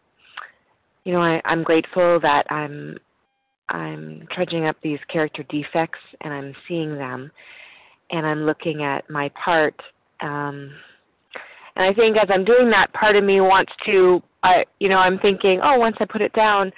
you 1.08 1.14
know, 1.14 1.22
I, 1.22 1.41
I'm 1.45 1.64
grateful 1.64 2.20
that 2.20 2.43
I'm 2.51 2.97
I'm 3.70 4.28
trudging 4.30 4.66
up 4.66 4.76
these 4.84 4.99
character 5.10 5.41
defects 5.49 5.99
and 6.20 6.34
I'm 6.34 6.53
seeing 6.68 6.95
them, 6.95 7.32
and 8.12 8.28
I'm 8.28 8.41
looking 8.41 8.84
at 8.84 9.10
my 9.10 9.32
part. 9.41 9.74
Um, 10.20 10.70
and 11.78 11.86
I 11.86 11.93
think 11.93 12.18
as 12.18 12.28
I'm 12.30 12.43
doing 12.43 12.70
that, 12.72 12.91
part 12.91 13.16
of 13.16 13.24
me 13.24 13.39
wants 13.39 13.72
to, 13.86 14.22
I, 14.43 14.66
you 14.82 14.89
know, 14.89 14.97
I'm 14.97 15.18
thinking, 15.20 15.62
oh, 15.64 15.78
once 15.78 15.95
I 16.01 16.05
put 16.05 16.22
it 16.22 16.34
down, 16.34 16.74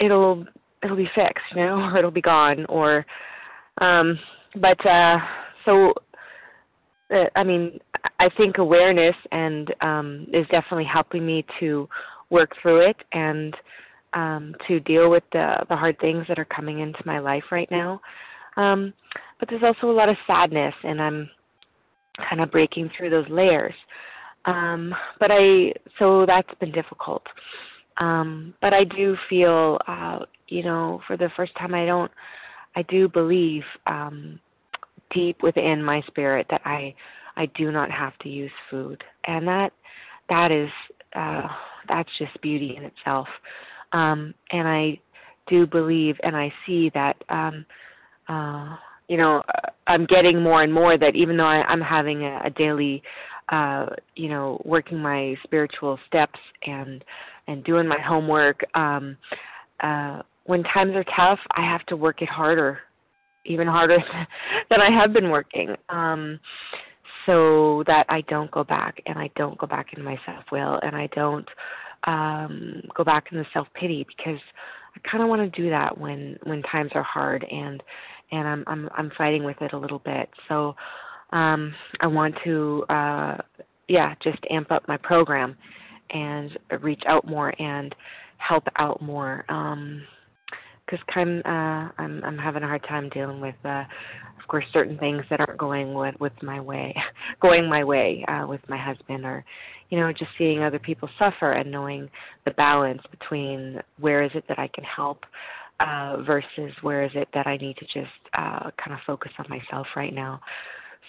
it'll 0.00 0.44
it'll 0.82 0.96
be 0.96 1.10
fixed, 1.14 1.44
you 1.54 1.64
know, 1.64 1.76
or 1.94 1.98
it'll 1.98 2.10
be 2.10 2.20
gone, 2.20 2.66
or, 2.68 3.06
um, 3.78 4.18
but 4.56 4.84
uh, 4.84 5.18
so, 5.64 5.94
uh, 7.14 7.26
I 7.36 7.44
mean, 7.44 7.78
I 8.18 8.28
think 8.36 8.58
awareness 8.58 9.14
and 9.30 9.72
um, 9.82 10.26
is 10.32 10.46
definitely 10.50 10.88
helping 10.92 11.24
me 11.24 11.44
to 11.60 11.88
work 12.32 12.50
through 12.60 12.80
it 12.90 12.96
and 13.12 13.56
um, 14.14 14.54
to 14.66 14.80
deal 14.80 15.08
with 15.08 15.22
the 15.32 15.54
the 15.68 15.76
hard 15.76 15.98
things 16.00 16.24
that 16.28 16.38
are 16.38 16.44
coming 16.46 16.80
into 16.80 17.00
my 17.06 17.18
life 17.20 17.44
right 17.52 17.70
now. 17.70 18.00
Um, 18.56 18.92
but 19.38 19.48
there's 19.48 19.62
also 19.62 19.90
a 19.90 19.96
lot 19.96 20.08
of 20.08 20.16
sadness, 20.26 20.74
and 20.82 21.00
I'm 21.00 21.30
kind 22.28 22.42
of 22.42 22.50
breaking 22.50 22.90
through 22.96 23.10
those 23.10 23.28
layers. 23.30 23.74
Um, 24.44 24.92
but 25.20 25.30
I 25.30 25.72
so 25.98 26.26
that's 26.26 26.52
been 26.58 26.72
difficult. 26.72 27.22
Um, 27.98 28.54
but 28.60 28.72
I 28.72 28.84
do 28.84 29.16
feel, 29.28 29.78
uh, 29.86 30.20
you 30.48 30.62
know, 30.62 31.00
for 31.06 31.16
the 31.16 31.30
first 31.36 31.54
time, 31.56 31.74
I 31.74 31.86
don't, 31.86 32.10
I 32.74 32.82
do 32.82 33.08
believe 33.08 33.62
um, 33.86 34.40
deep 35.10 35.42
within 35.42 35.82
my 35.82 36.02
spirit 36.06 36.46
that 36.50 36.62
I, 36.64 36.94
I 37.36 37.46
do 37.54 37.70
not 37.70 37.90
have 37.90 38.16
to 38.20 38.28
use 38.28 38.50
food, 38.70 39.02
and 39.26 39.46
that, 39.46 39.72
that 40.28 40.50
is, 40.50 40.70
uh, 41.14 41.48
that's 41.88 42.08
just 42.18 42.40
beauty 42.40 42.76
in 42.76 42.84
itself. 42.84 43.28
Um, 43.92 44.34
and 44.50 44.66
I 44.66 45.00
do 45.46 45.66
believe, 45.66 46.16
and 46.22 46.36
I 46.36 46.52
see 46.66 46.90
that, 46.94 47.16
um, 47.28 47.66
uh, 48.28 48.76
you 49.08 49.16
know, 49.16 49.42
I'm 49.86 50.06
getting 50.06 50.40
more 50.40 50.62
and 50.62 50.72
more 50.72 50.96
that 50.96 51.14
even 51.14 51.36
though 51.36 51.46
I, 51.46 51.62
I'm 51.64 51.80
having 51.80 52.24
a, 52.24 52.42
a 52.44 52.50
daily, 52.50 53.02
uh, 53.48 53.86
you 54.16 54.28
know, 54.28 54.62
working 54.64 54.98
my 54.98 55.34
spiritual 55.44 55.98
steps 56.06 56.38
and 56.66 57.04
and 57.48 57.64
doing 57.64 57.86
my 57.86 57.98
homework. 57.98 58.64
Um, 58.74 59.16
uh, 59.80 60.22
when 60.44 60.62
times 60.64 60.94
are 60.94 61.04
tough, 61.16 61.38
I 61.56 61.62
have 61.62 61.84
to 61.86 61.96
work 61.96 62.22
it 62.22 62.28
harder, 62.28 62.80
even 63.44 63.66
harder 63.66 63.98
than 64.70 64.80
I 64.80 64.90
have 64.90 65.12
been 65.12 65.30
working, 65.30 65.74
um, 65.88 66.38
so 67.26 67.84
that 67.86 68.06
I 68.08 68.22
don't 68.22 68.50
go 68.50 68.64
back 68.64 69.00
and 69.06 69.18
I 69.18 69.30
don't 69.36 69.58
go 69.58 69.66
back 69.66 69.92
into 69.92 70.04
my 70.04 70.18
self 70.26 70.44
will 70.50 70.78
and 70.82 70.96
I 70.96 71.08
don't 71.14 71.48
um, 72.04 72.82
go 72.94 73.04
back 73.04 73.26
into 73.30 73.44
self 73.52 73.68
pity 73.74 74.06
because 74.16 74.40
I 74.94 75.08
kind 75.08 75.22
of 75.22 75.28
want 75.28 75.40
to 75.42 75.62
do 75.62 75.70
that 75.70 75.96
when 75.96 76.38
when 76.44 76.62
times 76.62 76.90
are 76.94 77.02
hard 77.02 77.44
and 77.50 77.82
and 78.30 78.48
I'm 78.48 78.64
I'm 78.66 78.88
I'm 78.96 79.12
fighting 79.16 79.44
with 79.44 79.60
it 79.60 79.72
a 79.72 79.78
little 79.78 80.00
bit. 80.00 80.28
So 80.48 80.74
um, 81.30 81.74
I 82.00 82.06
want 82.06 82.34
to 82.44 82.84
uh, 82.88 83.36
yeah 83.88 84.14
just 84.22 84.38
amp 84.50 84.70
up 84.70 84.86
my 84.88 84.96
program 84.96 85.56
and 86.10 86.58
reach 86.80 87.02
out 87.06 87.26
more 87.26 87.54
and 87.60 87.94
help 88.38 88.64
out 88.76 89.00
more. 89.00 89.44
Um, 89.48 90.02
because 90.86 91.04
I'm 91.14 91.38
uh, 91.44 91.90
I'm 91.98 92.22
I'm 92.24 92.38
having 92.38 92.62
a 92.62 92.66
hard 92.66 92.84
time 92.88 93.08
dealing 93.10 93.40
with, 93.40 93.54
uh, 93.64 93.84
of 94.40 94.48
course, 94.48 94.64
certain 94.72 94.98
things 94.98 95.22
that 95.30 95.40
aren't 95.40 95.58
going 95.58 95.94
with 95.94 96.14
with 96.20 96.32
my 96.42 96.60
way, 96.60 96.94
going 97.40 97.68
my 97.68 97.84
way 97.84 98.24
uh, 98.28 98.46
with 98.46 98.60
my 98.68 98.78
husband, 98.78 99.24
or 99.24 99.44
you 99.90 99.98
know, 99.98 100.12
just 100.12 100.30
seeing 100.38 100.62
other 100.62 100.78
people 100.78 101.08
suffer 101.18 101.52
and 101.52 101.70
knowing 101.70 102.08
the 102.44 102.50
balance 102.52 103.02
between 103.10 103.80
where 103.98 104.22
is 104.22 104.30
it 104.34 104.44
that 104.48 104.58
I 104.58 104.68
can 104.68 104.84
help 104.84 105.24
uh, 105.80 106.18
versus 106.22 106.72
where 106.82 107.04
is 107.04 107.12
it 107.14 107.28
that 107.34 107.46
I 107.46 107.56
need 107.56 107.76
to 107.76 107.84
just 107.86 108.12
uh, 108.34 108.70
kind 108.82 108.92
of 108.92 108.98
focus 109.06 109.32
on 109.38 109.46
myself 109.48 109.86
right 109.96 110.14
now. 110.14 110.40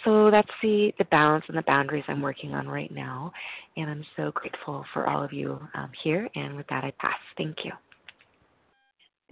So 0.03 0.29
that's 0.31 0.49
the, 0.61 0.91
the 0.97 1.05
balance 1.05 1.45
and 1.47 1.57
the 1.57 1.63
boundaries 1.63 2.03
I'm 2.07 2.21
working 2.21 2.53
on 2.53 2.67
right 2.67 2.91
now. 2.91 3.31
And 3.77 3.89
I'm 3.89 4.05
so 4.17 4.31
grateful 4.33 4.83
for 4.91 5.07
all 5.07 5.23
of 5.23 5.31
you 5.31 5.59
um, 5.75 5.91
here. 6.03 6.27
And 6.35 6.57
with 6.57 6.67
that, 6.67 6.83
I 6.83 6.91
pass. 6.99 7.13
Thank 7.37 7.57
you. 7.63 7.71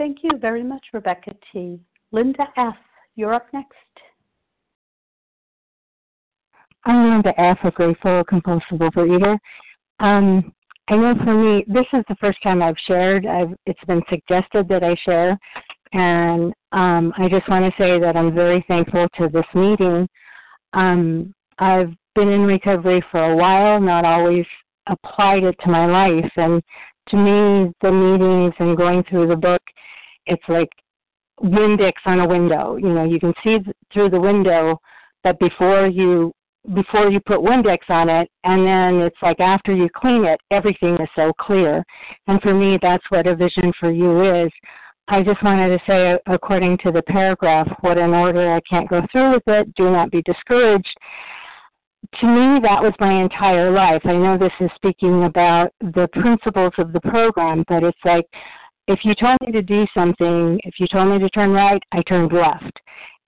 Thank 0.02 0.24
you 0.24 0.32
very 0.40 0.64
much, 0.64 0.84
Rebecca 0.94 1.36
T. 1.54 1.80
Linda 2.12 2.48
F., 2.58 2.74
you're 3.16 3.36
up 3.36 3.46
next. 3.54 3.76
I'm 6.86 7.12
Linda 7.12 7.40
F., 7.40 7.60
a 7.64 7.70
grateful 7.70 8.24
compulsive 8.28 8.80
overeater. 8.80 9.38
Um, 10.00 10.52
I 10.88 10.96
know 10.96 11.14
for 11.24 11.36
me, 11.36 11.64
this 11.68 11.86
is 11.94 12.04
the 12.10 12.16
first 12.20 12.42
time 12.42 12.64
I've 12.64 12.80
shared. 12.88 13.28
I've, 13.28 13.54
it's 13.68 13.84
been 13.86 14.02
suggested 14.10 14.68
that 14.70 14.84
I 14.84 14.96
share, 15.06 15.38
and 15.94 16.52
um, 16.72 17.14
I 17.20 17.30
just 17.30 17.48
want 17.48 17.72
to 17.72 17.72
say 17.80 18.00
that 18.00 18.18
I'm 18.18 18.34
very 18.34 18.66
thankful 18.68 19.08
to 19.20 19.30
this 19.32 19.46
meeting 19.54 20.08
um, 20.74 21.32
I've 21.60 21.94
been 22.16 22.30
in 22.30 22.42
recovery 22.42 23.04
for 23.12 23.34
a 23.34 23.36
while, 23.36 23.80
not 23.80 24.06
always 24.06 24.48
applied 24.88 25.44
it 25.44 25.58
to 25.64 25.70
my 25.70 25.86
life. 25.86 26.32
And 26.38 26.60
to 27.10 27.18
me, 27.18 27.72
the 27.82 27.92
meetings 27.92 28.56
and 28.58 28.76
going 28.76 29.04
through 29.04 29.28
the 29.28 29.36
book, 29.36 29.62
it's 30.26 30.44
like 30.48 30.70
Windex 31.42 31.94
on 32.06 32.20
a 32.20 32.28
window. 32.28 32.76
You 32.78 32.94
know, 32.94 33.04
you 33.04 33.20
can 33.20 33.34
see 33.44 33.58
through 33.92 34.10
the 34.10 34.20
window, 34.20 34.80
but 35.24 35.40
before 35.40 35.88
you 35.88 36.34
before 36.76 37.10
you 37.10 37.20
put 37.20 37.40
Windex 37.40 37.80
on 37.90 38.08
it, 38.08 38.30
and 38.44 38.66
then 38.66 39.02
it's 39.02 39.18
like 39.22 39.40
after 39.40 39.74
you 39.74 39.90
clean 39.96 40.26
it, 40.26 40.40
everything 40.52 40.94
is 40.96 41.10
so 41.16 41.32
clear. 41.40 41.84
And 42.28 42.40
for 42.42 42.54
me, 42.54 42.78
that's 42.80 43.04
what 43.10 43.26
a 43.26 43.36
vision 43.36 43.74
for 43.80 43.92
you 43.92 44.46
is. 44.46 44.52
I 45.08 45.24
just 45.24 45.44
wanted 45.44 45.70
to 45.70 45.80
say, 45.88 46.18
according 46.28 46.78
to 46.80 46.92
the 46.92 47.02
paragraph, 47.02 47.68
what 47.82 47.98
an 47.98 48.14
order 48.14 48.54
I 48.54 48.62
can't 48.70 48.90
go 48.90 49.02
through 49.12 49.34
with 49.34 49.44
it, 49.48 49.74
do 49.76 49.90
not 49.90 50.12
be 50.12 50.22
discouraged. 50.22 50.96
To 52.20 52.28
me, 52.28 52.60
that 52.62 52.82
was 52.82 52.94
my 53.00 53.22
entire 53.22 53.72
life. 53.72 54.02
I 54.06 54.14
know 54.14 54.38
this 54.38 54.54
is 54.60 54.70
speaking 54.76 55.24
about 55.24 55.74
the 55.80 56.08
principles 56.14 56.74
of 56.78 56.94
the 56.94 57.02
program, 57.02 57.64
but 57.68 57.84
it's 57.84 57.98
like 58.06 58.26
if 58.92 59.04
you 59.04 59.16
told 59.16 59.38
me 59.46 59.52
to 59.52 59.62
do 59.62 59.86
something, 59.94 60.60
if 60.64 60.80
you 60.80 60.88
told 60.88 61.10
me 61.10 61.20
to 61.20 61.30
turn 61.30 61.52
right, 61.52 61.82
I 61.92 62.02
turned 62.04 62.32
left. 62.32 62.80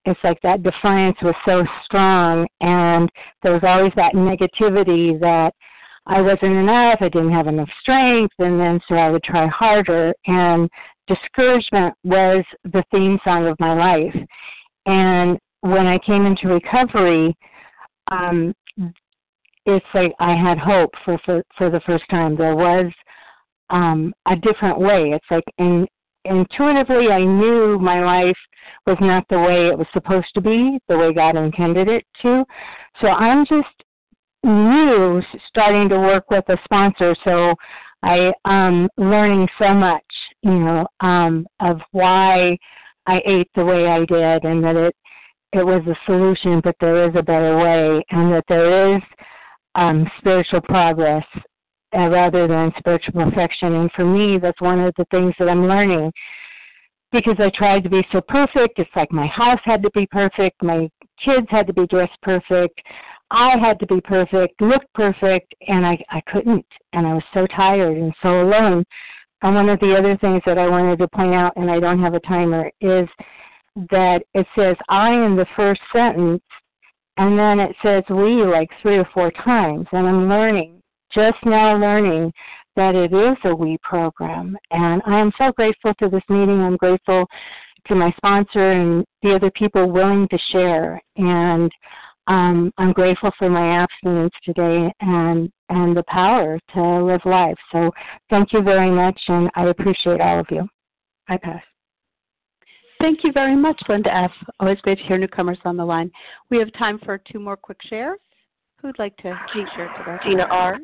It's 0.06 0.20
like 0.24 0.40
that 0.42 0.64
defiance 0.64 1.18
was 1.22 1.36
so 1.46 1.64
strong, 1.86 2.48
and 2.62 3.10
there 3.42 3.54
was 3.54 3.64
always 3.64 3.94
that 3.96 4.16
negativity 4.16 5.18
that 5.20 5.54
I 6.06 6.22
wasn't 6.22 6.58
enough, 6.58 6.98
I 7.00 7.08
didn't 7.08 7.32
have 7.32 7.48
enough 7.48 7.70
strength, 7.80 8.34
and 8.40 8.60
then 8.60 8.82
so 8.88 8.96
I 8.96 9.10
would 9.10 9.24
try 9.24 9.48
harder. 9.48 10.14
And 10.26 10.70
discouragement 11.08 11.94
was 12.04 12.44
the 12.66 12.84
theme 12.92 13.18
song 13.24 13.48
of 13.48 13.58
my 13.60 13.74
life. 13.74 14.16
And 14.86 15.40
when 15.62 15.88
I 15.88 15.98
came 16.00 16.26
into 16.26 16.50
recovery, 16.50 17.34
um, 18.12 18.54
it's 19.66 19.86
like 19.94 20.14
I 20.20 20.36
had 20.36 20.58
hope 20.58 20.92
for, 21.06 21.18
for 21.26 21.42
for 21.58 21.70
the 21.70 21.80
first 21.86 22.04
time. 22.10 22.36
There 22.36 22.56
was 22.56 22.92
um, 23.70 24.14
a 24.28 24.36
different 24.36 24.80
way. 24.80 25.12
It's 25.14 25.26
like 25.32 25.44
in, 25.58 25.88
intuitively, 26.26 27.10
I 27.10 27.24
knew 27.24 27.80
my 27.80 28.04
life 28.04 28.38
was 28.86 28.98
not 29.02 29.26
the 29.30 29.40
way 29.40 29.68
it 29.68 29.78
was 29.78 29.88
supposed 29.94 30.34
to 30.36 30.42
be, 30.42 30.80
the 30.88 30.98
way 30.98 31.14
God 31.14 31.36
intended 31.36 31.88
it 31.88 32.06
to. 32.22 32.44
So 33.02 33.08
I'm 33.08 33.46
just 33.46 33.68
new 34.44 35.22
starting 35.48 35.90
to 35.90 35.98
work 35.98 36.30
with 36.30 36.48
a 36.50 36.58
sponsor. 36.66 37.16
So 37.24 37.56
I 38.04 38.32
um 38.46 38.90
learning 38.98 39.48
so 39.58 39.74
much, 39.74 40.04
you 40.42 40.60
know, 40.60 40.86
um 41.00 41.48
of 41.62 41.80
why 41.92 42.58
I 43.06 43.22
ate 43.26 43.50
the 43.56 43.66
way 43.66 43.88
I 43.88 44.00
did 44.06 44.44
and 44.44 44.64
that 44.64 44.76
it 44.76 44.96
it 45.54 45.66
was 45.66 45.84
a 45.88 45.96
solution 46.06 46.62
but 46.64 46.76
there 46.80 47.08
is 47.08 47.16
a 47.16 47.22
better 47.22 47.58
way 47.58 48.04
and 48.10 48.34
that 48.34 48.44
there 48.50 48.96
is 48.96 49.02
um 49.76 50.10
spiritual 50.18 50.62
progress 50.62 51.26
uh, 51.96 52.08
rather 52.10 52.48
than 52.48 52.72
spiritual 52.78 53.14
perfection 53.14 53.74
and 53.76 53.92
for 53.92 54.06
me 54.06 54.38
that's 54.40 54.62
one 54.62 54.80
of 54.80 54.94
the 54.98 55.06
things 55.12 55.34
that 55.40 55.50
I'm 55.50 55.68
learning 55.68 56.12
because 57.12 57.36
I 57.40 57.52
tried 57.56 57.84
to 57.84 57.90
be 57.90 58.06
so 58.12 58.22
perfect 58.22 58.80
it's 58.80 58.90
like 58.96 59.12
my 59.12 59.28
house 59.28 59.60
had 59.64 59.84
to 59.84 59.90
be 59.92 60.08
perfect 60.08 60.62
my 60.62 60.90
kids 61.24 61.48
had 61.50 61.68
to 61.68 61.74
be 61.74 61.88
dressed 61.88 62.20
perfect 62.22 62.82
I 63.34 63.58
had 63.58 63.80
to 63.80 63.88
be 63.88 64.00
perfect, 64.00 64.62
look 64.62 64.84
perfect, 64.94 65.56
and 65.68 65.86
I, 65.88 65.98
I 66.12 66.22
couldn't. 66.32 66.66
And 66.94 67.08
I 67.08 67.16
was 67.16 67.24
so 67.34 67.48
tired 67.48 67.98
and 67.98 68.14
so 68.22 68.42
alone. 68.42 68.86
And 69.42 69.56
one 69.56 69.70
of 69.70 69.80
the 69.80 69.96
other 69.98 70.16
things 70.18 70.44
that 70.46 70.60
I 70.60 70.68
wanted 70.70 71.00
to 71.00 71.08
point 71.08 71.34
out, 71.34 71.54
and 71.56 71.70
I 71.70 71.80
don't 71.80 72.02
have 72.02 72.14
a 72.14 72.20
timer, 72.20 72.70
is 72.80 73.10
that 73.90 74.22
it 74.36 74.46
says 74.56 74.78
I 74.88 75.10
in 75.26 75.36
the 75.36 75.48
first 75.56 75.82
sentence, 75.92 76.44
and 77.18 77.38
then 77.38 77.60
it 77.60 77.76
says 77.82 78.04
we 78.08 78.44
like 78.44 78.70
three 78.84 79.00
or 79.00 79.10
four 79.16 79.32
times. 79.32 79.88
And 79.92 80.08
I'm 80.08 80.30
learning, 80.30 80.83
just 81.14 81.38
now 81.46 81.78
learning, 81.78 82.32
that 82.76 82.96
it 82.96 83.14
is 83.14 83.38
a 83.46 83.56
we 83.56 83.78
program. 83.84 84.58
And 84.72 85.02
I 85.06 85.20
am 85.20 85.32
so 85.38 85.52
grateful 85.52 85.94
to 86.00 86.10
this 86.10 86.24
meeting. 86.30 86.62
I'm 86.62 86.78
grateful 86.78 87.26
to 87.88 87.96
my 87.96 88.12
sponsor 88.18 88.72
and 88.72 89.06
the 89.22 89.36
other 89.36 89.52
people 89.52 89.92
willing 89.92 90.28
to 90.30 90.38
share. 90.52 91.00
And 91.18 91.72
um, 92.28 92.72
I'm 92.78 92.94
grateful 92.94 93.32
for 93.38 93.50
my 93.50 93.84
abstinence 93.84 94.34
today 94.46 94.92
and 95.02 95.52
and 95.70 95.98
the 95.98 96.04
power 96.08 96.60
to 96.74 97.04
live 97.04 97.22
life. 97.26 97.58
So 97.72 97.92
thank 98.30 98.54
you 98.54 98.62
very 98.62 98.92
much, 98.92 99.20
and 99.28 99.50
I 99.56 99.66
appreciate 99.68 100.22
all 100.22 100.40
of 100.40 100.46
you. 100.52 100.68
I 101.28 101.38
pass. 101.38 101.64
Thank 103.02 103.24
you 103.24 103.32
very 103.34 103.56
much, 103.56 103.82
Linda 103.90 104.16
F. 104.16 104.32
Always 104.60 104.80
great 104.82 105.00
to 105.00 105.04
hear 105.04 105.18
newcomers 105.18 105.58
on 105.66 105.76
the 105.76 105.84
line. 105.84 106.12
We 106.50 106.60
have 106.60 106.72
time 106.74 107.00
for 107.04 107.18
two 107.18 107.40
more 107.40 107.58
quick 107.58 107.80
shares. 107.90 108.20
Who'd 108.84 109.00
like 109.00 109.16
to 109.18 109.34
share 109.76 109.90
today? 109.98 110.18
Gina 110.26 110.44
R. 110.44 110.78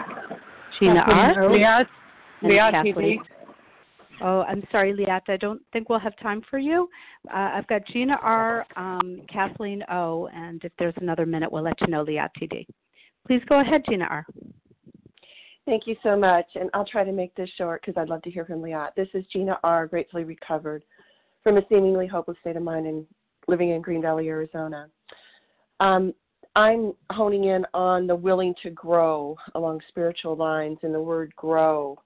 Gina 0.80 1.04
R. 1.06 1.36
Liat. 1.36 1.86
And 2.41 2.52
Liat 2.52 2.72
Kathleen. 2.72 3.20
Oh, 4.22 4.41
I'm 4.43 4.64
sorry, 4.72 4.93
Liat. 4.93 5.24
I 5.28 5.36
don't 5.36 5.62
think 5.74 5.89
we'll 5.89 6.00
have 6.00 6.18
time 6.18 6.41
for 6.50 6.60
you. 6.60 6.88
Uh, 7.28 7.52
I've 7.54 7.68
got 7.68 7.86
Gina 7.88 8.18
R, 8.22 8.66
um, 8.78 9.22
Kathleen 9.32 9.84
O, 9.91 10.30
and 10.34 10.64
if 10.64 10.72
there's 10.80 10.93
another 11.02 11.26
minute, 11.26 11.52
we'll 11.52 11.64
let 11.64 11.80
you 11.82 11.88
know, 11.88 12.06
Liat 12.06 12.30
TD. 12.41 12.66
Please 13.28 13.41
go 13.50 13.60
ahead, 13.60 13.84
Gina 13.86 14.06
R. 14.06 14.26
Thank 15.66 15.86
you 15.86 15.97
so 16.02 16.18
much, 16.18 16.45
and 16.56 16.70
I'll 16.74 16.86
try 16.86 17.04
to 17.04 17.12
make 17.12 17.36
this 17.36 17.50
short 17.58 17.82
because 17.82 18.00
I'd 18.00 18.08
love 18.08 18.22
to 18.22 18.32
hear 18.32 18.45
from 18.45 18.62
Liat. 18.62 18.95
This 18.95 19.10
is 19.14 19.26
Gina 19.32 19.60
R, 19.66 19.88
gratefully 19.88 20.24
recovered 20.24 20.86
from 21.43 21.58
a 21.58 21.62
seemingly 21.68 22.08
hopeless 22.08 22.38
state 22.39 22.56
of 22.56 22.64
mind 22.64 22.88
and 22.88 23.06
living 23.50 23.72
in 23.72 23.82
Green 23.82 24.02
Valley, 24.02 24.30
Arizona. 24.30 24.88
Um, 25.82 26.14
I'm 26.56 26.93
honing 27.12 27.45
in 27.45 27.66
on 27.74 28.08
the 28.08 28.16
willing 28.16 28.56
to 28.64 28.70
grow 28.72 29.38
along 29.56 29.82
spiritual 29.88 30.36
lines 30.36 30.80
and 30.82 30.93
the 30.93 31.02
word 31.02 31.34
grow. 31.36 31.97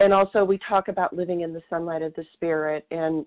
And 0.00 0.14
also, 0.14 0.44
we 0.44 0.58
talk 0.66 0.88
about 0.88 1.14
living 1.14 1.42
in 1.42 1.52
the 1.52 1.62
sunlight 1.68 2.02
of 2.02 2.14
the 2.14 2.24
Spirit, 2.32 2.86
and 2.90 3.26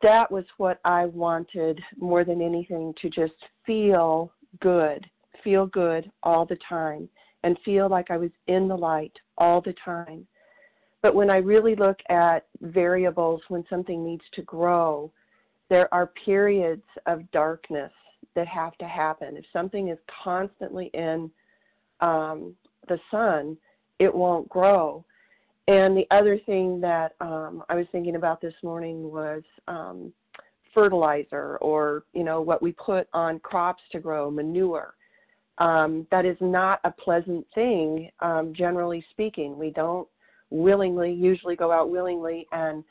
that 0.00 0.30
was 0.30 0.44
what 0.56 0.80
I 0.84 1.06
wanted 1.06 1.78
more 1.98 2.24
than 2.24 2.40
anything 2.40 2.94
to 3.02 3.10
just 3.10 3.34
feel 3.66 4.32
good, 4.60 5.04
feel 5.44 5.66
good 5.66 6.10
all 6.22 6.46
the 6.46 6.58
time, 6.66 7.08
and 7.42 7.58
feel 7.64 7.88
like 7.88 8.10
I 8.10 8.16
was 8.16 8.30
in 8.46 8.66
the 8.66 8.76
light 8.76 9.12
all 9.36 9.60
the 9.60 9.74
time. 9.84 10.26
But 11.02 11.14
when 11.14 11.30
I 11.30 11.36
really 11.36 11.74
look 11.74 11.98
at 12.08 12.46
variables 12.60 13.42
when 13.48 13.64
something 13.68 14.04
needs 14.04 14.24
to 14.34 14.42
grow, 14.42 15.10
there 15.68 15.92
are 15.92 16.12
periods 16.24 16.84
of 17.06 17.30
darkness 17.30 17.92
that 18.34 18.46
have 18.46 18.76
to 18.78 18.86
happen. 18.86 19.36
If 19.36 19.44
something 19.52 19.88
is 19.88 19.98
constantly 20.22 20.90
in 20.94 21.30
um, 22.00 22.54
the 22.88 22.98
sun, 23.10 23.56
it 23.98 24.14
won't 24.14 24.48
grow. 24.48 25.04
And 25.68 25.96
the 25.96 26.06
other 26.10 26.38
thing 26.46 26.80
that 26.80 27.12
um, 27.20 27.62
I 27.68 27.74
was 27.74 27.86
thinking 27.92 28.16
about 28.16 28.40
this 28.40 28.54
morning 28.62 29.10
was 29.10 29.42
um, 29.68 30.12
fertilizer, 30.74 31.58
or 31.58 32.04
you 32.12 32.24
know 32.24 32.40
what 32.40 32.62
we 32.62 32.72
put 32.72 33.08
on 33.12 33.38
crops 33.40 33.82
to 33.92 34.00
grow, 34.00 34.30
manure. 34.30 34.94
Um, 35.58 36.06
that 36.10 36.24
is 36.24 36.38
not 36.40 36.80
a 36.84 36.90
pleasant 36.90 37.46
thing, 37.54 38.10
um, 38.20 38.54
generally 38.56 39.04
speaking. 39.10 39.58
We 39.58 39.70
don't 39.70 40.08
willingly, 40.48 41.12
usually 41.12 41.54
go 41.54 41.70
out 41.70 41.90
willingly 41.90 42.46
and 42.50 42.82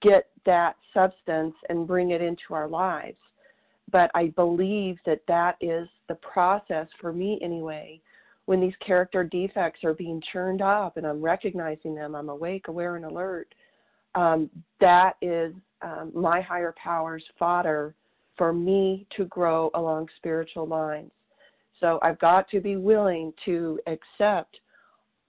get 0.00 0.28
that 0.46 0.76
substance 0.94 1.54
and 1.68 1.86
bring 1.86 2.10
it 2.10 2.22
into 2.22 2.52
our 2.54 2.68
lives. 2.68 3.16
But 3.90 4.10
I 4.14 4.28
believe 4.28 4.98
that 5.06 5.20
that 5.28 5.56
is 5.60 5.88
the 6.08 6.16
process 6.16 6.88
for 7.00 7.12
me 7.12 7.38
anyway. 7.42 8.00
When 8.46 8.60
these 8.60 8.74
character 8.84 9.24
defects 9.24 9.84
are 9.84 9.94
being 9.94 10.22
churned 10.32 10.60
up 10.60 10.96
and 10.96 11.06
I'm 11.06 11.22
recognizing 11.22 11.94
them, 11.94 12.14
I'm 12.14 12.28
awake, 12.28 12.68
aware, 12.68 12.96
and 12.96 13.04
alert. 13.04 13.54
Um, 14.14 14.50
that 14.80 15.14
is 15.22 15.54
um, 15.82 16.12
my 16.14 16.40
higher 16.40 16.74
power's 16.82 17.24
fodder 17.38 17.94
for 18.36 18.52
me 18.52 19.06
to 19.16 19.24
grow 19.26 19.70
along 19.74 20.08
spiritual 20.16 20.66
lines. 20.66 21.10
So 21.80 21.98
I've 22.02 22.18
got 22.18 22.48
to 22.50 22.60
be 22.60 22.76
willing 22.76 23.32
to 23.44 23.78
accept 23.86 24.58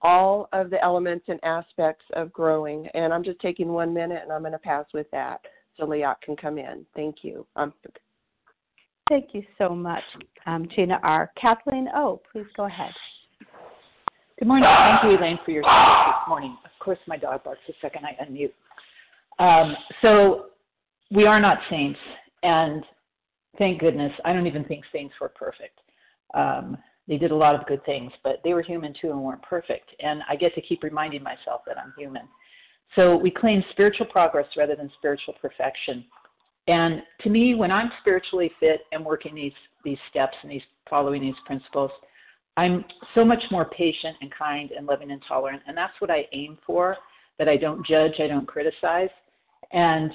all 0.02 0.48
of 0.52 0.70
the 0.70 0.82
elements 0.82 1.26
and 1.28 1.40
aspects 1.42 2.04
of 2.14 2.32
growing. 2.32 2.86
And 2.94 3.12
I'm 3.12 3.24
just 3.24 3.40
taking 3.40 3.68
one 3.68 3.92
minute 3.92 4.22
and 4.22 4.32
I'm 4.32 4.42
going 4.42 4.52
to 4.52 4.58
pass 4.58 4.86
with 4.94 5.10
that 5.10 5.40
so 5.76 5.86
Liat 5.86 6.20
can 6.22 6.36
come 6.36 6.58
in. 6.58 6.86
Thank 6.94 7.16
you. 7.22 7.46
Thank 9.08 9.34
you 9.34 9.42
so 9.56 9.68
much, 9.68 10.02
um, 10.46 10.66
Gina 10.74 10.98
R. 11.02 11.30
Kathleen 11.40 11.88
O., 11.94 12.20
please 12.32 12.46
go 12.56 12.64
ahead. 12.64 12.92
Good 14.38 14.48
morning. 14.48 14.68
Thank 14.68 15.04
you, 15.04 15.18
Elaine, 15.18 15.38
for 15.44 15.52
your 15.52 15.62
service 15.62 16.06
this 16.06 16.28
morning. 16.28 16.56
Of 16.64 16.70
course, 16.84 16.98
my 17.06 17.16
dog 17.16 17.44
barks 17.44 17.60
the 17.68 17.74
second 17.80 18.04
I 18.04 18.16
unmute. 18.24 18.52
Um, 19.38 19.76
so, 20.02 20.46
we 21.12 21.24
are 21.24 21.38
not 21.38 21.58
saints, 21.70 22.00
and 22.42 22.82
thank 23.58 23.80
goodness, 23.80 24.12
I 24.24 24.32
don't 24.32 24.46
even 24.46 24.64
think 24.64 24.84
saints 24.92 25.14
were 25.20 25.28
perfect. 25.28 25.78
Um, 26.34 26.76
they 27.08 27.16
did 27.16 27.30
a 27.30 27.36
lot 27.36 27.54
of 27.54 27.64
good 27.66 27.84
things, 27.84 28.10
but 28.24 28.40
they 28.42 28.54
were 28.54 28.62
human 28.62 28.92
too 29.00 29.10
and 29.12 29.22
weren't 29.22 29.42
perfect. 29.42 29.88
And 30.00 30.22
I 30.28 30.34
get 30.34 30.54
to 30.56 30.60
keep 30.60 30.82
reminding 30.82 31.22
myself 31.22 31.62
that 31.66 31.78
I'm 31.78 31.92
human. 31.96 32.22
So 32.94 33.16
we 33.16 33.30
claim 33.30 33.62
spiritual 33.70 34.06
progress 34.06 34.46
rather 34.56 34.74
than 34.74 34.90
spiritual 34.98 35.34
perfection. 35.40 36.04
And 36.68 37.02
to 37.22 37.30
me, 37.30 37.54
when 37.54 37.70
I'm 37.70 37.90
spiritually 38.00 38.50
fit 38.58 38.80
and 38.92 39.04
working 39.04 39.34
these 39.34 39.52
these 39.84 39.98
steps 40.10 40.36
and 40.42 40.50
these 40.50 40.62
following 40.90 41.22
these 41.22 41.34
principles, 41.46 41.90
I'm 42.56 42.84
so 43.14 43.24
much 43.24 43.42
more 43.50 43.66
patient 43.66 44.16
and 44.20 44.32
kind 44.36 44.70
and 44.72 44.86
loving 44.86 45.10
and 45.10 45.22
tolerant. 45.26 45.62
And 45.66 45.76
that's 45.76 45.94
what 46.00 46.10
I 46.10 46.26
aim 46.32 46.58
for. 46.66 46.96
That 47.38 47.48
I 47.48 47.56
don't 47.56 47.86
judge, 47.86 48.14
I 48.18 48.26
don't 48.26 48.48
criticize. 48.48 49.10
And 49.72 50.10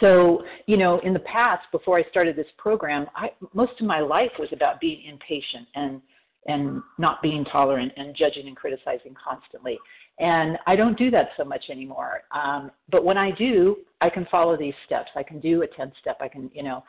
so, 0.00 0.42
you 0.66 0.76
know, 0.76 0.98
in 1.00 1.12
the 1.12 1.20
past, 1.20 1.64
before 1.72 1.98
I 1.98 2.02
started 2.10 2.36
this 2.36 2.46
program, 2.58 3.06
I, 3.14 3.30
most 3.54 3.72
of 3.80 3.86
my 3.86 4.00
life 4.00 4.32
was 4.38 4.48
about 4.52 4.80
being 4.80 5.04
impatient 5.06 5.66
and 5.74 6.02
and 6.46 6.82
not 6.98 7.22
being 7.22 7.44
tolerant 7.44 7.92
and 7.96 8.16
judging 8.16 8.48
and 8.48 8.56
criticizing 8.56 9.14
constantly. 9.22 9.78
And 10.18 10.58
I 10.66 10.76
don't 10.76 10.98
do 10.98 11.10
that 11.10 11.28
so 11.36 11.44
much 11.44 11.64
anymore. 11.70 12.22
Um, 12.32 12.70
but 12.90 13.04
when 13.04 13.16
I 13.16 13.30
do, 13.30 13.76
I 14.00 14.10
can 14.10 14.26
follow 14.30 14.56
these 14.56 14.74
steps. 14.86 15.10
I 15.14 15.22
can 15.22 15.40
do 15.40 15.62
a 15.62 15.66
10 15.66 15.92
step. 16.00 16.18
I 16.20 16.28
can, 16.28 16.50
you 16.52 16.62
know, 16.62 16.84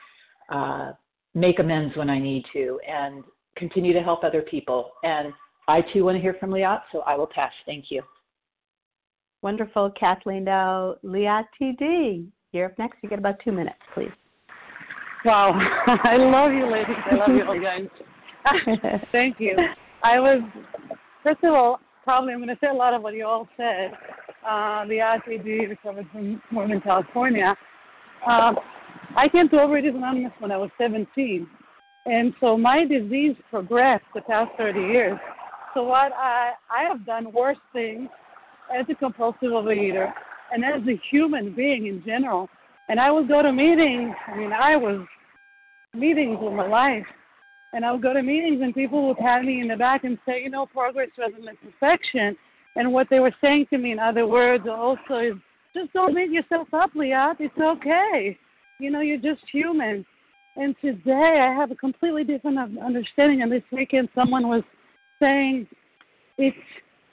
uh, 0.49 0.93
make 1.35 1.59
amends 1.59 1.95
when 1.95 2.09
I 2.09 2.19
need 2.19 2.45
to 2.53 2.79
and 2.87 3.23
continue 3.55 3.93
to 3.93 4.01
help 4.01 4.23
other 4.23 4.41
people. 4.41 4.91
And 5.03 5.31
I 5.67 5.81
too 5.93 6.05
want 6.05 6.17
to 6.17 6.21
hear 6.21 6.35
from 6.39 6.49
Liat, 6.49 6.81
so 6.91 6.99
I 7.01 7.15
will 7.15 7.27
pass. 7.27 7.51
Thank 7.65 7.85
you. 7.89 8.01
Wonderful, 9.41 9.91
Kathleen. 9.91 10.43
Now, 10.43 10.95
Liat 11.03 11.45
TD. 11.61 12.27
You're 12.51 12.67
up 12.67 12.79
next. 12.79 12.97
You 13.01 13.09
get 13.09 13.19
about 13.19 13.35
two 13.43 13.51
minutes, 13.51 13.79
please. 13.93 14.11
Wow. 15.25 15.53
I 16.03 16.17
love 16.17 16.51
you, 16.51 16.69
ladies. 16.71 16.95
I 17.11 17.15
love 17.15 17.29
you 17.29 17.45
all 17.45 17.59
guys. 17.59 17.87
Thank 19.11 19.39
you. 19.39 19.55
I 20.03 20.19
was, 20.19 20.41
first 21.23 21.43
of 21.43 21.53
all, 21.53 21.79
probably 22.03 22.33
I'm 22.33 22.39
going 22.39 22.49
to 22.49 22.57
say 22.61 22.67
a 22.67 22.73
lot 22.73 22.93
of 22.93 23.01
what 23.01 23.13
you 23.13 23.25
all 23.25 23.47
said. 23.55 23.93
Uh, 24.45 24.85
the 24.85 24.95
RTD 24.95 25.69
recovered 25.69 26.07
from 26.11 26.41
Northern 26.51 26.81
California. 26.81 27.55
Um, 28.27 28.57
I 29.15 29.29
came 29.29 29.49
to 29.49 29.55
Overeaters 29.55 29.95
Anonymous 29.95 30.33
when 30.39 30.51
I 30.51 30.57
was 30.57 30.69
17. 30.77 31.47
And 32.05 32.33
so 32.41 32.57
my 32.57 32.85
disease 32.85 33.35
progressed 33.49 34.03
the 34.13 34.21
past 34.21 34.51
30 34.57 34.79
years. 34.79 35.19
So 35.73 35.83
what 35.83 36.11
I, 36.13 36.51
I 36.69 36.83
have 36.83 37.05
done 37.05 37.31
worse 37.31 37.57
things 37.71 38.09
as 38.77 38.85
a 38.89 38.95
compulsive 38.95 39.51
overeater 39.51 40.11
and 40.51 40.63
as 40.65 40.81
a 40.87 40.99
human 41.09 41.55
being 41.55 41.87
in 41.87 42.03
general. 42.05 42.49
And 42.89 42.99
I 42.99 43.09
would 43.11 43.27
go 43.29 43.41
to 43.41 43.51
meetings. 43.51 44.13
I 44.27 44.37
mean, 44.37 44.51
I 44.51 44.75
was 44.75 45.05
meetings 45.93 46.37
with 46.41 46.53
my 46.53 46.67
life. 46.67 47.05
And 47.73 47.83
I 47.83 47.91
would 47.91 48.01
go 48.03 48.13
to 48.13 48.21
meetings 48.21 48.61
and 48.61 48.73
people 48.73 49.07
would 49.07 49.17
pat 49.17 49.43
me 49.43 49.61
in 49.61 49.67
the 49.67 49.75
back 49.75 50.03
and 50.03 50.17
say, 50.25 50.43
you 50.43 50.49
know, 50.49 50.65
progress 50.67 51.09
doesn't 51.17 51.43
make 51.43 51.57
perfection. 51.61 52.37
And 52.75 52.93
what 52.93 53.07
they 53.09 53.19
were 53.19 53.33
saying 53.41 53.67
to 53.71 53.77
me 53.77 53.91
in 53.91 53.99
other 53.99 54.27
words 54.27 54.65
also 54.69 55.15
is 55.15 55.33
just 55.75 55.91
don't 55.93 56.15
beat 56.15 56.29
yourself 56.29 56.67
up, 56.73 56.91
Liat. 56.93 57.35
It's 57.39 57.57
okay. 57.59 58.37
You 58.79 58.91
know, 58.91 59.01
you're 59.01 59.17
just 59.17 59.41
human. 59.51 60.05
And 60.55 60.75
today 60.81 61.39
I 61.41 61.53
have 61.53 61.71
a 61.71 61.75
completely 61.75 62.23
different 62.23 62.59
understanding. 62.79 63.41
And 63.41 63.51
this 63.51 63.63
weekend 63.71 64.09
someone 64.13 64.47
was 64.47 64.63
saying 65.19 65.67
it's 66.37 66.57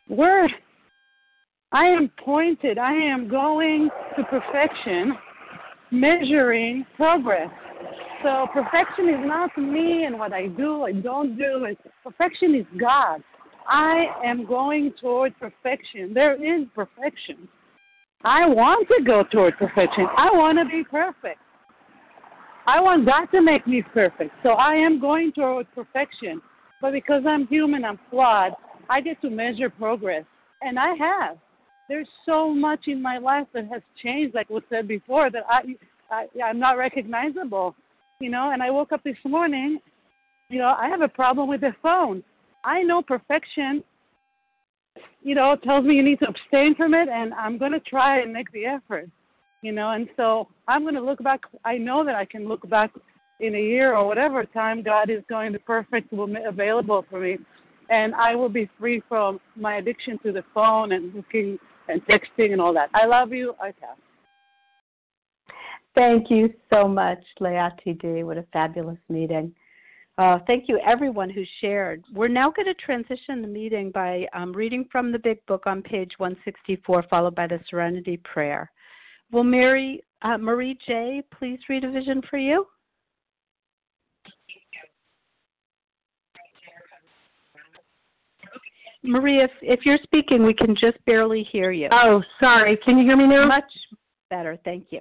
we're 0.09 0.49
I 1.73 1.85
am 1.85 2.11
pointed, 2.23 2.79
I 2.79 2.93
am 2.93 3.29
going 3.29 3.91
to 4.17 4.25
perfection, 4.25 5.15
measuring 5.93 6.85
progress. 6.97 7.51
So 8.23 8.47
perfection 8.53 9.09
is 9.09 9.21
not 9.21 9.57
me 9.57 10.05
and 10.05 10.19
what 10.19 10.33
I 10.33 10.49
do, 10.49 10.83
I 10.83 10.93
don't 10.93 11.37
do. 11.37 11.65
It's, 11.65 11.81
perfection 12.03 12.55
is 12.55 12.67
God. 12.79 13.23
I 13.67 14.07
am 14.25 14.47
going 14.47 14.93
toward 15.01 15.39
perfection. 15.39 16.13
There 16.13 16.35
is 16.35 16.67
perfection. 16.75 17.49
I 18.25 18.47
want 18.47 18.89
to 18.89 19.03
go 19.05 19.23
toward 19.23 19.57
perfection. 19.57 20.07
I 20.17 20.31
want 20.33 20.59
to 20.59 20.65
be 20.67 20.85
perfect. 20.85 21.39
I 22.67 22.81
want 22.81 23.07
God 23.07 23.27
to 23.33 23.41
make 23.41 23.67
me 23.67 23.83
perfect. 23.83 24.33
So 24.43 24.51
I 24.51 24.75
am 24.75 25.01
going 25.01 25.33
toward 25.33 25.67
perfection. 25.75 26.43
But 26.83 26.93
because 26.93 27.23
I'm 27.27 27.47
human, 27.47 27.85
I'm 27.85 27.99
flawed, 28.11 28.53
I 28.89 29.01
get 29.01 29.21
to 29.23 29.31
measure 29.31 29.71
progress. 29.71 30.25
And 30.63 30.79
I 30.79 30.95
have 30.95 31.39
there's 31.91 32.09
so 32.25 32.55
much 32.55 32.87
in 32.87 33.03
my 33.03 33.19
life 33.19 33.49
that 33.53 33.67
has 33.67 33.83
changed, 34.01 34.33
like 34.33 34.49
was 34.49 34.63
said 34.71 34.87
before, 34.87 35.29
that 35.29 35.43
I, 35.51 35.63
I 36.09 36.27
I'm 36.43 36.59
not 36.59 36.79
recognizable. 36.79 37.75
You 38.21 38.31
know, 38.31 38.51
and 38.53 38.63
I 38.63 38.71
woke 38.71 38.93
up 38.93 39.03
this 39.03 39.17
morning, 39.25 39.79
you 40.51 40.59
know, 40.59 40.75
I 40.79 40.89
have 40.89 41.01
a 41.01 41.09
problem 41.09 41.49
with 41.49 41.63
the 41.63 41.75
phone. 41.83 42.23
I 42.65 42.83
know 42.83 43.03
perfection, 43.03 43.83
you 45.23 45.35
know, 45.35 45.57
tells 45.65 45.85
me 45.85 45.95
you 45.95 46.03
need 46.03 46.19
to 46.21 46.29
abstain 46.29 46.75
from 46.75 46.93
it, 46.95 47.09
and 47.09 47.33
I'm 47.35 47.57
going 47.57 47.73
to 47.73 47.81
try 47.81 48.21
and 48.21 48.33
make 48.33 48.53
the 48.53 48.67
effort, 48.67 49.09
you 49.63 49.73
know, 49.73 49.91
and 49.91 50.09
so 50.17 50.49
I'm 50.69 50.83
going 50.83 50.95
to 50.95 51.01
look 51.01 51.23
back. 51.23 51.41
I 51.65 51.79
know 51.79 52.05
that 52.05 52.15
I 52.15 52.27
can 52.27 52.47
look 52.47 52.69
back 52.69 52.91
in 53.41 53.55
a 53.55 53.61
year 53.61 53.97
or 53.97 54.07
whatever 54.07 54.45
time 54.45 54.83
God 54.83 55.09
is 55.09 55.23
going 55.29 55.55
to 55.55 55.59
perfect 55.59 56.11
be 56.11 56.37
available 56.47 57.07
for 57.09 57.21
me, 57.21 57.39
and 57.89 58.15
I 58.15 58.35
will 58.35 58.51
be 58.51 58.69
free 58.79 59.03
from 59.09 59.41
my 59.57 59.77
addiction 59.77 60.19
to 60.25 60.33
the 60.33 60.45
phone 60.53 60.93
and 60.93 61.15
looking 61.15 61.59
and 61.89 62.03
texting 62.07 62.53
and 62.53 62.61
all 62.61 62.75
that. 62.75 62.91
I 62.93 63.07
love 63.07 63.33
you. 63.33 63.55
I 63.61 63.73
pass. 63.73 63.97
Thank 65.95 66.31
you 66.31 66.53
so 66.73 66.87
much, 66.87 67.23
Liat 67.41 67.73
TD. 67.85 68.25
What 68.25 68.39
a 68.39 68.45
fabulous 68.53 68.99
meeting. 69.09 69.53
Uh, 70.19 70.39
thank 70.47 70.69
you, 70.69 70.79
everyone 70.87 71.31
who 71.31 71.43
shared. 71.61 72.05
We're 72.13 72.29
now 72.29 72.51
going 72.51 72.67
to 72.67 72.75
transition 72.75 73.41
the 73.41 73.49
meeting 73.49 73.91
by 73.91 74.27
um, 74.35 74.53
reading 74.53 74.87
from 74.93 75.13
the 75.13 75.19
Big 75.19 75.45
Book 75.47 75.63
on 75.67 75.83
page 75.83 76.13
164, 76.19 77.05
followed 77.09 77.35
by 77.35 77.47
the 77.47 77.59
Serenity 77.69 78.19
Prayer. 78.19 78.71
Will 79.33 79.45
Mary 79.45 80.03
uh, 80.23 80.37
Marie 80.37 80.79
J. 80.87 81.23
please 81.37 81.59
read 81.69 81.85
a 81.85 81.91
vision 81.91 82.21
for 82.29 82.39
you? 82.39 82.67
Maria, 89.03 89.45
if, 89.45 89.51
if 89.63 89.87
you're 89.87 89.99
speaking, 90.03 90.45
we 90.45 90.53
can 90.53 90.77
just 90.77 91.03
barely 91.07 91.47
hear 91.51 91.73
you. 91.73 91.89
Oh, 91.91 92.23
sorry. 92.39 92.77
Can 92.85 92.99
you 92.99 93.05
hear 93.05 93.17
me 93.17 93.27
now? 93.27 93.47
Much 93.47 93.73
better. 94.29 94.59
Thank 94.65 94.89
you. 94.91 95.01